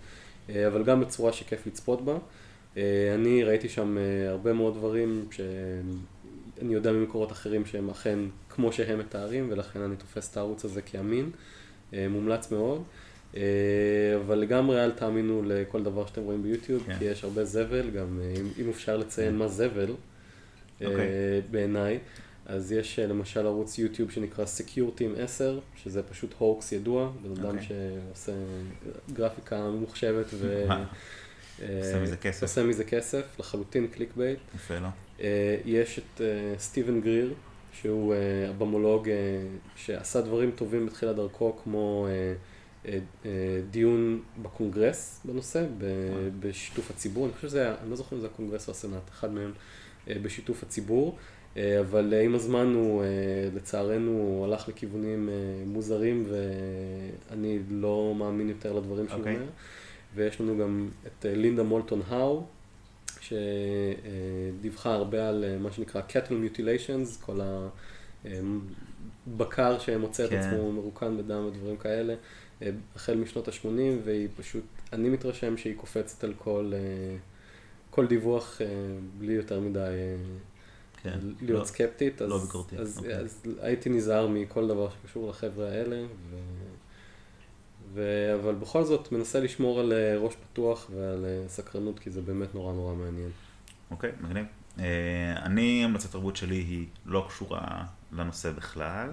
אה, 0.50 0.66
אבל 0.66 0.84
גם 0.84 1.00
בצורה 1.00 1.32
שכיף 1.32 1.66
לצפות 1.66 2.04
בה. 2.04 2.18
אה, 2.76 3.14
אני 3.14 3.44
ראיתי 3.44 3.68
שם 3.68 3.98
אה, 3.98 4.30
הרבה 4.30 4.52
מאוד 4.52 4.74
דברים 4.74 5.28
שאני 5.30 6.74
יודע 6.74 6.92
ממקורות 6.92 7.32
אחרים 7.32 7.66
שהם 7.66 7.90
אכן 7.90 8.18
כמו 8.48 8.72
שהם 8.72 8.98
מתארים, 8.98 9.46
ולכן 9.50 9.80
אני 9.80 9.96
תופס 9.96 10.30
את 10.32 10.36
הערוץ 10.36 10.64
הזה 10.64 10.82
כאמין. 10.82 11.30
מומלץ 11.92 12.52
מאוד. 12.52 12.82
אבל 14.16 14.38
לגמרי 14.38 14.84
אל 14.84 14.90
תאמינו 14.90 15.42
לכל 15.46 15.82
דבר 15.82 16.06
שאתם 16.06 16.22
רואים 16.22 16.42
ביוטיוב, 16.42 16.82
כן. 16.86 16.98
כי 16.98 17.04
יש 17.04 17.24
הרבה 17.24 17.44
זבל, 17.44 17.90
גם 17.90 18.20
אם 18.58 18.70
אפשר 18.70 18.96
לציין 18.96 19.30
כן. 19.30 19.36
מה 19.36 19.48
זבל, 19.48 19.88
okay. 19.88 20.84
אוקיי. 20.84 21.08
בעיניי. 21.50 21.98
אז 22.46 22.72
יש 22.72 22.98
למשל 22.98 23.46
ערוץ 23.46 23.78
יוטיוב 23.78 24.10
שנקרא 24.10 24.44
Secure 24.44 25.00
Team 25.00 25.20
10, 25.20 25.58
שזה 25.76 26.02
פשוט 26.02 26.34
הוקס 26.38 26.72
ידוע, 26.72 27.10
בן 27.22 27.30
אדם 27.30 27.58
okay. 27.58 27.62
אוקיי. 27.62 27.66
שעושה 28.12 28.32
גרפיקה 29.12 29.70
ממוחשבת 29.70 30.26
ו... 30.34 30.66
עושה 31.60 32.02
מזה 32.02 32.16
כסף. 32.16 32.42
עושה 32.42 32.62
מזה 32.62 32.84
כסף, 32.84 33.24
לחלוטין 33.38 33.86
clickbait. 33.86 34.38
יפה 34.54 34.78
לו. 34.78 34.88
אה, 35.20 35.56
יש 35.64 35.98
את 35.98 36.20
אה, 36.20 36.54
סטיבן 36.58 37.00
גריר, 37.00 37.34
שהוא 37.72 38.14
עב"מולוג 38.48 39.08
אה, 39.08 39.14
שעשה 39.76 40.20
דברים 40.20 40.50
טובים 40.50 40.86
בתחילת 40.86 41.16
דרכו, 41.16 41.56
כמו 41.64 42.08
דיון 43.70 44.22
בקונגרס 44.42 45.20
בנושא, 45.24 45.64
בשיתוף 46.40 46.90
הציבור. 46.90 47.26
אני 47.26 47.32
חושב 47.32 47.48
שזה, 47.48 47.74
אני 47.82 47.90
לא 47.90 47.96
זוכר 47.96 48.16
אם 48.16 48.20
זה 48.20 48.26
הקונגרס 48.26 48.68
או 48.68 48.72
הסנאט, 48.72 49.10
אחד 49.10 49.32
מהם 49.32 49.52
בשיתוף 50.08 50.62
הציבור. 50.62 51.16
אבל 51.56 52.14
עם 52.24 52.34
הזמן 52.34 52.74
הוא, 52.74 53.04
לצערנו, 53.54 54.44
הלך 54.44 54.68
לכיוונים 54.68 55.28
מוזרים 55.66 56.26
ואני 57.30 57.58
לא 57.70 58.14
מאמין 58.18 58.48
יותר 58.48 58.72
לדברים 58.72 59.08
שהוא 59.08 59.16
okay. 59.16 59.20
אוקיי. 59.20 59.34
אומר. 59.34 59.46
ויש 60.16 60.40
לנו 60.40 60.58
גם 60.58 60.88
את 61.06 61.26
אה, 61.26 61.34
לינדה 61.34 61.62
מולטון 61.62 62.02
האו, 62.08 62.44
שדיווחה 63.20 64.94
הרבה 64.94 65.28
על 65.28 65.44
אה, 65.44 65.58
מה 65.58 65.72
שנקרא 65.72 66.02
cattle 66.08 66.58
mutilations, 66.58 67.20
כל 67.20 67.40
הבקר 68.24 69.78
שמוצא 69.78 70.24
את 70.24 70.30
כן. 70.30 70.36
עצמו 70.36 70.72
מרוקן 70.72 71.16
בדם 71.16 71.44
ודברים 71.46 71.76
כאלה, 71.76 72.14
אה, 72.62 72.70
החל 72.96 73.14
משנות 73.14 73.48
ה-80, 73.48 73.66
והיא 74.04 74.28
פשוט, 74.36 74.64
אני 74.92 75.08
מתרשם 75.08 75.56
שהיא 75.56 75.76
קופצת 75.76 76.24
על 76.24 76.34
כל, 76.38 76.72
כל 77.90 78.06
דיווח 78.06 78.60
בלי 79.18 79.32
יותר 79.32 79.60
מדי 79.60 79.94
כן. 81.02 81.18
להיות 81.40 81.60
לא, 81.60 81.64
סקפטית. 81.64 82.20
לא 82.20 82.38
ביקורתי. 82.38 82.76
אז, 82.76 82.98
אוקיי. 82.98 83.16
אז 83.16 83.42
הייתי 83.60 83.90
נזהר 83.90 84.26
מכל 84.28 84.68
דבר 84.68 84.88
שקשור 84.90 85.28
לחבר'ה 85.30 85.68
האלה. 85.68 86.04
ו... 86.30 86.36
ו... 87.96 88.34
אבל 88.40 88.54
בכל 88.54 88.84
זאת 88.84 89.12
מנסה 89.12 89.40
לשמור 89.40 89.80
על 89.80 89.92
אה, 89.92 90.16
ראש 90.18 90.34
פתוח 90.34 90.90
ועל 90.96 91.24
אה, 91.24 91.48
סקרנות, 91.48 91.98
כי 91.98 92.10
זה 92.10 92.22
באמת 92.22 92.54
נורא 92.54 92.72
נורא 92.72 92.94
מעניין. 92.94 93.30
אוקיי, 93.90 94.10
okay, 94.10 94.24
מגניב. 94.26 94.44
Uh, 94.76 94.80
אני, 95.42 95.84
המלצת 95.84 96.10
תרבות 96.10 96.36
שלי 96.36 96.56
היא 96.56 96.86
לא 97.06 97.26
קשורה 97.28 97.84
לנושא 98.12 98.50
בכלל. 98.50 99.08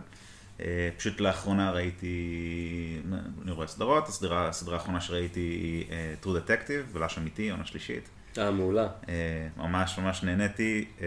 Uh, 0.57 0.61
פשוט 0.97 1.19
לאחרונה 1.19 1.71
ראיתי, 1.71 3.01
אני 3.43 3.51
רואה 3.51 3.67
סדרות, 3.67 4.07
הסדרה, 4.07 4.47
הסדרה 4.47 4.75
האחרונה 4.75 5.01
שראיתי 5.01 5.39
היא 5.39 5.85
uh, 5.85 6.25
True 6.25 6.47
Detective, 6.47 6.93
בלש 6.93 7.17
אמיתי, 7.17 7.49
עונה 7.49 7.65
שלישית. 7.65 8.09
אה, 8.37 8.51
מעולה. 8.51 8.87
Uh, 9.03 9.07
ממש 9.57 9.99
ממש 9.99 10.23
נהניתי. 10.23 10.85
Uh, 10.97 11.01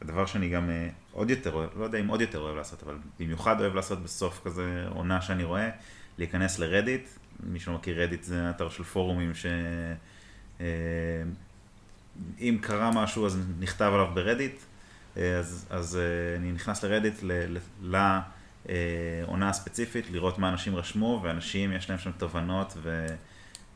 הדבר 0.00 0.26
שאני 0.26 0.48
גם 0.48 0.70
uh, 0.70 0.92
עוד 1.12 1.30
יותר 1.30 1.52
אוהב, 1.52 1.70
לא 1.78 1.84
יודע 1.84 1.98
אם 1.98 2.08
עוד 2.08 2.20
יותר 2.20 2.38
אוהב 2.38 2.56
לעשות, 2.56 2.82
אבל 2.82 2.94
במיוחד 3.20 3.60
אוהב 3.60 3.74
לעשות 3.74 4.02
בסוף 4.02 4.40
כזה 4.44 4.84
עונה 4.88 5.20
שאני 5.20 5.44
רואה, 5.44 5.70
להיכנס 6.18 6.58
לרדיט, 6.58 7.08
מי 7.42 7.60
שלא 7.60 7.74
מכיר 7.74 8.02
רדיט 8.02 8.22
זה 8.22 8.50
אתר 8.50 8.68
של 8.68 8.82
פורומים 8.82 9.34
ש... 9.34 9.46
אה, 10.60 10.66
אם 12.40 12.58
קרה 12.60 12.90
משהו 12.90 13.26
אז 13.26 13.38
נכתב 13.60 13.90
עליו 13.94 14.08
ברדיט, 14.14 14.60
אה, 15.16 15.38
אז, 15.38 15.66
אז 15.70 15.96
אה, 15.96 16.36
אני 16.36 16.52
נכנס 16.52 16.84
לרדיט 16.84 17.14
לעונה 17.82 19.48
הספציפית, 19.48 20.10
לראות 20.10 20.38
מה 20.38 20.48
אנשים 20.48 20.76
רשמו, 20.76 21.20
ואנשים 21.24 21.72
יש 21.72 21.90
להם 21.90 21.98
שם 21.98 22.10
תובנות 22.18 22.76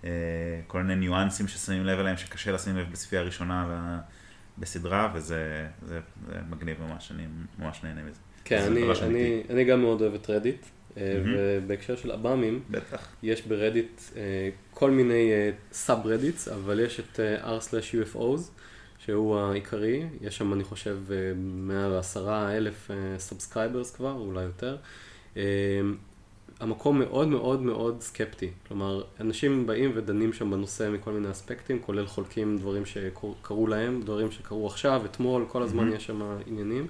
וכל 0.01 0.83
מיני 0.83 0.97
ניואנסים 0.97 1.49
ששמים 1.49 1.85
לב 1.85 1.99
אליהם 1.99 2.17
שקשה 2.17 2.53
לשים 2.53 2.77
לב 2.77 2.91
בצפייה 2.91 3.23
הראשונה 3.23 4.01
בסדרה, 4.59 5.11
וזה 5.15 5.69
זה, 5.83 6.01
זה 6.27 6.39
מגניב 6.51 6.77
ממש, 6.83 7.13
אני 7.13 7.23
ממש 7.59 7.81
נהנה 7.85 8.03
מזה. 8.03 8.21
כן, 8.45 8.63
אני, 8.63 8.83
אני, 9.03 9.43
אני 9.51 9.65
גם 9.65 9.81
מאוד 9.81 10.03
אוהב 10.03 10.15
את 10.15 10.31
רדיט. 10.31 10.67
אה, 10.97 11.21
ובהקשר 11.25 11.97
של 11.97 12.11
עב"מים, 12.11 12.63
יש 13.23 13.43
ברדיט 13.43 14.01
אה, 14.17 14.49
כל 14.75 14.91
מיני 14.91 15.31
sub 15.73 16.07
אה, 16.07 16.15
reddits, 16.15 16.49
אבל 16.49 16.81
יש 16.81 17.01
את 17.01 17.21
r/ufos, 17.43 18.41
שהוא 18.99 19.39
העיקרי, 19.39 20.03
יש 20.21 20.37
שם 20.37 20.53
אני 20.53 20.65
חושב 20.65 20.99
110 21.37 22.49
אלף 22.57 22.91
subscribers 23.19 23.91
כבר, 23.91 24.13
אולי 24.13 24.43
יותר. 24.43 24.77
המקום 26.61 26.99
מאוד 26.99 27.29
מאוד 27.29 27.63
מאוד 27.63 28.01
סקפטי, 28.01 28.51
כלומר, 28.69 29.03
אנשים 29.21 29.67
באים 29.67 29.93
ודנים 29.95 30.33
שם 30.33 30.51
בנושא 30.51 30.91
מכל 30.93 31.13
מיני 31.13 31.31
אספקטים, 31.31 31.79
כולל 31.83 32.07
חולקים 32.07 32.59
דברים 32.59 32.87
שקרו 32.87 33.67
להם, 33.67 34.03
דברים 34.03 34.31
שקרו 34.31 34.67
עכשיו, 34.67 35.03
אתמול, 35.05 35.45
כל 35.49 35.63
הזמן 35.63 35.93
mm-hmm. 35.93 35.97
יש 35.97 36.07
שם 36.07 36.39
עניינים. 36.47 36.87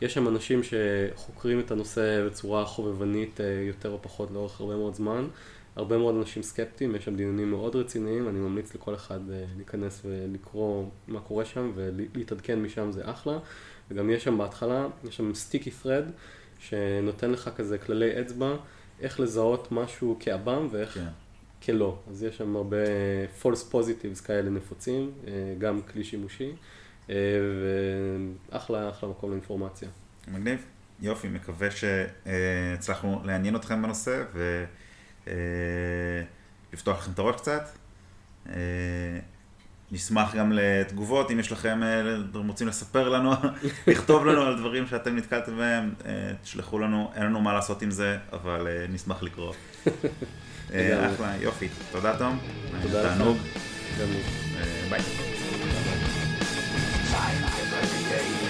יש 0.00 0.14
שם 0.14 0.28
אנשים 0.28 0.60
שחוקרים 0.62 1.60
את 1.60 1.70
הנושא 1.70 2.26
בצורה 2.26 2.64
חובבנית 2.64 3.40
אה, 3.40 3.46
יותר 3.46 3.90
או 3.90 4.02
פחות 4.02 4.30
לאורך 4.30 4.60
הרבה 4.60 4.76
מאוד 4.76 4.94
זמן. 4.94 5.28
הרבה 5.76 5.98
מאוד 5.98 6.14
אנשים 6.14 6.42
סקפטיים, 6.42 6.94
יש 6.94 7.04
שם 7.04 7.16
דיונים 7.16 7.50
מאוד 7.50 7.76
רציניים, 7.76 8.28
אני 8.28 8.38
ממליץ 8.38 8.74
לכל 8.74 8.94
אחד 8.94 9.30
אה, 9.30 9.44
להיכנס 9.56 10.02
ולקרוא 10.04 10.84
מה 11.08 11.20
קורה 11.20 11.44
שם 11.44 11.72
ולהתעדכן 11.74 12.62
משם 12.62 12.92
זה 12.92 13.10
אחלה. 13.10 13.38
וגם 13.90 14.10
יש 14.10 14.24
שם 14.24 14.38
בהתחלה, 14.38 14.86
יש 15.08 15.16
שם 15.16 15.34
סטיקי 15.34 15.70
thread 15.82 16.10
שנותן 16.58 17.30
לך 17.30 17.50
כזה 17.56 17.78
כללי 17.78 18.20
אצבע, 18.20 18.56
איך 19.00 19.20
לזהות 19.20 19.72
משהו 19.72 20.16
כעב"ם 20.20 20.68
ואיך 20.70 20.94
כן. 20.94 21.06
כלא. 21.62 21.98
אז 22.10 22.22
יש 22.22 22.36
שם 22.36 22.56
הרבה 22.56 22.76
false 23.42 23.72
positives 23.72 24.24
כאלה 24.24 24.50
נפוצים, 24.50 25.10
אה, 25.26 25.32
גם 25.58 25.82
כלי 25.82 26.04
שימושי. 26.04 26.52
ואחלה, 28.52 28.88
אחלה 28.90 29.08
מקום 29.08 29.30
לאינפורמציה. 29.30 29.88
מגניב, 30.28 30.64
יופי, 31.00 31.28
מקווה 31.28 31.68
שהצלחנו 31.70 33.22
לעניין 33.24 33.56
אתכם 33.56 33.82
בנושא 33.82 34.22
ולפתוח 36.72 36.98
לכם 36.98 37.12
את 37.12 37.18
הראש 37.18 37.36
קצת. 37.36 37.68
נשמח 39.92 40.34
גם 40.34 40.52
לתגובות, 40.52 41.30
אם 41.30 41.40
יש 41.40 41.52
לכם, 41.52 41.80
אתם 42.30 42.48
רוצים 42.48 42.68
לספר 42.68 43.08
לנו, 43.08 43.32
לכתוב 43.86 44.26
לנו 44.26 44.42
על 44.42 44.58
דברים 44.58 44.86
שאתם 44.86 45.16
נתקלתם 45.16 45.56
בהם, 45.56 45.94
תשלחו 46.42 46.78
לנו, 46.78 47.10
אין 47.14 47.22
לנו 47.22 47.40
מה 47.40 47.52
לעשות 47.52 47.82
עם 47.82 47.90
זה, 47.90 48.18
אבל 48.32 48.66
נשמח 48.88 49.22
לקרוא. 49.22 49.54
אחלה, 50.68 51.36
יופי. 51.40 51.68
תודה 51.92 52.18
תום. 52.18 52.38
תודה 52.82 53.02
לך. 53.02 53.18
תענוג. 53.18 53.36
ביי. 54.90 55.29
I'm 57.22 57.42
life, 57.42 58.49